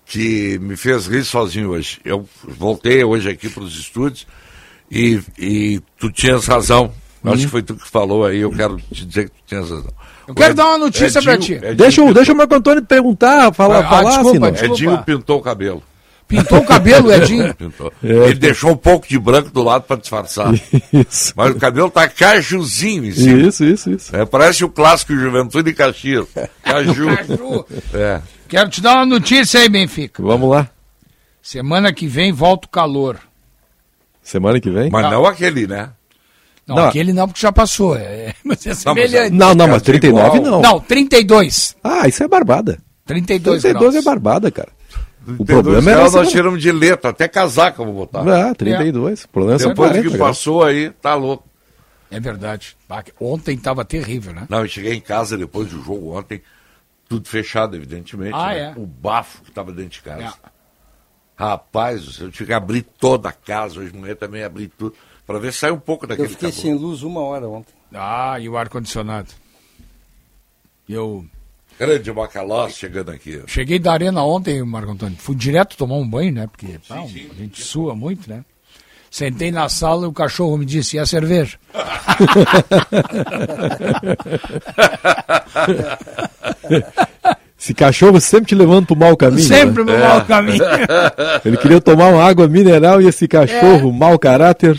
[0.06, 2.00] que me fez rir sozinho hoje.
[2.04, 4.28] Eu voltei hoje aqui para os estúdios
[4.90, 6.92] e, e tu tinhas razão.
[7.24, 7.34] Uhum.
[7.34, 9.94] Acho que foi tu que falou aí, eu quero te dizer que tu tinhas razão.
[10.28, 11.54] Eu quero dar uma notícia para ti.
[11.54, 14.74] Edinho deixa, deixa o Marco Antônio perguntar, falar, ah, falar desculpa, assim, desculpa.
[14.76, 15.84] Edinho pintou o cabelo.
[16.28, 17.56] Pintou o cabelo, Edinho?
[18.04, 18.08] É.
[18.08, 20.54] Ele deixou um pouco de branco do lado para disfarçar.
[20.92, 21.34] Isso.
[21.36, 23.48] Mas o cabelo tá cajuzinho em cima.
[23.48, 24.16] Isso, isso, isso.
[24.16, 26.28] É, parece o clássico Juventude e Caxias.
[26.64, 27.08] Caju.
[27.18, 27.66] Caju.
[27.94, 28.22] É.
[28.48, 30.22] Quero te dar uma notícia aí, Benfica.
[30.22, 30.70] Vamos lá.
[31.42, 33.20] Semana que vem volta o calor.
[34.22, 34.90] Semana que vem?
[34.90, 35.90] Mas não aquele, né?
[36.66, 37.96] Não, não, aquele não, porque já passou.
[37.96, 39.32] É, mas é semelhante.
[39.32, 40.62] Não, não, mas 39 não.
[40.62, 41.76] Não, 32.
[41.84, 42.80] Ah, isso é barbada.
[43.06, 43.96] 32 32 graus.
[43.96, 44.70] é barbada, cara.
[45.40, 45.96] O problema é.
[45.96, 48.22] Nós tiramos de letra, até casaca eu vou botar.
[48.28, 49.22] Ah, 32.
[49.22, 49.26] É.
[49.26, 51.48] O problema é Depois 40, que passou aí, tá louco.
[52.12, 52.78] É verdade.
[53.20, 54.46] Ontem estava terrível, né?
[54.50, 56.42] Não, eu cheguei em casa depois do jogo ontem,
[57.10, 58.36] tudo fechado, evidentemente.
[58.36, 58.60] Ah, né?
[58.60, 58.74] é?
[58.80, 60.24] O bafo que estava dentro de casa.
[60.24, 60.54] É.
[61.36, 64.96] Rapaz, eu tive que abrir toda a casa, hoje manhã também abri tudo,
[65.26, 66.62] para ver se sai um pouco daquele Eu fiquei calor.
[66.62, 67.74] sem luz uma hora ontem.
[67.92, 69.30] Ah, e o ar-condicionado.
[70.88, 71.26] Eu.
[71.80, 73.42] Grande Macalós chegando aqui.
[73.48, 75.18] Cheguei da arena ontem, Marco Antônio.
[75.20, 76.48] Fui direto tomar um banho, né?
[76.48, 78.44] Porque sim, pá, sim, a gente sua muito, né?
[79.10, 81.58] Sentei na sala e o cachorro me disse: e a cerveja?
[87.60, 89.48] Esse cachorro sempre te levando pro mau caminho.
[89.48, 89.94] Sempre né?
[89.94, 90.08] pro é.
[90.08, 90.64] mau caminho.
[91.46, 93.94] Ele queria tomar uma água mineral e esse cachorro, é.
[93.94, 94.78] mau caráter.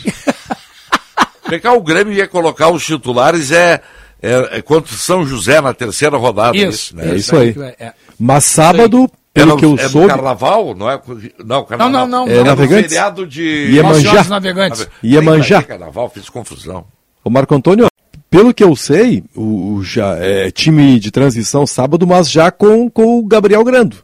[1.49, 3.81] Pegar o Grêmio ia colocar os titulares é,
[4.25, 6.57] é, é contra São José na terceira rodada.
[6.57, 7.13] Isso, né?
[7.13, 7.55] é isso aí.
[7.79, 7.93] É.
[8.19, 10.09] Mas sábado, pelo é que eu é soube...
[10.09, 11.01] carnaval, não é?
[11.45, 11.93] Não, carnaval.
[11.93, 12.33] Não, não, não.
[12.33, 12.93] É, é navegantes.
[12.93, 13.43] feriado de...
[13.43, 14.25] Iemanjá.
[14.25, 14.89] Navegantes.
[15.03, 15.63] Iemanjá.
[15.63, 16.87] carnaval, fiz confusão.
[17.23, 17.89] O Marco Antônio,
[18.31, 22.89] pelo que eu sei, o, o já é time de transição sábado, mas já com,
[22.89, 23.97] com o Gabriel Grando.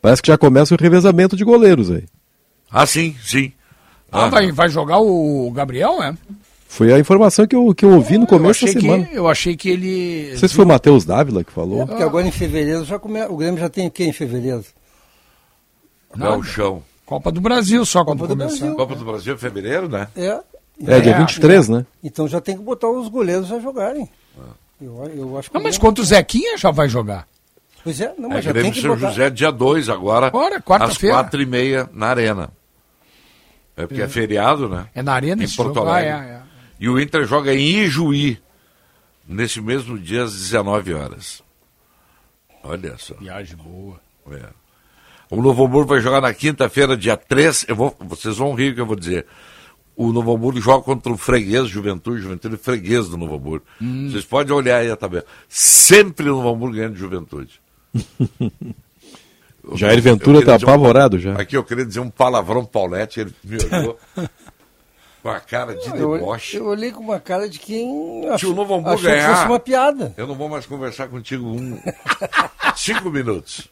[0.00, 2.04] Parece que já começa o revezamento de goleiros aí.
[2.70, 3.52] Ah, sim, sim.
[4.10, 4.28] Ah, ah.
[4.28, 6.14] Vai, vai jogar o Gabriel, é?
[6.72, 9.04] Foi a informação que eu, que eu ouvi no começo da semana.
[9.04, 10.30] Que, eu achei que ele.
[10.30, 11.82] Não sei se foi o Matheus Dávila que falou.
[11.82, 13.22] É porque agora em fevereiro já come...
[13.26, 14.64] o Grêmio já tem o quê em fevereiro?
[16.16, 16.82] Não, o chão.
[17.04, 18.72] Copa do Brasil só quando começar.
[18.72, 20.08] Copa do Brasil é fevereiro, né?
[20.16, 20.40] É.
[20.86, 21.86] É, dia 23, é, né?
[22.02, 24.08] Então já tem que botar os goleiros a jogarem.
[24.40, 24.54] Ah.
[24.80, 27.28] Eu, eu acho que não, mas contra o Zequinha já vai jogar.
[27.84, 29.10] Pois é, não, é, mas é, já tem que São botar...
[29.10, 32.48] José dia 2 agora, agora quarta às quatro e meia na Arena.
[33.76, 34.86] É porque é, é feriado, né?
[34.94, 35.86] É na Arena em Porto jogo.
[35.86, 36.10] Alegre.
[36.10, 36.51] Ah, é, é.
[36.82, 38.38] E o Inter joga em Ijuí,
[39.24, 41.40] nesse mesmo dia às 19 horas.
[42.64, 43.14] Olha só.
[43.14, 44.00] Viagem boa.
[44.32, 44.48] É.
[45.30, 47.66] O Novo Hamburgo vai jogar na quinta-feira, dia 3.
[47.68, 49.26] Eu vou, vocês vão rir o que eu vou dizer
[49.94, 53.64] o Novo Hamburgo joga contra o freguês, Juventude, Juventude freguês do Novo Hamburgo.
[53.80, 54.10] Hum.
[54.10, 55.24] Vocês podem olhar aí a tabela.
[55.48, 57.60] Sempre o Novo Hamburgo ganhando de Juventude.
[59.74, 61.34] Jair Ventura está apavorado um, já.
[61.34, 63.98] Aqui eu queria dizer um palavrão Paulette, ele me olhou
[65.22, 66.56] com a cara de deboche.
[66.56, 69.46] Eu, eu, olhei com uma cara de quem Se o Novo Hamburgo ganhar, que fosse
[69.46, 70.12] uma piada.
[70.16, 71.78] Eu não vou mais conversar contigo um,
[72.76, 73.68] cinco minutos.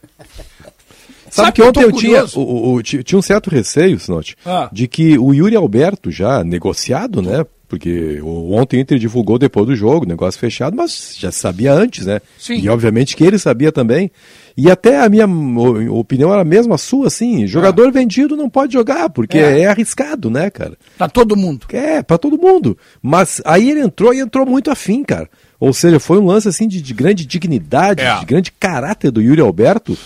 [1.29, 4.69] Sabe, Sabe que ontem eu, tinha, o, o, tinha um certo receio, Sinote, ah.
[4.71, 7.45] de que o Yuri Alberto, já negociado, né?
[7.67, 12.19] Porque ontem o Inter divulgou depois do jogo, negócio fechado, mas já sabia antes, né?
[12.37, 12.55] Sim.
[12.55, 14.11] E obviamente que ele sabia também.
[14.55, 15.25] E até a minha
[15.89, 17.91] opinião era a mesma sua, assim, jogador ah.
[17.91, 19.61] vendido não pode jogar, porque é.
[19.61, 19.65] é.
[19.67, 20.77] arriscado, né, cara?
[20.97, 21.65] Pra todo mundo.
[21.71, 22.77] É, pra todo mundo.
[23.01, 25.29] Mas aí ele entrou e entrou muito afim, cara.
[25.59, 28.19] Ou seja, foi um lance assim de, de grande dignidade, é.
[28.19, 29.97] de grande caráter do Yuri Alberto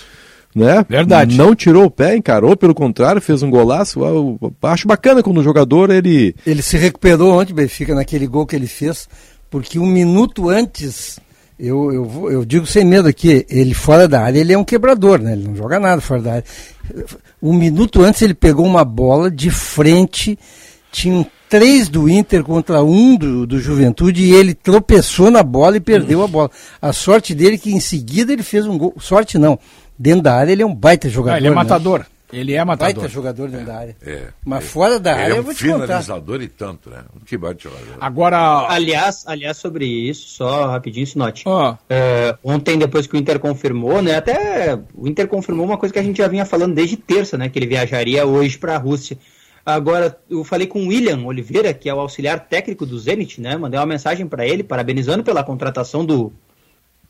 [0.56, 0.86] né?
[0.88, 1.38] Verdade.
[1.38, 4.00] Não tirou o pé, encarou, pelo contrário, fez um golaço.
[4.00, 6.34] Eu acho bacana quando o jogador ele.
[6.48, 9.10] Ele se recuperou ontem, Benfica, naquele gol que ele fez,
[9.50, 11.20] porque um minuto antes,
[11.60, 15.20] eu, eu, eu digo sem medo aqui, ele fora da área, ele é um quebrador,
[15.20, 15.34] né?
[15.34, 16.46] Ele não joga nada fora da área.
[17.42, 20.38] Um minuto antes ele pegou uma bola de frente,
[20.92, 25.82] tinha três do Inter contra um do, do Juventude e ele tropeçou na bola e
[25.82, 26.52] perdeu a bola.
[26.82, 28.94] A sorte dele é que em seguida ele fez um gol.
[29.00, 29.58] Sorte não
[29.98, 31.36] dentro da área ele é um baita jogador.
[31.36, 31.56] Ah, ele é né?
[31.56, 32.00] matador.
[32.00, 32.06] Né?
[32.32, 32.96] Ele é matador.
[32.96, 33.98] Baita jogador dentro é, da área.
[34.02, 37.04] É, Mas é, fora da área, é um eu vou te finalizador e tanto, né?
[37.26, 37.98] Que baita jogador.
[38.00, 38.68] Agora.
[38.70, 41.44] Aliás, aliás, sobre isso, só rapidinho, Sinote.
[41.48, 41.76] Oh.
[41.90, 44.16] É, ontem, depois que o Inter confirmou, né?
[44.16, 47.50] Até o Inter confirmou uma coisa que a gente já vinha falando desde terça, né?
[47.50, 49.18] Que ele viajaria hoje para a Rússia.
[49.66, 53.58] Agora, eu falei com o William Oliveira, que é o auxiliar técnico do Zenit, né?
[53.58, 56.32] Mandei uma mensagem para ele, parabenizando pela contratação do,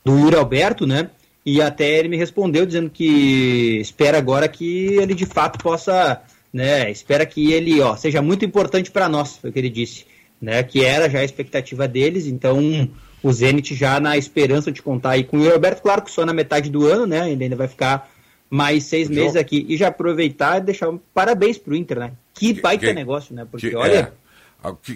[0.02, 1.10] do Yuri Alberto, né?
[1.46, 6.20] E até ele me respondeu dizendo que espera agora que ele de fato possa,
[6.52, 10.06] né, espera que ele, ó, seja muito importante para nós, foi o que ele disse,
[10.42, 12.90] né, que era já a expectativa deles, então
[13.22, 16.34] o Zenit já na esperança de contar aí com o Roberto, claro que só na
[16.34, 18.10] metade do ano, né, ele ainda vai ficar
[18.50, 22.60] mais seis meses aqui, e já aproveitar e deixar um parabéns pro Inter, né, que
[22.60, 24.12] baita que, negócio, né, porque que, olha...
[24.22, 24.25] É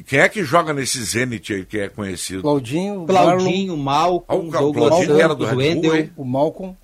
[0.06, 2.42] quem é que joga nesse Zenit aí que é conhecido?
[2.42, 6.76] Claudinho, Claudinho, Malcolm, ah, o Douglas Claudinho Santos, era do Wendel, o Malcolm.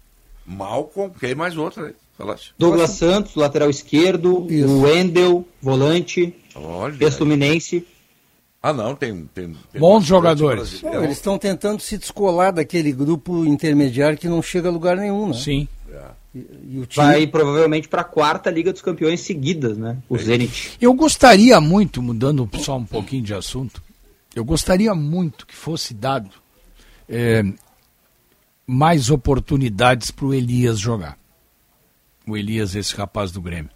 [0.47, 1.95] Malcolm, quem mais outro aí?
[2.17, 2.55] Falaste.
[2.57, 4.69] Douglas Santos, lateral esquerdo, Isso.
[4.69, 6.35] o Wendel, volante,
[7.01, 7.87] ex-Fluminense.
[8.63, 9.29] Ah, não, tem.
[9.33, 10.83] tem, tem Bons jogadores.
[10.83, 15.29] Não, eles estão tentando se descolar daquele grupo intermediário que não chega a lugar nenhum,
[15.29, 15.35] né?
[15.35, 15.69] Sim.
[16.37, 17.07] E, e time...
[17.07, 19.97] Vai provavelmente para a quarta Liga dos Campeões seguidas, né?
[20.09, 20.19] O é.
[20.19, 20.77] Zenit.
[20.81, 23.83] Eu gostaria muito, mudando só um pouquinho de assunto,
[24.35, 26.31] eu gostaria muito que fosse dado
[27.09, 27.43] é,
[28.67, 31.19] mais oportunidades para o Elias jogar.
[32.27, 33.71] O Elias, esse rapaz do Grêmio.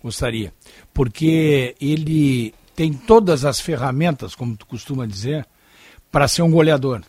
[0.00, 0.52] Gostaria.
[0.92, 5.46] Porque ele tem todas as ferramentas, como tu costuma dizer,
[6.12, 7.02] para ser um goleador.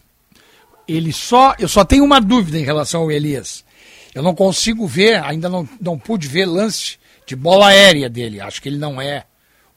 [0.88, 1.54] Ele só.
[1.60, 3.66] Eu só tenho uma dúvida em relação ao Elias.
[4.16, 6.98] Eu não consigo ver, ainda não, não pude ver lance
[7.28, 8.40] de bola aérea dele.
[8.40, 9.26] Acho que ele não é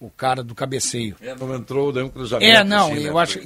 [0.01, 1.17] o cara do cabeceio.
[1.21, 2.51] É, não entrou, deu um cruzamento.
[2.51, 3.21] É, não, assim, eu né?
[3.21, 3.41] acho.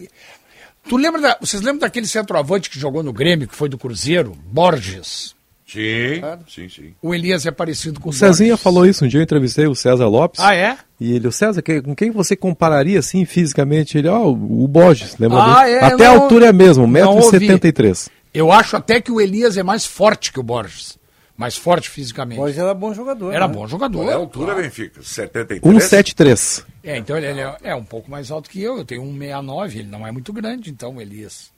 [0.87, 4.37] Tu lembra da, vocês lembram daquele centroavante que jogou no Grêmio, que foi do Cruzeiro?
[4.47, 5.35] Borges.
[5.67, 6.95] Sim, sim, sim.
[7.01, 8.63] O Elias é parecido com O o Cezinha Borges.
[8.63, 10.39] falou isso um dia, eu entrevistei o César Lopes.
[10.41, 10.77] Ah, é?
[11.01, 13.97] E ele, o César, que- com quem você compararia assim fisicamente?
[13.97, 15.77] Ele, ó, o Borges, lembra Ah, dele?
[15.77, 17.39] é, Até a altura é mesmo, não ouvi.
[17.49, 18.11] 1,73m.
[18.33, 20.99] Eu acho até que o Elias é mais forte que o Borges.
[21.37, 22.39] Mais forte fisicamente.
[22.39, 23.33] Borges era bom jogador.
[23.33, 23.55] Era né?
[23.55, 23.99] bom jogador.
[23.99, 25.03] Qual é a altura, Benfica?
[25.03, 25.63] 73?
[25.63, 26.65] 1,73.
[26.85, 28.79] É, então ele, ele é, é um pouco mais alto que eu.
[28.79, 31.51] Eu tenho 1,69, ele não é muito grande, então, o Elias.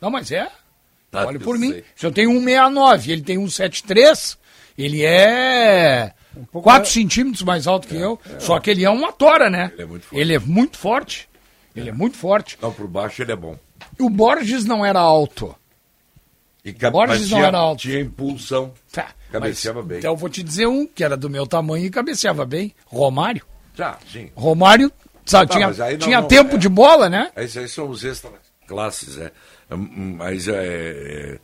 [0.00, 0.50] Não, mas é.
[1.10, 1.70] Tá, Olha eu por mim.
[1.70, 1.84] sei.
[1.96, 4.36] Se eu tenho 1,69 e ele tem 1,73,
[4.76, 6.12] ele é
[6.52, 8.20] 4 centímetros mais alto que eu.
[8.38, 9.72] Só que ele é uma tora, né?
[9.78, 10.18] Ele é muito forte.
[10.20, 11.28] Ele é muito forte.
[11.76, 12.58] Ele é muito forte.
[12.60, 13.58] Não, por baixo ele é bom.
[13.98, 15.54] O Borges não era alto.
[16.64, 17.80] E Borges mas não tinha, era alto.
[17.82, 18.72] Tinha impulsão.
[18.90, 19.98] Tá, Cabeceava mas- bem.
[19.98, 22.74] Então eu vou te dizer um que era do meu tamanho e cabeceava bem.
[22.86, 23.44] Romário.
[23.74, 24.30] Já, sim.
[24.34, 24.90] Romário,
[25.26, 26.58] sabe, Tá, tinha, mas não- tinha não, tempo é.
[26.58, 27.30] de bola, né?
[27.36, 28.30] Esses aí são os extra
[28.66, 29.30] classes, é.
[29.70, 31.38] Hum, Mas é, é,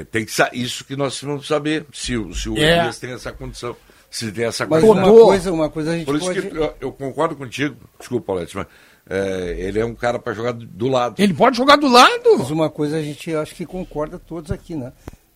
[0.00, 2.80] é, tem que isso que nós vamos saber se, o- se o É.
[2.80, 3.74] Elias tem essa condição.
[4.10, 5.08] Se tem essa Mas qualidade.
[5.08, 6.42] uma coisa, uma coisa a gente Por isso pode...
[6.42, 8.66] que eu, eu concordo contigo, desculpa, Paulete, mas
[9.10, 11.16] é, ele é um cara para jogar do- do lado.
[11.18, 12.38] Ele pode jogar do lado.
[12.38, 14.92] Mas uma coisa a gente acho que concorda todos aqui, né?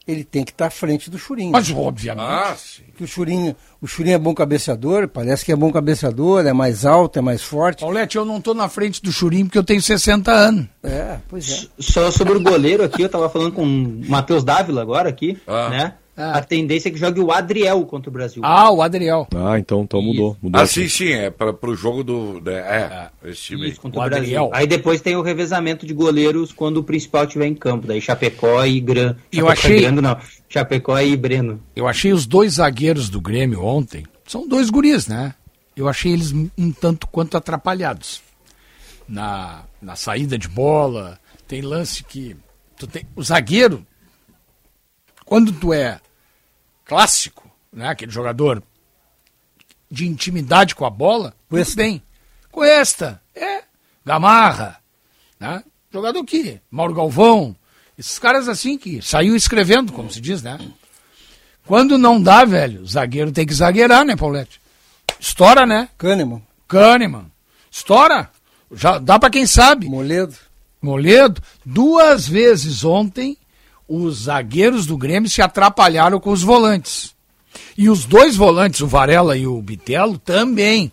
[0.06, 1.50] Ele tem que estar à frente do Churinho.
[1.50, 2.22] Mas obviamente.
[2.22, 2.54] Ah.
[2.94, 6.84] Que o Churinho, o Churinho é bom cabeceador, parece que é bom cabeceador, é mais
[6.84, 7.80] alto, é mais forte.
[7.80, 10.66] Paulete, eu não tô na frente do Churim porque eu tenho 60 anos.
[10.82, 11.82] É, pois é.
[11.82, 15.68] Só sobre o goleiro aqui, eu tava falando com o Matheus Dávila agora aqui, Ah.
[15.70, 15.94] né?
[16.16, 18.40] A tendência é que jogue o Adriel contra o Brasil.
[18.44, 19.26] Ah, o Adriel.
[19.34, 20.36] Ah, então, então mudou.
[20.40, 22.40] mudou Ah, sim, sim, é para o jogo do.
[22.40, 23.70] né, é, esse time aí.
[23.72, 24.22] Isso, contra O o, Brasil.
[24.24, 24.50] Adriel.
[24.52, 27.86] Aí depois tem o revezamento de goleiros quando o principal estiver em campo.
[27.88, 29.16] Daí Chapecó e Gran.
[29.32, 30.16] Eu Chapecó achei- e Grando, não.
[30.48, 31.60] Chapecó e Breno.
[31.74, 35.34] Eu achei os dois zagueiros do Grêmio ontem, são dois guris, né?
[35.76, 38.22] Eu achei eles um um tanto quanto atrapalhados.
[39.08, 41.18] Na, na saída de bola,
[41.48, 42.36] tem lance que.
[42.78, 43.84] Tu tem, o zagueiro,
[45.34, 46.00] quando tu é
[46.84, 47.88] clássico, né?
[47.88, 48.62] Aquele jogador
[49.90, 51.72] de intimidade com a bola, Cuesta.
[51.72, 52.02] tudo bem.
[52.52, 53.64] Cuesta, é.
[54.06, 54.78] Gamarra,
[55.40, 55.64] né?
[55.92, 57.56] Jogador que, Mauro Galvão,
[57.98, 60.56] esses caras assim que saiu escrevendo, como se diz, né?
[61.66, 64.60] Quando não dá, velho, zagueiro tem que zagueirar, né, Paulette?
[65.18, 65.88] Estoura, né?
[65.98, 67.26] Kahneman, Kahneman.
[67.72, 68.30] Estoura.
[68.70, 69.88] Já dá pra quem sabe.
[69.88, 70.36] Moledo.
[70.80, 73.36] Moledo, duas vezes ontem,
[73.88, 77.14] os zagueiros do Grêmio se atrapalharam com os volantes.
[77.76, 80.92] E os dois volantes, o Varela e o Bitelo, também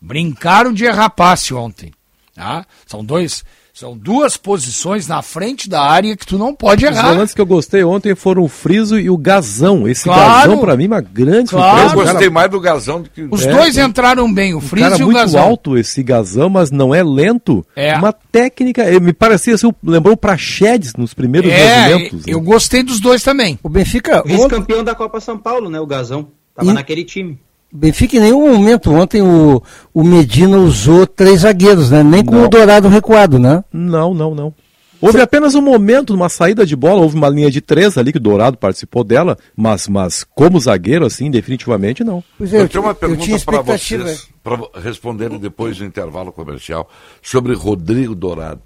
[0.00, 1.92] brincaram de errar passe ontem.
[2.34, 2.66] Tá?
[2.86, 3.44] São dois,
[3.78, 7.10] são duas posições na frente da área que tu não pode Os errar.
[7.10, 9.86] volantes que eu gostei ontem foram o Friso e o Gazão.
[9.86, 10.48] Esse Claro.
[10.48, 11.66] Gazão, pra mim, uma grande Claro.
[11.72, 11.92] surpresa.
[11.94, 14.88] Eu cara- gostei mais do Gazão do que Os É, dois entraram bem, o Friso
[14.88, 15.42] cara e o muito Gazão.
[15.42, 17.66] alto esse Gazão, mas não é lento.
[17.76, 17.94] É.
[17.98, 22.24] Uma técnica, eh, me parecia assim, lembrou o Praxedes nos primeiros É, movimentos.
[22.26, 22.32] né?
[22.32, 23.58] eu gostei dos dois também.
[23.62, 25.78] O Benfica, ontem, Vice-campeão da Copa São Paulo, né?
[25.78, 26.28] O Gazão.
[26.54, 27.38] Tava E- naquele time.
[27.76, 29.62] Benfica em nenhum momento ontem o,
[29.92, 32.02] o Medina usou três zagueiros, né?
[32.02, 32.44] Nem com Não.
[32.44, 33.62] o Dourado recuado, né?
[33.72, 34.54] Não, não, não.
[35.00, 38.18] Houve apenas um momento, uma saída de bola, houve uma linha de três ali que
[38.18, 42.24] o Dourado participou dela, mas, mas como zagueiro, assim, definitivamente não.
[42.38, 46.32] Pois é, Eu eu, tenho uma tinha pergunta para vocês, para responderem depois do intervalo
[46.32, 46.88] comercial,
[47.20, 48.62] sobre Rodrigo Dourado.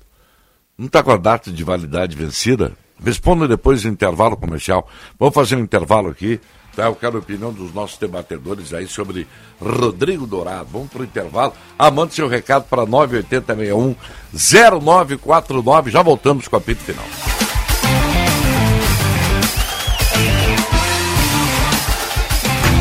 [0.79, 2.73] Não está com a data de validade vencida?
[3.05, 4.89] Responda depois do intervalo comercial.
[5.19, 6.41] Vamos fazer um intervalo aqui.
[6.75, 6.85] Tá?
[6.85, 9.27] Eu quero a opinião dos nossos debatedores aí sobre
[9.61, 10.69] Rodrigo Dourado.
[10.73, 11.53] Vamos para o intervalo.
[11.79, 13.95] Ah, seu recado para 98061
[14.33, 15.91] 0949.
[15.91, 17.07] Já voltamos com a apito final.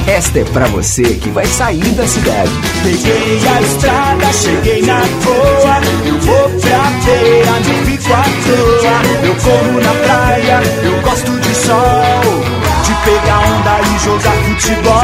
[0.10, 2.52] Esta é pra você que vai sair da cidade.
[2.84, 5.80] Peguei a estrada, cheguei na boa.
[6.04, 9.28] Eu vou pra feira onde fico à toa.
[9.28, 12.69] Eu corro na praia, eu gosto de sol.
[12.84, 15.02] De pegar onda e jogar futebol.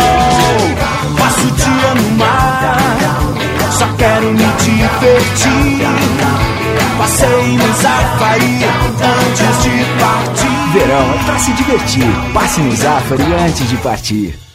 [1.18, 2.78] Passo o dia no mar,
[3.72, 5.88] só quero me divertir.
[6.98, 8.64] Passei no Zafari
[9.04, 10.56] antes de partir.
[10.74, 12.32] Verão é pra se divertir.
[12.34, 14.55] Passe no Zafari antes de partir.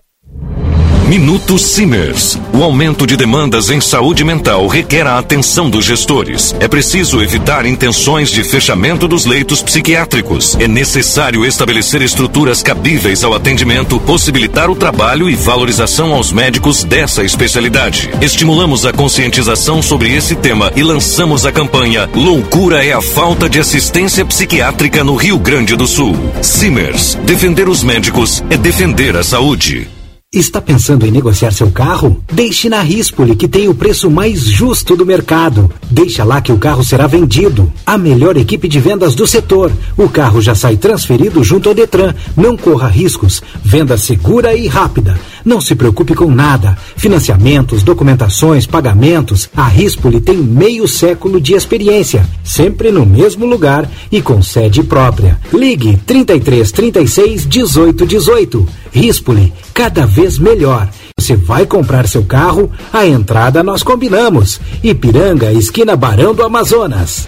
[1.11, 2.39] Minuto Simers.
[2.53, 6.55] O aumento de demandas em saúde mental requer a atenção dos gestores.
[6.57, 10.55] É preciso evitar intenções de fechamento dos leitos psiquiátricos.
[10.57, 17.25] É necessário estabelecer estruturas cabíveis ao atendimento, possibilitar o trabalho e valorização aos médicos dessa
[17.25, 18.09] especialidade.
[18.21, 23.59] Estimulamos a conscientização sobre esse tema e lançamos a campanha Loucura é a falta de
[23.59, 26.15] assistência psiquiátrica no Rio Grande do Sul.
[26.41, 27.15] Simers.
[27.25, 29.89] Defender os médicos é defender a saúde.
[30.33, 32.23] Está pensando em negociar seu carro?
[32.31, 35.69] Deixe na Rispoli, que tem o preço mais justo do mercado.
[35.89, 37.69] Deixa lá que o carro será vendido.
[37.85, 39.69] A melhor equipe de vendas do setor.
[39.97, 42.15] O carro já sai transferido junto ao Detran.
[42.33, 43.43] Não corra riscos.
[43.61, 45.19] Venda segura e rápida.
[45.43, 46.77] Não se preocupe com nada.
[46.95, 49.49] Financiamentos, documentações, pagamentos.
[49.55, 52.25] A Rispoli tem meio século de experiência.
[52.43, 55.39] Sempre no mesmo lugar e com sede própria.
[55.53, 58.67] Ligue 33 36 18 18.
[58.91, 60.89] Rispoli, cada vez melhor.
[61.17, 62.71] Você vai comprar seu carro?
[62.91, 64.59] A entrada nós combinamos.
[64.83, 67.27] Ipiranga, esquina Barão do Amazonas.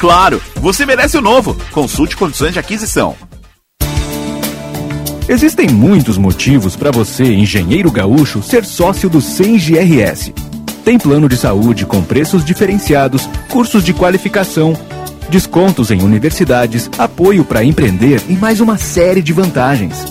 [0.01, 1.55] Claro, você merece o novo.
[1.69, 3.15] Consulte condições de aquisição.
[5.29, 10.33] Existem muitos motivos para você, engenheiro gaúcho, ser sócio do CENGRS.
[10.83, 14.73] Tem plano de saúde com preços diferenciados, cursos de qualificação,
[15.29, 20.03] descontos em universidades, apoio para empreender e mais uma série de vantagens.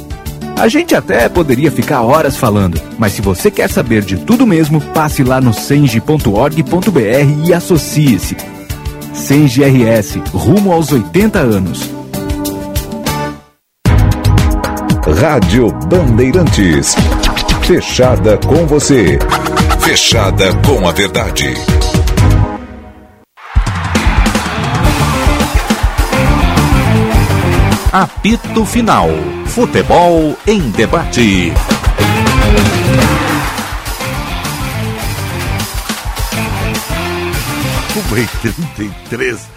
[0.57, 4.81] A gente até poderia ficar horas falando, mas se você quer saber de tudo mesmo,
[4.81, 8.60] passe lá no senge.org.br e associe-se.
[9.13, 11.91] CENGRS, rumo aos 80 anos.
[15.21, 16.95] Rádio Bandeirantes.
[17.63, 19.19] Fechada com você.
[19.81, 21.55] Fechada com a verdade.
[27.93, 29.09] Apito Final.
[29.47, 31.53] Futebol em debate.
[37.93, 38.27] Uma e
[38.77, 39.49] 33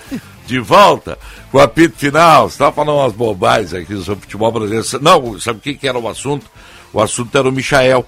[0.47, 1.19] de volta
[1.51, 2.49] com o apito final.
[2.49, 4.85] Você estava falando umas bobagens aqui sobre futebol brasileiro.
[5.01, 6.49] Não, sabe o que, que era o assunto?
[6.91, 8.07] O assunto era o Michael,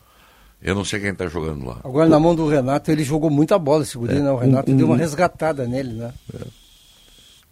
[0.63, 1.79] Eu não sei quem está jogando lá.
[1.85, 4.31] Agora na mão do Renato, ele jogou muita bola esse guri, É, né?
[4.31, 6.11] O Renato um- deu uma um- resgatada nele, né?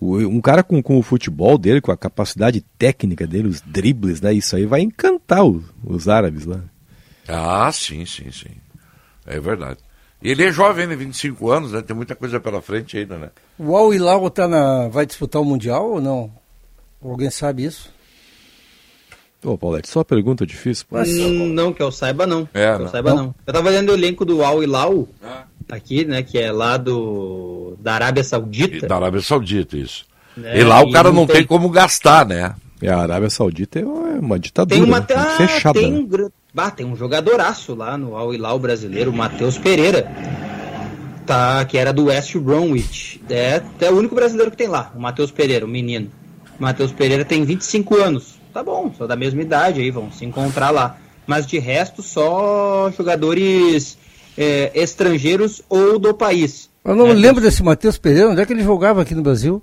[0.00, 4.20] O- Um cara com, com o futebol dele, com a capacidade técnica dele, os dribles,
[4.20, 4.32] né?
[4.32, 6.60] Isso aí vai encantar o- os árabes lá.
[7.28, 8.50] Ah, sim, sim, sim.
[9.26, 9.78] É verdade.
[10.22, 10.94] E ele é jovem, né?
[10.94, 11.82] 25 anos, né?
[11.82, 13.30] Tem muita coisa pela frente ainda, né?
[13.58, 14.88] O Al Hilal tá na...
[14.88, 16.30] vai disputar o Mundial ou não?
[17.02, 17.90] Alguém sabe isso?
[19.44, 20.86] Ô, Paulette, só uma pergunta difícil.
[20.88, 20.98] pô.
[21.00, 22.48] Hum, não, que eu saiba não.
[22.54, 22.88] É, que eu não.
[22.88, 23.16] saiba Não?
[23.24, 23.34] não.
[23.44, 25.08] Eu tava lendo o elenco do Al Hilal
[25.68, 28.86] aqui, né, que é lá do da Arábia Saudita.
[28.86, 30.04] Da Arábia Saudita, isso.
[30.44, 31.36] É, e lá o cara não tem...
[31.36, 32.54] tem- como gastar, né?
[32.80, 35.06] E a Arábia Saudita é uma ditadura, Tem uma né?
[35.14, 35.78] ah, fechada.
[35.78, 36.28] tem né?
[36.54, 40.10] Um, gra- ah, tem um jogadoraço lá no Al Hilal brasileiro, o Matheus Pereira.
[41.26, 43.20] Tá, que era do West Bromwich.
[43.30, 46.10] É, é o único brasileiro que tem lá, o Matheus Pereira, o menino.
[46.58, 48.34] O Matheus Pereira tem 25 anos.
[48.52, 50.98] Tá bom, só da mesma idade aí, vão se encontrar lá.
[51.26, 53.96] Mas de resto, só jogadores
[54.36, 56.68] é, estrangeiros ou do país.
[56.84, 59.62] Eu não É, lembro desse Matheus Pereira, onde é que ele jogava aqui no Brasil?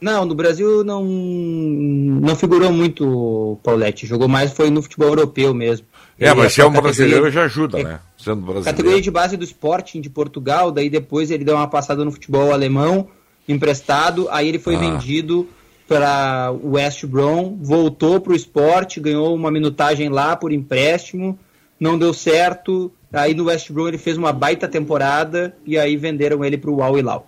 [0.00, 4.06] Não, no Brasil não, não figurou muito, Paulette.
[4.06, 5.86] Jogou mais foi no futebol europeu mesmo.
[6.20, 7.98] É, mas se é um categoria- brasileiro já ajuda, né?
[8.18, 9.00] Sendo Categoria brasileiro.
[9.02, 13.08] de base do Sporting de Portugal, daí depois ele deu uma passada no futebol alemão,
[13.48, 14.78] emprestado, aí ele foi Ah.
[14.78, 15.48] vendido
[15.88, 21.36] para o West Brom, voltou para o Sport, ganhou uma minutagem lá por empréstimo,
[21.80, 26.44] não deu certo, aí no West Brom ele fez uma baita temporada e aí venderam
[26.44, 27.26] ele para o Al Hilal.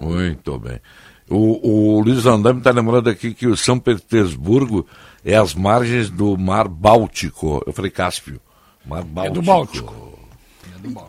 [0.00, 0.80] Muito bem.
[1.28, 4.86] O, o Luiz Andame está lembrando aqui que o São Petersburgo
[5.26, 7.62] é às margens do Mar Báltico.
[7.66, 8.40] Eu falei Cáspio.
[8.86, 9.34] Mar Báltico.
[9.34, 10.18] do Báltico.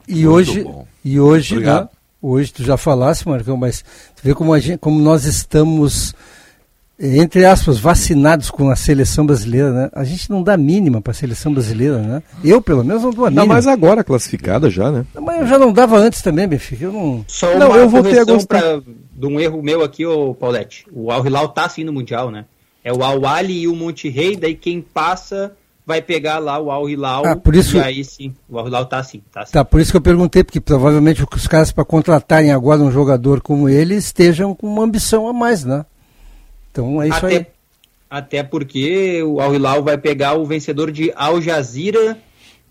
[0.07, 0.87] E Muito hoje, bom.
[1.05, 1.83] e hoje, Obrigado.
[1.83, 1.89] né,
[2.21, 3.81] hoje tu já falasse, Marcão, mas
[4.15, 6.15] tu vê como, a gente, como nós estamos,
[6.99, 9.89] eh, entre aspas, vacinados com a seleção brasileira, né?
[9.93, 12.23] A gente não dá mínima para a seleção brasileira, né?
[12.43, 13.53] Eu, pelo menos, não dou a Não, mínima.
[13.53, 15.05] mas agora classificada já, né?
[15.21, 16.85] Mas eu já não dava antes também, Benfica.
[16.85, 17.23] Eu não.
[17.27, 18.59] Só Não, uma eu voltei a gostar.
[18.59, 18.81] pra-
[19.15, 20.85] de um erro meu aqui, ô Paulette.
[20.91, 22.45] O Al Hilal tá sim no Mundial, né?
[22.87, 25.51] É o Al Ali e o Monte Rei, daí quem passa
[25.85, 27.25] vai pegar lá o Al Hilal.
[27.25, 29.51] Ah, por isso- E aí sim, o Al Hilal tá sim, tá sim.
[29.51, 33.41] Tá, por isso que eu perguntei, porque provavelmente os caras, para contratarem agora um jogador
[33.41, 35.85] como ele, estejam com uma ambição a mais, né?
[36.71, 37.45] Então é isso até, aí.
[38.09, 42.17] até porque o Al Hilal vai pegar o vencedor de Al Jazeera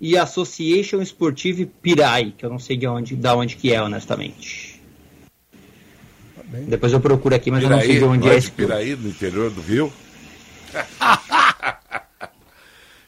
[0.01, 4.81] e Association Sportive Pirai, que eu não sei de onde, da onde que é, honestamente.
[6.69, 8.97] Depois eu procuro aqui, mas eu não sei Piraí, de onde é é esse Piraí,
[8.97, 9.93] no interior do Rio?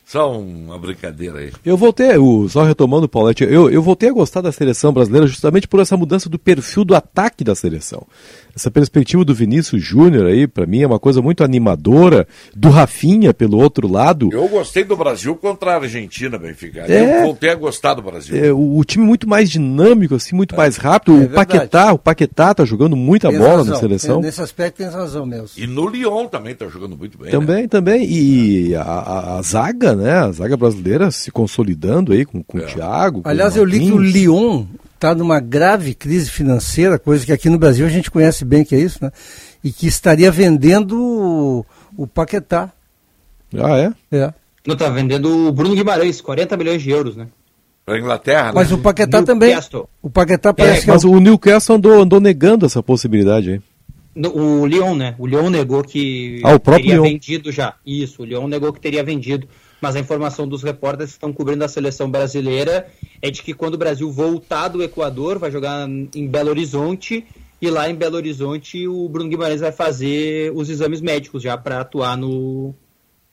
[0.09, 1.53] Só uma brincadeira aí.
[1.63, 2.13] Eu voltei,
[2.49, 6.31] só retomando Paulette, eu, eu voltei a gostar da seleção brasileira justamente por essa mudança
[6.31, 8.07] do perfil do ataque da seleção.
[8.59, 12.27] Essa perspectiva do Vinícius Júnior aí, para mim, é uma coisa muito animadora.
[12.57, 14.31] Do Rafinha, pelo outro lado.
[14.33, 16.81] Eu gostei do Brasil contra a Argentina, Benfica.
[16.89, 17.21] É.
[17.21, 18.37] Eu voltei a gostar do Brasil.
[18.37, 21.15] É, o, o time muito mais dinâmico, assim, muito mais rápido.
[21.15, 21.35] o verdade.
[21.37, 23.75] Paquetá, o Paquetá tá jogando muita Tens bola razão.
[23.75, 24.21] na seleção.
[24.21, 25.51] Nesse aspecto tens razão mesmo.
[25.57, 27.27] E no Lyon também tá jogando muito bem.
[27.27, 27.31] né?
[27.31, 28.05] Também, também.
[28.11, 30.15] E a, a- a zaga, né?
[30.15, 33.23] A zaga brasileira se consolidando aí com, com o Thiago.
[33.23, 33.99] com Aliás, o eu li que o.
[33.99, 34.65] Lyon
[34.99, 38.75] está numa grave crise financeira, coisa que aqui no Brasil a gente conhece bem que
[38.75, 39.13] é isso, né?
[39.63, 41.67] E que estaria vendendo o,
[41.97, 42.71] o Paquetá.
[43.57, 43.93] Ah, é?
[44.17, 44.35] É.
[44.67, 47.29] Não tá vendendo o Bruno Guimarães, 40 milhões de euros, né?
[47.87, 48.75] Pra Inglaterra, Mas né?
[48.77, 49.51] o Paquetá também.
[49.51, 49.89] Newcastle.
[50.03, 53.61] O Paquetá parece que é Mas o Newcastle andou, andou negando essa possibilidade aí.
[54.15, 55.15] No- O Lyon, né?
[55.19, 57.05] O Lyon negou que Ah, o próprio teria Lyon.
[57.05, 57.75] vendido já.
[57.87, 59.49] Isso, o Lyon negou que teria vendido.
[59.81, 62.89] Mas a informação dos repórteres que estão cobrindo a seleção brasileira
[63.23, 67.27] é de que quando o Brasil voltar do Equador, vai jogar em Belo Horizonte.
[67.61, 71.81] E lá em Belo Horizonte, o Bruno Guimarães vai fazer os exames médicos já para
[71.81, 72.75] atuar no,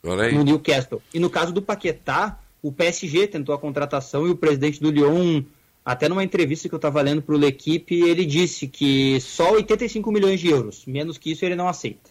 [0.04, 1.02] no Newcastle.
[1.14, 5.44] E no caso do Paquetá, o PSG tentou a contratação e o presidente do Lyon,
[5.84, 10.12] até numa entrevista que eu estava lendo para o L'Equipe, ele disse que só 85
[10.12, 12.10] milhões de euros, menos que isso ele não aceita.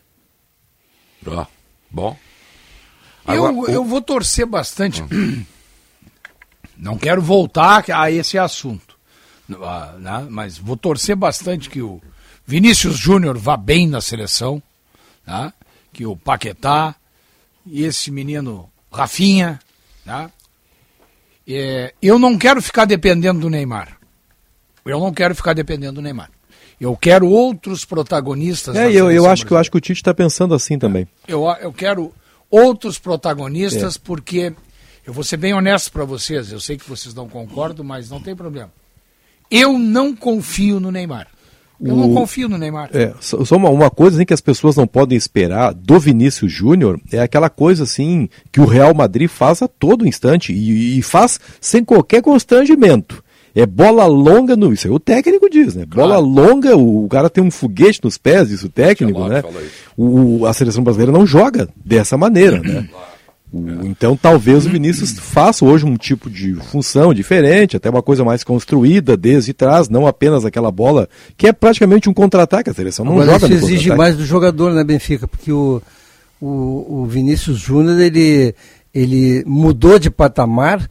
[1.26, 1.44] Ó,
[1.90, 2.16] bom.
[3.26, 5.02] Eu, Agora, o- eu vou torcer bastante.
[6.76, 8.96] Não quero voltar a esse assunto,
[9.62, 10.26] ah, né?
[10.28, 12.00] mas vou torcer bastante que o
[12.44, 14.62] Vinícius Júnior vá bem na seleção,
[15.26, 15.52] né?
[15.92, 16.94] que o Paquetá
[17.64, 19.60] e esse menino Rafinha.
[20.04, 20.30] Né?
[21.46, 23.96] É, eu não quero ficar dependendo do Neymar.
[24.84, 26.30] Eu não quero ficar dependendo do Neymar.
[26.80, 28.74] Eu quero outros protagonistas.
[28.76, 31.06] É, eu, eu acho que eu acho que o Tite está pensando assim também.
[31.26, 32.12] eu, eu quero
[32.54, 33.00] outros É.
[33.00, 34.52] protagonistas, porque
[35.06, 38.20] eu vou ser bem honesto para vocês, eu sei que vocês não concordam, mas não
[38.20, 38.72] tem problema.
[39.50, 41.28] Eu não confio no Neymar.
[41.82, 41.96] Eu o...
[41.96, 42.90] não confio no Neymar.
[42.94, 47.00] É, só uma, uma coisa assim, que as pessoas não podem esperar do Vinícius Júnior
[47.10, 51.40] é aquela coisa assim que o Real Madrid faz a todo instante e, e faz
[51.60, 53.23] sem qualquer constrangimento.
[53.54, 54.72] É bola longa no.
[54.72, 55.86] Isso aí o técnico diz, né?
[55.86, 56.26] Bola claro.
[56.26, 59.44] longa, o, o, cara tem um foguete nos pés, isso o técnico, né?
[59.96, 62.88] O, a seleção brasileira não joga dessa maneira, né?
[63.52, 68.24] O, então talvez o Vinícius faça hoje um tipo de função diferente, até uma coisa
[68.24, 72.70] mais construída desde trás, não apenas aquela bola que é praticamente um contra-ataque.
[72.70, 75.28] A seleção não Agora joga isso exige mais do jogador, né, Benfica?
[75.28, 75.80] Porque o,
[76.40, 78.52] o, o Vinícius Júnior ele,
[78.92, 80.88] ele mudou de patamar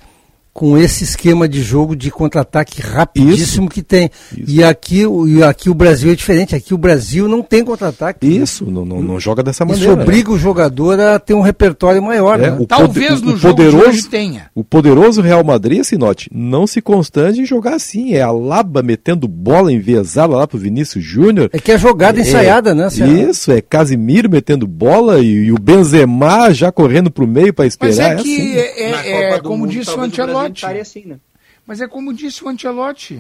[0.54, 3.74] com esse esquema de jogo de contra-ataque rapidíssimo Isso.
[3.74, 4.10] que tem.
[4.38, 4.52] Isso.
[4.52, 6.56] E aqui, e aqui o Brasil é diferente.
[6.56, 8.28] Aqui o Brasil não tem contra-ataque.
[8.28, 8.72] Isso, né?
[8.72, 9.92] não, não, não, joga dessa maneira.
[9.92, 10.36] Isso obriga né?
[10.36, 12.40] o jogador a ter um repertório maior.
[12.40, 12.66] É, né?
[12.68, 14.52] Talvez no o jogo poderoso, tenha.
[14.54, 18.14] O poderoso Real Madrid, Sinote, não se constrange em jogar assim.
[18.14, 21.50] É a Laba metendo bola enviesada lá pro Vinícius Júnior.
[21.52, 22.88] É que é jogada é, ensaiada, né?
[22.88, 27.88] Isso, é Casimiro metendo bola e, e, o Benzema já correndo pro meio para esperar.
[27.88, 28.56] Mas é, é que, assim.
[28.56, 30.80] é, é, é como disse o Ancelotti, Ancelotti.
[30.80, 31.20] Assim, né?
[31.66, 33.20] Mas é como disse o Ancelotti,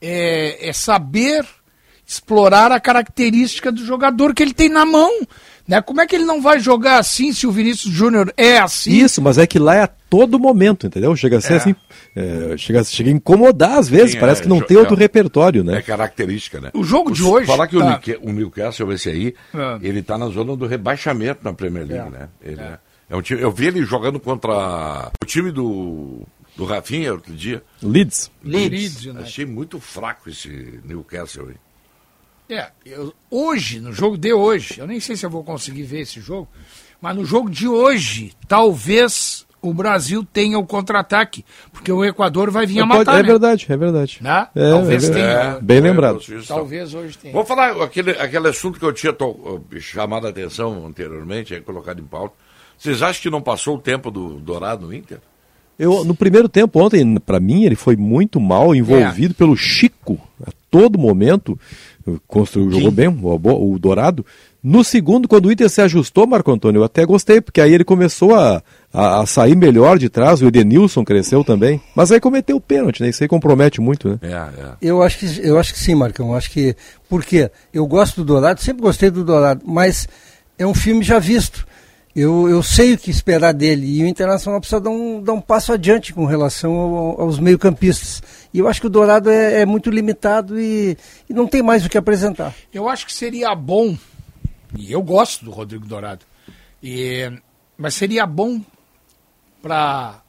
[0.00, 1.44] é, é, saber
[2.06, 5.10] explorar a característica do jogador que ele tem na mão.
[5.66, 5.80] Né?
[5.80, 8.90] Como é que ele não vai jogar assim se o Vinícius Júnior é assim?
[8.90, 11.14] Isso, mas é que lá é a todo momento, entendeu?
[11.14, 11.56] Chega a ser é.
[11.56, 11.76] assim,
[12.16, 14.98] é, chega, chega a incomodar às vezes, Sim, parece é, que não tem outro é.
[14.98, 15.78] repertório, né?
[15.78, 16.70] É característica, né?
[16.74, 17.46] O jogo de hoje...
[17.46, 18.00] Falar que tá.
[18.20, 19.78] o, Newcastle, esse aí, é.
[19.80, 22.28] ele está na zona do rebaixamento na Premier League, né?
[22.42, 22.78] Ele é.
[23.08, 26.24] É um time, eu vi ele jogando contra o time do,
[26.60, 27.62] do Rafinha outro dia.
[27.82, 28.30] Leeds.
[28.44, 29.06] Leeds.
[29.06, 32.54] Leeds Achei muito fraco esse Newcastle aí.
[32.54, 36.00] É, eu, hoje, no jogo de hoje, eu nem sei se eu vou conseguir ver
[36.00, 36.48] esse jogo,
[37.00, 42.66] mas no jogo de hoje, talvez o Brasil tenha o contra-ataque, porque o Equador vai
[42.66, 43.14] vir a matar.
[43.14, 43.28] É né?
[43.28, 44.18] verdade, é verdade.
[44.20, 44.48] Né?
[44.54, 45.26] É, talvez é tenha.
[45.26, 46.20] É, bem lembrado.
[46.46, 47.32] Talvez hoje tenha.
[47.32, 52.00] Vou falar aquele, aquele assunto que eu tinha to, chamado a atenção anteriormente, aí colocado
[52.00, 52.34] em pauta
[52.80, 55.20] vocês acham que não passou o tempo do Dourado no Inter?
[55.80, 59.34] Eu, no primeiro tempo, ontem, para mim, ele foi muito mal envolvido é.
[59.34, 60.20] pelo Chico.
[60.46, 61.58] A todo momento,
[62.28, 64.24] construiu, jogou bem o, o, Dourado.
[64.62, 67.82] No segundo, quando o Inter se ajustou, Marco Antônio, eu até gostei, porque aí ele
[67.82, 68.62] começou a,
[68.92, 71.80] a, a sair melhor de trás, o Edenilson cresceu também.
[71.96, 73.08] Mas aí cometeu o pênalti, né?
[73.08, 74.18] Isso aí compromete muito, né?
[74.20, 74.72] É, é.
[74.82, 76.28] Eu, acho que, eu acho que sim, Marcão.
[76.28, 76.76] Eu acho que.
[77.08, 77.50] Por quê?
[77.72, 80.06] Eu gosto do Dourado, sempre gostei do Dourado, mas
[80.58, 81.66] é um filme já visto
[82.14, 85.40] eu, eu sei o que esperar dele e o Internacional precisa dar um, dar um
[85.40, 88.22] passo adiante com relação ao, aos meio-campistas.
[88.52, 90.96] E eu acho que o Dourado é, é muito limitado e,
[91.28, 92.54] e, não tem mais o que apresentar.
[92.72, 93.96] Eu acho que seria bom,
[94.76, 96.24] e eu gosto do Rodrigo Dourado,
[96.82, 97.30] e,
[97.78, 98.60] mas seria bom
[99.62, 100.22] para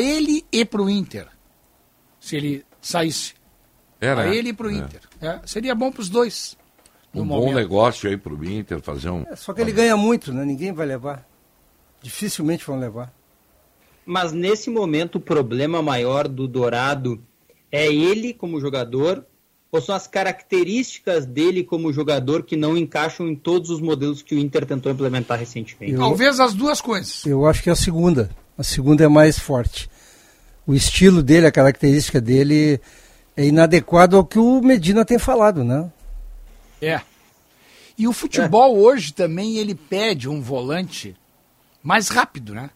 [0.00, 1.28] ele e para o Inter,
[2.18, 3.34] se ele saísse.
[4.00, 4.74] Para ele e para o é.
[4.74, 5.00] Inter.
[5.22, 6.56] É, seria bom para os dois
[7.22, 9.24] um bom negócio aí para o Inter fazer um.
[9.28, 10.44] É, só que ele ganha muito, né?
[10.44, 11.26] Ninguém vai levar.
[12.02, 13.12] Dificilmente vão levar.
[14.04, 17.20] Mas nesse momento o problema maior do Dourado
[17.72, 19.24] é ele como jogador
[19.72, 24.34] ou são as características dele como jogador que não encaixam em todos os modelos que
[24.34, 25.92] o Inter tentou implementar recentemente?
[25.92, 27.26] Eu, Talvez as duas coisas.
[27.26, 28.30] Eu acho que é a segunda.
[28.56, 29.90] A segunda é mais forte.
[30.66, 32.80] O estilo dele, a característica dele
[33.36, 35.90] é inadequado ao que o Medina tem falado, né?
[36.80, 37.00] É.
[37.98, 38.78] E o futebol é.
[38.78, 41.16] hoje também ele pede um volante
[41.82, 42.70] mais rápido, né?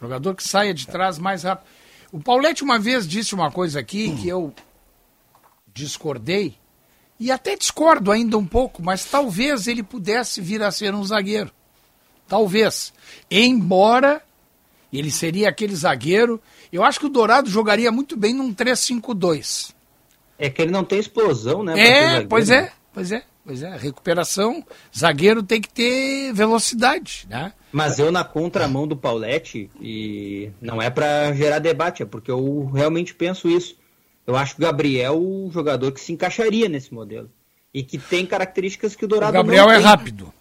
[0.00, 1.68] Jogador que saia de trás mais rápido.
[2.12, 4.52] O Paulette uma vez disse uma coisa aqui que eu
[5.72, 6.56] discordei
[7.18, 11.50] e até discordo ainda um pouco, mas talvez ele pudesse vir a ser um zagueiro.
[12.26, 12.92] Talvez.
[13.30, 14.22] Embora
[14.92, 16.40] ele seria aquele zagueiro,
[16.72, 19.72] eu acho que o Dourado jogaria muito bem num 3-5-2.
[20.38, 21.78] É que ele não tem explosão, né?
[21.78, 22.72] É, pois é.
[22.94, 23.76] Pois é, pois é.
[23.76, 24.64] Recuperação,
[24.96, 27.52] zagueiro tem que ter velocidade, né?
[27.72, 32.70] Mas eu na contramão do Paulette, e não é para gerar debate, é porque eu
[32.72, 33.76] realmente penso isso.
[34.24, 37.28] Eu acho que o Gabriel o jogador que se encaixaria nesse modelo.
[37.74, 39.84] E que tem características que o Dourado o Gabriel não é tem.
[39.84, 40.32] rápido.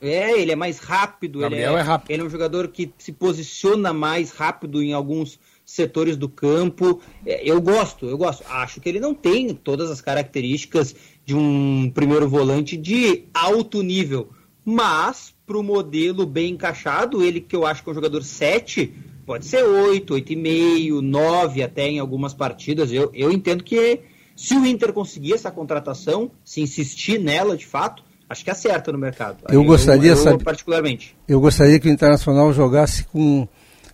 [0.00, 1.40] É, ele é mais rápido.
[1.40, 2.10] Gabriel ele é, é rápido.
[2.12, 7.00] Ele é um jogador que se posiciona mais rápido em alguns setores do campo.
[7.26, 8.44] É, eu gosto, eu gosto.
[8.48, 10.94] Acho que ele não tem todas as características
[11.26, 14.30] de um primeiro volante de alto nível,
[14.64, 18.94] mas para o modelo bem encaixado, ele que eu acho que é um jogador 7,
[19.26, 22.92] pode ser 8, 8,5, 9 até em algumas partidas.
[22.92, 24.00] Eu, eu entendo que
[24.36, 28.98] se o Inter conseguir essa contratação, se insistir nela de fato, acho que acerta no
[28.98, 29.38] mercado.
[29.48, 31.16] Eu gostaria, eu, eu, particularmente.
[31.26, 33.48] Eu gostaria que o Internacional jogasse com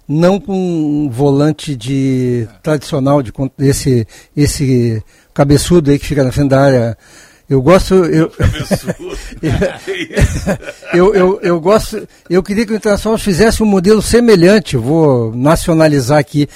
[0.07, 4.07] não com um volante de tradicional de esse
[4.37, 5.03] esse
[5.33, 6.99] cabeçudo aí que fica na frente da área.
[7.49, 7.95] Eu gosto.
[7.95, 8.33] Eu,
[10.95, 12.07] eu, eu, eu, gosto.
[12.31, 16.49] Eu queria que o Internacional fizesse um modelo semelhante, vou nacionalizar aqui,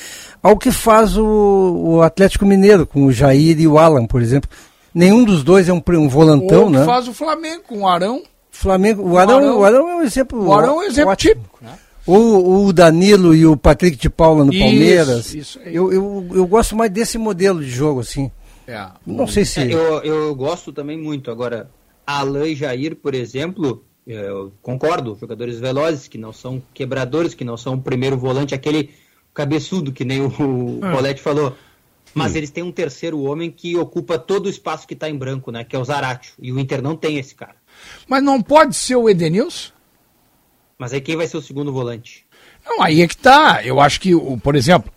[0.42, 4.48] ao que faz o, o Atlético Mineiro, com o Jair e o Alan, por exemplo.
[4.94, 6.84] Nenhum dos dois é um, um volantão, Ou né?
[6.86, 8.22] faz o Flamengo com o Arão.
[8.50, 10.46] Flamengo, o Arão, o Arão, o Arão é um exemplo.
[10.46, 11.34] O Arão é um exemplo ótimo.
[11.34, 11.58] típico.
[11.60, 11.72] Né?
[12.06, 15.34] Ou o Danilo e o Patrick de Paula no Isso, Palmeiras.
[15.34, 15.74] isso aí.
[15.74, 18.30] eu, eu, eu gosto mais desse modelo de jogo, assim.
[18.66, 18.86] É.
[19.06, 19.60] Não sei se.
[19.60, 21.30] É, eu, eu gosto também muito.
[21.30, 21.70] Agora,
[22.06, 27.74] Alain Jair, por exemplo, eu concordo, jogadores velozes, que não são quebradores, que não são
[27.74, 28.90] o primeiro volante, aquele
[29.32, 30.93] cabeçudo, que nem o, É.
[30.93, 31.56] Paulette falou.
[32.14, 32.36] Mas Hum.
[32.38, 35.62] eles têm um terceiro homem que ocupa todo o espaço que está em branco, né?
[35.64, 36.32] Que é o Zaratio.
[36.40, 37.56] E o Inter não tem esse cara.
[38.09, 39.70] Mas não pode ser o Edenilson?
[40.78, 42.24] Mas aí quem vai ser o segundo volante?
[42.64, 43.60] Não, aí é que tá.
[43.64, 44.90] Eu acho que, o- por exemplo,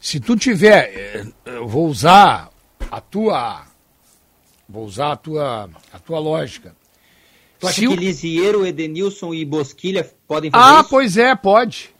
[0.00, 0.92] se tu tiver.
[0.94, 2.50] eh, Eu vou usar
[2.92, 3.64] a tua.
[4.68, 6.74] Vou usar a tua, a tua lógica.
[7.58, 10.90] Tu acha Se que o- Lisiero, Edenilson e Bosquilha podem fazer Ah, isso?
[10.90, 11.90] pois é, pode.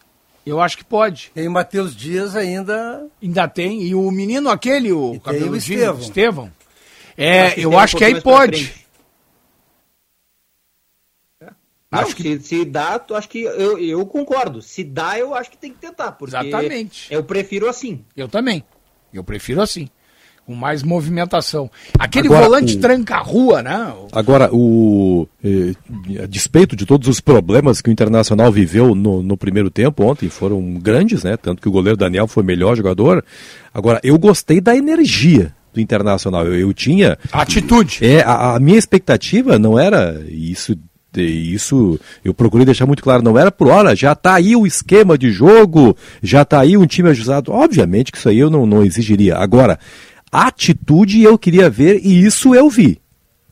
[0.44, 1.30] Eu acho que pode.
[1.34, 3.06] Tem o Matheus Dias ainda.
[3.22, 3.82] Ainda tem.
[3.84, 6.00] E o menino aquele, o tem o cabeludinho, Estevão.
[6.00, 6.52] Estevão.
[7.16, 8.74] Eu É, acho que eu tem um acho que aí pode.
[11.90, 14.62] Não, se, se dá, tu acho que eu, eu concordo.
[14.62, 17.12] Se dá, eu acho que tem que tentar, porque Exatamente.
[17.12, 18.02] eu prefiro assim.
[18.16, 18.64] Eu também.
[19.12, 19.90] Eu prefiro assim.
[20.44, 21.70] Com mais movimentação.
[21.98, 23.92] Aquele Agora, volante o- tranca-rua, né?
[24.10, 25.72] Agora, o, eh,
[26.20, 30.28] a despeito de todos os problemas que o Internacional viveu no, no primeiro tempo ontem,
[30.28, 31.36] foram grandes, né?
[31.36, 33.24] Tanto que o goleiro Daniel foi o melhor jogador.
[33.72, 36.44] Agora, eu gostei da energia do Internacional.
[36.44, 37.16] Eu, eu tinha.
[37.32, 38.00] Atitude.
[38.04, 40.76] É, a, a minha expectativa não era isso.
[41.14, 45.18] Isso eu procurei deixar muito claro, não era por hora, já tá aí o esquema
[45.18, 47.52] de jogo, já tá aí um time ajustado.
[47.52, 49.36] Obviamente que isso aí eu não, não exigiria.
[49.36, 49.78] Agora,
[50.32, 52.98] atitude eu queria ver e isso eu vi.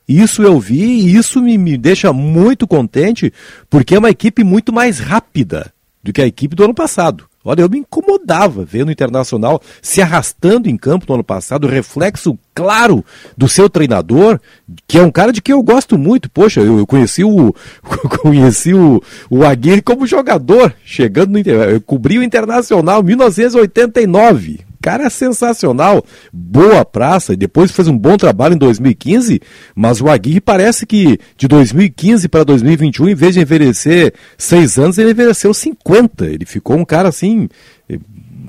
[0.09, 3.33] Isso eu vi e isso me, me deixa muito contente,
[3.69, 7.29] porque é uma equipe muito mais rápida do que a equipe do ano passado.
[7.45, 12.39] Olha, eu me incomodava vendo o Internacional se arrastando em campo no ano passado, reflexo
[12.55, 13.05] claro
[13.35, 14.39] do seu treinador,
[14.87, 16.29] que é um cara de quem eu gosto muito.
[16.29, 17.55] Poxa, eu, eu conheci o
[18.23, 25.05] conheci o, o Aguirre como jogador, chegando no eu cobri o Internacional em 1989 cara
[25.05, 29.41] é sensacional, boa praça, e depois fez um bom trabalho em 2015,
[29.75, 34.99] mas o Aguirre parece que de 2015 para 2021, em vez de envelhecer seis anos,
[34.99, 36.27] ele envelheceu 50.
[36.27, 37.49] Ele ficou um cara assim,
[37.89, 37.99] eh,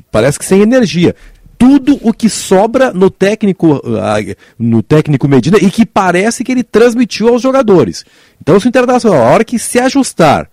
[0.10, 1.16] parece que sem energia.
[1.58, 4.18] Tudo o que sobra no técnico, ah,
[4.58, 8.03] no técnico Medina e que parece que ele transmitiu aos jogadores.
[8.41, 10.49] Então, se o Internacional, a hora que se ajustar,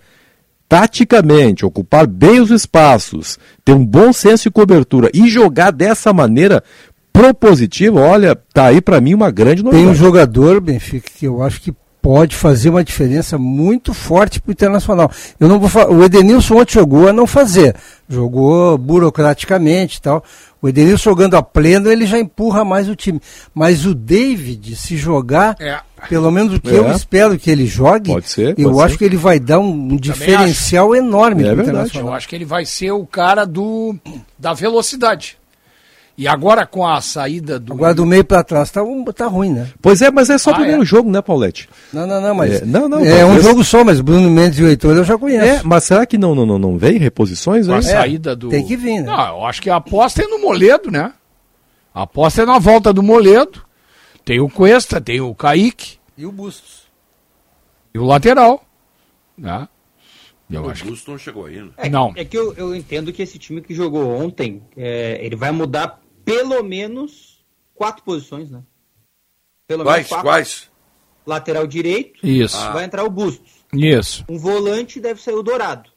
[0.68, 6.62] taticamente, ocupar bem os espaços, ter um bom senso de cobertura e jogar dessa maneira
[7.12, 9.90] propositiva, olha, tá aí para mim uma grande Tem novidade.
[9.90, 14.52] um jogador, Benfica, que eu acho que pode fazer uma diferença muito forte para o
[14.52, 15.10] Internacional.
[15.38, 17.74] Eu não vou falar, o Edenilson ontem jogou a não fazer,
[18.08, 20.22] jogou burocraticamente e tal.
[20.60, 23.20] O Edenilson jogando a pleno, ele já empurra mais o time.
[23.54, 25.78] Mas o David, se jogar, É.
[26.08, 26.78] pelo menos o que É.
[26.78, 28.98] eu espero que ele jogue, Pode ser, eu pode acho ser.
[28.98, 31.68] que ele vai dar um, um diferencial enorme É verdade.
[31.70, 32.08] Internacional.
[32.10, 33.94] Eu acho que ele vai ser o cara do
[34.38, 35.38] da velocidade.
[36.20, 37.72] E agora com a saída do.
[37.74, 39.70] Agora do meio para trás tá, um- tá ruim, né?
[39.80, 40.84] Pois é, mas é só o Ah, primeiro é?
[40.84, 41.68] jogo, né, Paulette?
[41.92, 44.64] Não, não, não, mas É, não, não, é um jogo só, mas Bruno Mendes e
[44.64, 45.44] o Heitor eu já conheço.
[45.44, 47.82] É, mas será que não, não, não, não vem reposições com a aí?
[47.84, 48.48] saída do.
[48.48, 49.06] tem que vir, né?
[49.06, 51.12] Não, eu acho que a aposta é no Moledo, né?
[51.94, 53.62] A aposta é na volta do Moledo.
[54.24, 56.82] Tem o Cuesta, tem o Kaique E o Bustos.
[57.94, 58.64] e o lateral.
[59.38, 59.68] Né?
[60.50, 60.90] Eu o acho que.
[60.90, 61.70] Busto não chegou ainda.
[61.76, 62.12] É, Não.
[62.16, 66.00] é que eu, eu entendo que esse time que jogou ontem, é, ele vai mudar
[66.28, 67.42] pelo menos
[67.74, 68.62] quatro posições, né?
[69.66, 69.96] Pelo Quais?
[69.96, 70.26] menos quatro.
[70.26, 70.68] Quais?
[71.26, 72.56] Lateral direito, Isso.
[72.72, 73.50] vai entrar o Bustos.
[73.72, 74.24] Isso.
[74.28, 75.90] Um volante deve sair o Dourado.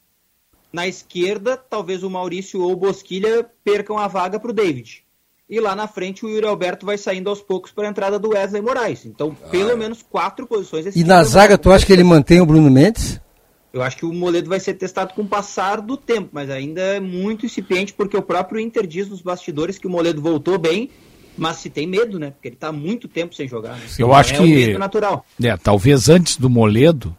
[0.72, 5.04] Na esquerda, talvez o Maurício ou o Bosquilha percam a vaga para o David.
[5.50, 8.30] E lá na frente, o Yuri Alberto vai saindo aos poucos para a entrada do
[8.30, 9.06] Wesley Moraes.
[9.06, 10.86] Então, pelo menos quatro posições.
[10.86, 13.20] esse E na zaga, tu acha que ele mantém o Bruno Mendes?
[13.74, 16.82] Eu acho que o Moledo vai ser testado com o passar do tempo, mas ainda
[16.82, 20.90] é muito incipiente, porque o próprio Inter diz nos bastidores que o Moledo voltou bem,
[21.38, 22.32] mas se tem medo, né?
[22.32, 23.76] Porque ele tá há muito tempo sem jogar.
[23.78, 23.82] né?
[23.98, 25.26] Eu acho é que- um medo natural.
[25.42, 27.16] É, talvez antes do Moledo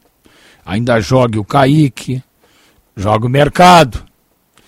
[0.64, 2.22] ainda jogue o Kaique,
[2.94, 4.04] jogue o Mercado.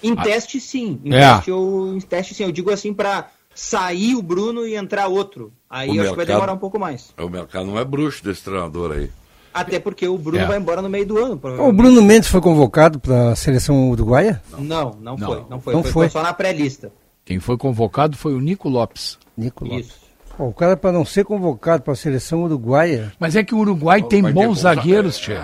[0.03, 0.99] Em teste, sim.
[1.05, 1.35] Em, É.
[1.35, 2.45] teste, eu, em teste, sim.
[2.45, 5.53] Eu digo assim para sair o Bruno e entrar outro.
[5.69, 7.13] Aí O acho que vai mercado- demorar um pouco mais.
[7.19, 9.11] O mercado não é bruxo desse treinador aí.
[9.55, 10.47] Até porque o Bruno É.
[10.47, 11.41] vai embora no meio do ano.
[11.61, 11.73] O.
[11.73, 14.43] Bruno Mendes foi convocado para a seleção uruguaia?
[14.59, 15.19] Não, não, Não.
[15.29, 15.45] foi.
[15.49, 15.75] Não foi.
[15.75, 15.93] Não foi, foi.
[15.93, 16.93] foi só na pré-lista.
[17.25, 19.17] Quem foi convocado foi o Nico Lopes.
[19.37, 19.79] Nicolau.
[19.79, 19.95] Isso.
[20.37, 23.13] Pô, o cara para não ser convocado para a seleção uruguaia.
[23.21, 25.39] Mas é que o Uruguai tem bons zagueiros, Tchê.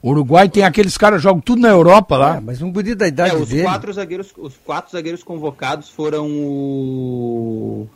[0.00, 2.36] O Uruguai tem aqueles caras que jogam tudo na Europa lá.
[2.36, 3.62] É, mas um guri da idade É, os, dele.
[3.64, 7.86] quatro zagueiros, os quatro zagueiros convocados foram o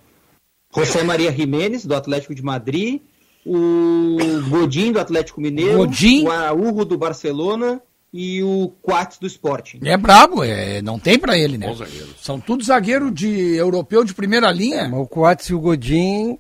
[0.76, 3.00] José Maria Jiménez, do Atlético de Madrid,
[3.48, 6.24] o Godin, do Atlético Mineiro, Godin.
[6.24, 7.80] o Araújo, do Barcelona
[8.12, 9.80] e o Quats, do Sporting.
[9.84, 11.74] É brabo, é, não tem pra ele, né?
[12.20, 14.88] São tudo zagueiro de europeu de primeira linha.
[14.88, 16.38] Mas o Coates e o Godin.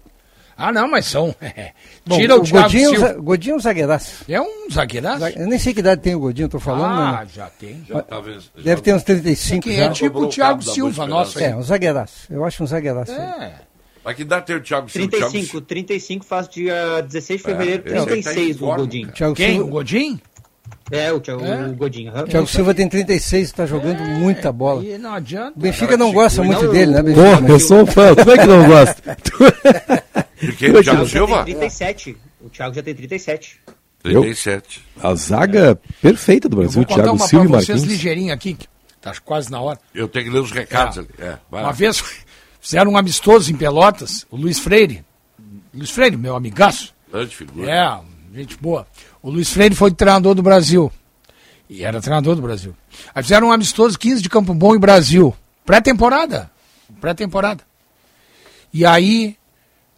[0.60, 1.32] Ah, não, mas são.
[2.04, 3.12] Bom, Tira o, o Thiago Godinho, é um Silva.
[3.20, 4.24] Godinho é um zagueiraço.
[4.28, 5.26] É um zagueiraço?
[5.38, 6.84] Eu nem sei que idade tem o Godinho, eu tô falando.
[7.00, 7.28] Ah, né?
[7.32, 7.84] já tem.
[7.88, 9.84] Já talvez- já- Deve ter uns 35 Que já.
[9.84, 11.38] é tipo o Thiago Silva, nosso.
[11.38, 12.26] É, um zagueiraço.
[12.28, 13.12] Eu acho um zagueiraço.
[13.12, 13.67] É.
[14.04, 15.08] Mas que dá ter o Thiago Silva?
[15.10, 18.76] Thiago 35, 35 faz dia 16 de fevereiro, É, esse aí tá 36 o forma,
[18.78, 19.02] Godin.
[19.02, 19.12] cara.
[19.14, 19.50] Thiago Quem?
[19.52, 20.20] Silva- O Godin?
[20.90, 21.66] É, o, Thiago, É?
[21.66, 22.08] o Godin.
[22.08, 22.24] aham.
[22.24, 24.82] Thiago Silva tem 36, está jogando muita bola.
[24.84, 25.52] E não adianta.
[25.58, 27.42] O Benfica não gosta muito Não, dele, né, Benfica?
[27.42, 29.16] Pô, eu sou um fã, tu é que não gosta.
[30.40, 30.70] De quem?
[30.70, 31.36] O Thiago Silva?
[31.44, 32.16] tem 37.
[32.40, 33.58] O Thiago já tem 37.
[34.02, 34.82] 37.
[35.02, 37.82] A zaga perfeita do Eu Brasil, Thiago Silva e pra vocês Marquinhos.
[37.84, 38.66] ligeirinho aqui, que
[39.00, 39.78] tá quase na hora.
[39.94, 41.00] Eu tenho que ler os recados É.
[41.00, 41.08] ali.
[41.18, 41.72] É, vai Uma lá.
[41.72, 42.02] vez
[42.68, 45.02] fizeram um amistoso em Pelotas, o Luiz Freire.
[45.72, 46.92] Luiz Freire, meu amigaço.
[47.10, 47.70] Grande figura.
[47.70, 47.98] É,
[48.34, 48.86] gente boa.
[49.22, 50.92] O Luiz Freire foi treinador do Brasil.
[51.66, 52.76] E era treinador do Brasil.
[53.14, 55.34] Aí fizeram um amistoso 15 de Campo Bom em Brasil.
[55.64, 56.50] Pré-temporada.
[57.00, 57.64] Pré-temporada.
[58.70, 59.34] E aí,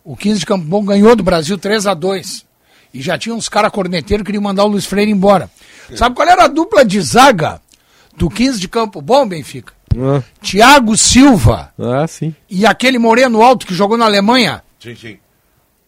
[0.04, 2.46] o 15 de Campo Bom ganhou do Brasil 3 a 2
[2.94, 5.50] E já tinha uns caras corneteiros que queriam mandar o Luiz Freire embora.
[5.96, 7.60] Sabe qual era a dupla de zaga
[8.16, 9.72] do 15 de Campo Bom, Benfica?
[9.98, 12.34] Ah, Thiago Silva ah, sim.
[12.48, 14.62] e aquele moreno alto que jogou na Alemanha.
[14.78, 15.18] Sim, sim.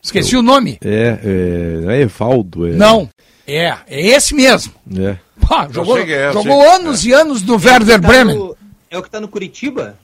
[0.03, 0.79] Esqueci o nome.
[0.85, 2.67] É, é, não é Evaldo.
[2.67, 3.09] É, Não.
[3.47, 4.73] É, é esse mesmo.
[4.97, 5.17] É.
[5.41, 8.37] Pá, jogou é, eu jogou anos e anos no Werder Tá Bremen.
[8.37, 8.57] no-
[8.91, 9.97] é o que tá no Curitiba?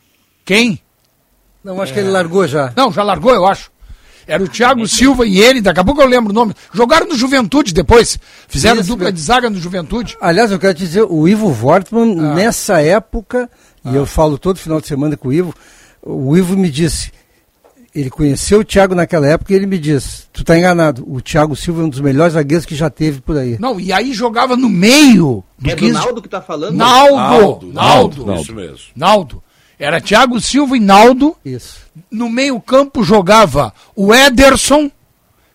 [0.45, 0.81] Quem?
[1.63, 2.73] Não, acho que ele largou já.
[2.77, 3.71] Não, já largou, eu acho.
[4.27, 6.55] Era o Thiago Silva e ele, daqui a pouco eu lembro o nome.
[6.73, 8.19] Jogaram no Juventude depois.
[8.47, 9.13] Fizeram Isso, dupla meu.
[9.13, 10.17] de zaga no Juventude.
[10.21, 12.35] Aliás, eu quero te dizer, o Ivo Wortmann, Ah.
[12.35, 13.49] nessa época,
[13.85, 15.55] e eu falo todo final de semana com o Ivo,
[16.03, 17.11] o Ivo me disse,
[17.95, 21.57] ele conheceu o Thiago naquela época e ele me disse, tu tá enganado, o Thiago
[21.57, 23.57] Silva é um dos melhores zagueiros que já teve por aí.
[23.59, 26.77] Não, e aí jogava no meio do É do 15 de- Naldo que tá falando?
[26.77, 27.17] Naldo,
[27.73, 27.73] Naldo,
[28.25, 28.79] Naldo, Isso mesmo.
[28.95, 29.43] Naldo.
[29.79, 31.37] Era Thiago Silva e Naldo.
[31.45, 31.79] Isso.
[32.11, 34.91] No meio-campo jogava o Ederson,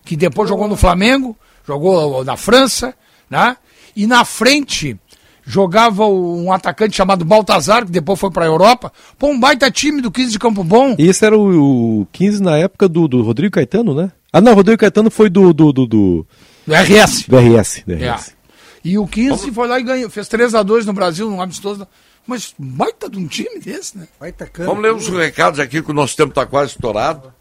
[0.06, 1.38] que depois jogou no Flamengo,
[1.68, 2.94] jogou na França,
[3.30, 3.58] né?
[3.96, 4.98] E na frente
[5.46, 8.92] jogava um atacante chamado Baltazar, que depois foi para a Europa.
[9.18, 10.96] Pô, um baita time do 15 de Campo Bom.
[10.98, 14.12] E esse era o, o 15 na época do, do Rodrigo Caetano, né?
[14.32, 15.54] Ah, não, o Rodrigo Caetano foi do.
[15.54, 16.28] do, do, do,
[16.66, 17.28] Do RS.
[17.28, 17.84] do RS.
[17.86, 18.12] Do É.
[18.16, 18.36] RS.
[18.84, 21.88] E o 15 foi lá e ganhou, fez 3 a 2 no Brasil, num amistoso.
[22.28, 24.08] Mas baita de um time desse, né?
[24.20, 24.70] Baita cana.
[24.70, 27.34] Vamos ler os recados aqui, que o nosso tempo está quase estourado.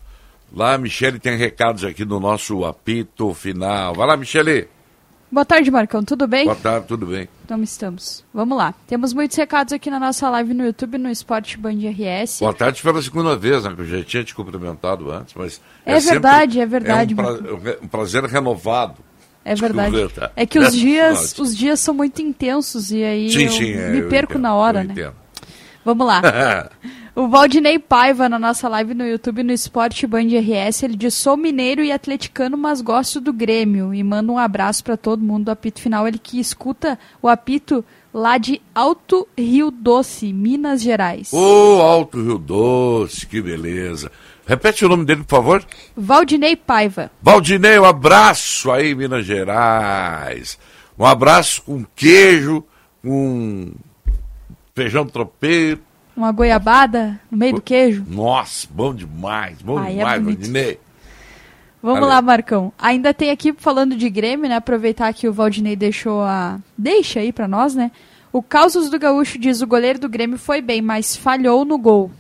[0.55, 3.95] Lá, Michele tem recados aqui no nosso apito final.
[3.95, 4.69] Vai lá, Michele.
[5.33, 6.05] Boa tarde, Marcão.
[6.05, 6.45] Tudo bem?
[6.45, 7.27] Boa tarde, tudo bem?
[7.43, 8.23] Então estamos.
[8.35, 8.75] Vamos lá.
[8.87, 12.41] Temos muitos recados aqui na nossa live no YouTube, no Esporte Band RS.
[12.41, 13.75] Boa tarde pela segunda vez, né?
[13.77, 15.59] Eu já tinha te cumprimentado antes, mas.
[15.87, 18.97] É sempre- verdade, é verdade, É um, pra- um prazer renovado.
[19.43, 19.91] É verdade.
[19.97, 20.33] Desculpa?
[20.37, 21.43] É que os dias, Nossa.
[21.43, 24.85] os dias são muito intensos e aí Sim, sim, é, me perco entendo, na hora,
[24.85, 25.13] né?
[25.83, 26.21] Vamos lá.
[27.15, 31.37] O Valdinei Paiva, na nossa live no YouTube, no Esporte Band RS, ele diz: Sou
[31.37, 33.93] mineiro e atleticano, mas gosto do Grêmio.
[33.93, 36.09] E manda um abraço para todo mundo do apito final.
[36.09, 37.85] Ele que escuta o apito
[38.15, 41.31] lá de Alto Rio Doce, Minas Gerais.
[41.35, 44.11] Ô, Alto Rio Doce, que beleza.
[44.47, 45.65] Repete o nome dele, por favor.
[45.95, 47.11] Valdinei Paiva.
[47.21, 50.59] Valdinei, um abraço aí, Minas Gerais.
[50.99, 52.65] Um abraço com queijo,
[53.03, 53.71] com
[54.75, 55.92] feijão tropeiro.
[56.17, 58.05] Uma goiabada no meio do queijo.
[58.09, 60.39] Nossa, bom demais, bom Ai, é demais, bonito.
[60.41, 60.81] Valdinei.
[61.83, 62.15] Vamos Valeu.
[62.15, 62.73] lá, Marcão.
[62.79, 64.57] Ainda tem aqui, falando de Grêmio, né?
[64.57, 66.61] Aproveitar que o Valdinei deixou a.
[66.79, 67.91] Deixa aí pra nós, né?
[68.33, 72.11] O Causos do Gaúcho diz: o goleiro do Grêmio foi bem, mas falhou no gol.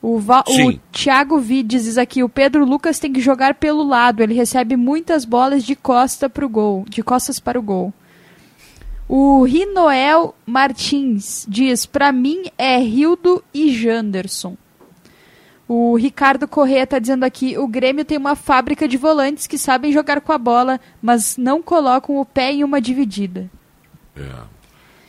[0.00, 0.72] O, Va- o.
[0.92, 4.22] Thiago Vides diz aqui: o Pedro Lucas tem que jogar pelo lado.
[4.22, 7.92] Ele recebe muitas bolas de costa pro gol, de costas para o gol.
[9.08, 14.54] O Rinoel Martins diz: pra mim é Rildo e Janderson.
[15.66, 19.92] O Ricardo Corrêa está dizendo aqui: o Grêmio tem uma fábrica de volantes que sabem
[19.92, 23.50] jogar com a bola, mas não colocam o pé em uma dividida.
[24.14, 24.58] É.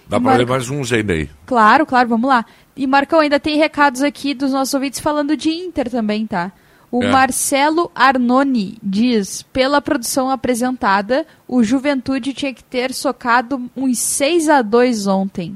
[0.07, 1.29] Dá pra ler mais uns ainda aí.
[1.45, 2.45] Claro, claro, vamos lá.
[2.75, 6.51] E Marcão, ainda tem recados aqui dos nossos ouvintes falando de Inter também, tá?
[6.91, 7.11] O É.
[7.11, 14.61] Marcelo Arnoni diz: pela produção apresentada, o Juventude tinha que ter socado uns 6 a
[14.61, 15.55] 2 ontem.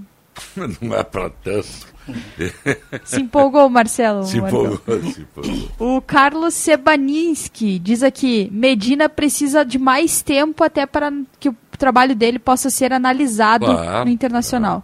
[0.82, 1.94] Não é pra tanto.
[3.06, 4.24] Se empolgou, Marcelo.
[4.26, 4.82] Se empolgou,
[5.14, 5.98] se empolgou.
[5.98, 12.16] O Carlos Sebaninski diz aqui: Medina precisa de mais tempo até para que o trabalho
[12.16, 13.66] dele possa ser analisado
[14.06, 14.84] no internacional.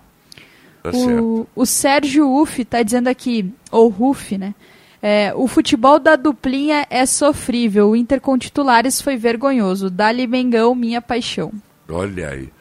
[0.81, 4.55] Tá o, o Sérgio Uff está dizendo aqui, ou Ruff, né?
[5.01, 7.89] É, o futebol da duplinha é sofrível.
[7.91, 9.89] O Inter com titulares foi vergonhoso.
[9.89, 11.51] Dali Mengão, minha paixão.
[11.89, 12.51] Olha aí.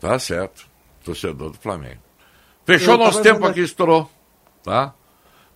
[0.00, 0.66] Tá certo.
[1.04, 2.00] Torcedor do Flamengo.
[2.64, 4.08] Fechou Eu nosso tempo vendo- aqui, estourou.
[4.62, 4.94] Tá?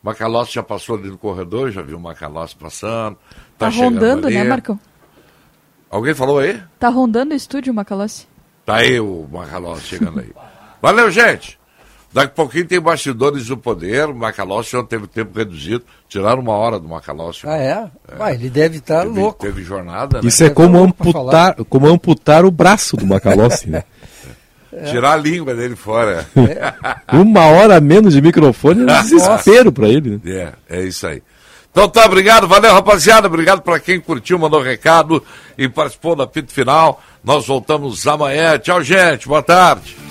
[0.02, 3.16] Macalossi já passou ali no corredor, já viu o Macalossi passando.
[3.56, 4.36] Tá, Tá, rondando, ali.
[4.36, 4.78] né, Marcão?
[5.88, 6.60] Alguém falou aí?
[6.78, 8.26] Tá rondando o estúdio, Macalossi?
[8.64, 10.32] Tá aí o Macalossi chegando aí.
[10.82, 11.58] Valeu, gente!
[12.16, 14.06] Daqui a pouquinho tem bastidores do poder.
[14.06, 15.84] O Macalossi já teve tempo reduzido.
[16.08, 17.46] Tiraram uma hora do Macalossi.
[17.46, 17.90] Ah, é?
[18.16, 19.44] Vai, ele deve estar Teve, louco.
[19.44, 20.26] teve jornada, né?
[20.26, 23.84] Isso é como amputar, como amputar o braço do Macalossi, né?
[24.90, 26.26] Tirar a língua dele fora.
[27.12, 30.18] Uma hora menos de microfone é um desespero pra ele.
[30.24, 30.54] Né?
[30.70, 31.22] É, é isso aí.
[31.70, 35.22] Então tá, obrigado, valeu rapaziada, obrigado para quem curtiu, mandou recado
[35.58, 36.98] e participou da pito final.
[37.22, 38.58] Nós voltamos amanhã.
[38.58, 40.05] Tchau, gente, boa tarde.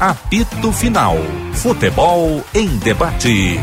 [0.00, 1.16] Apito Final.
[1.54, 3.58] Futebol em debate.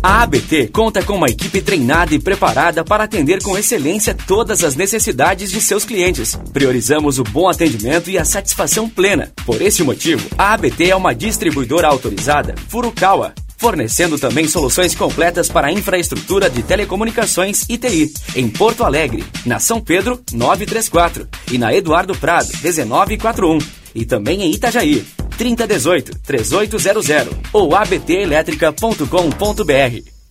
[0.00, 4.76] A ABT conta com uma equipe treinada e preparada para atender com excelência todas as
[4.76, 6.38] necessidades de seus clientes.
[6.52, 9.32] Priorizamos o bom atendimento e a satisfação plena.
[9.44, 15.68] Por esse motivo, a ABT é uma distribuidora autorizada Furukawa, fornecendo também soluções completas para
[15.68, 21.72] a infraestrutura de telecomunicações e TI, em Porto Alegre, na São Pedro 934 e na
[21.72, 23.58] Eduardo Prado 1941
[23.94, 25.06] e também em Itajaí
[25.38, 30.21] 3018 3800 ou abtelétrica.com.br.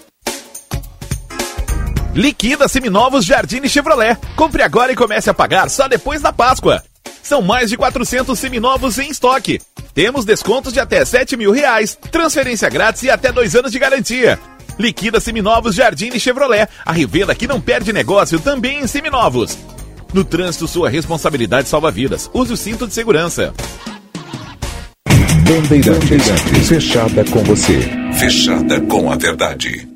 [2.16, 4.16] Liquida Seminovos Jardine Chevrolet.
[4.36, 6.84] Compre agora e comece a pagar só depois da Páscoa.
[7.24, 9.60] São mais de 400 seminovos em estoque.
[9.96, 14.40] Temos descontos de até 7 mil reais, transferência grátis e até dois anos de garantia.
[14.78, 16.68] Liquida Seminovos Jardine Chevrolet.
[16.86, 19.58] A revenda que não perde negócio também em seminovos.
[20.14, 22.30] No trânsito, sua responsabilidade salva vidas.
[22.34, 23.54] Use o cinto de segurança.
[25.48, 27.80] Bandeirantes, fechada com você.
[28.14, 29.93] Fechada com a verdade.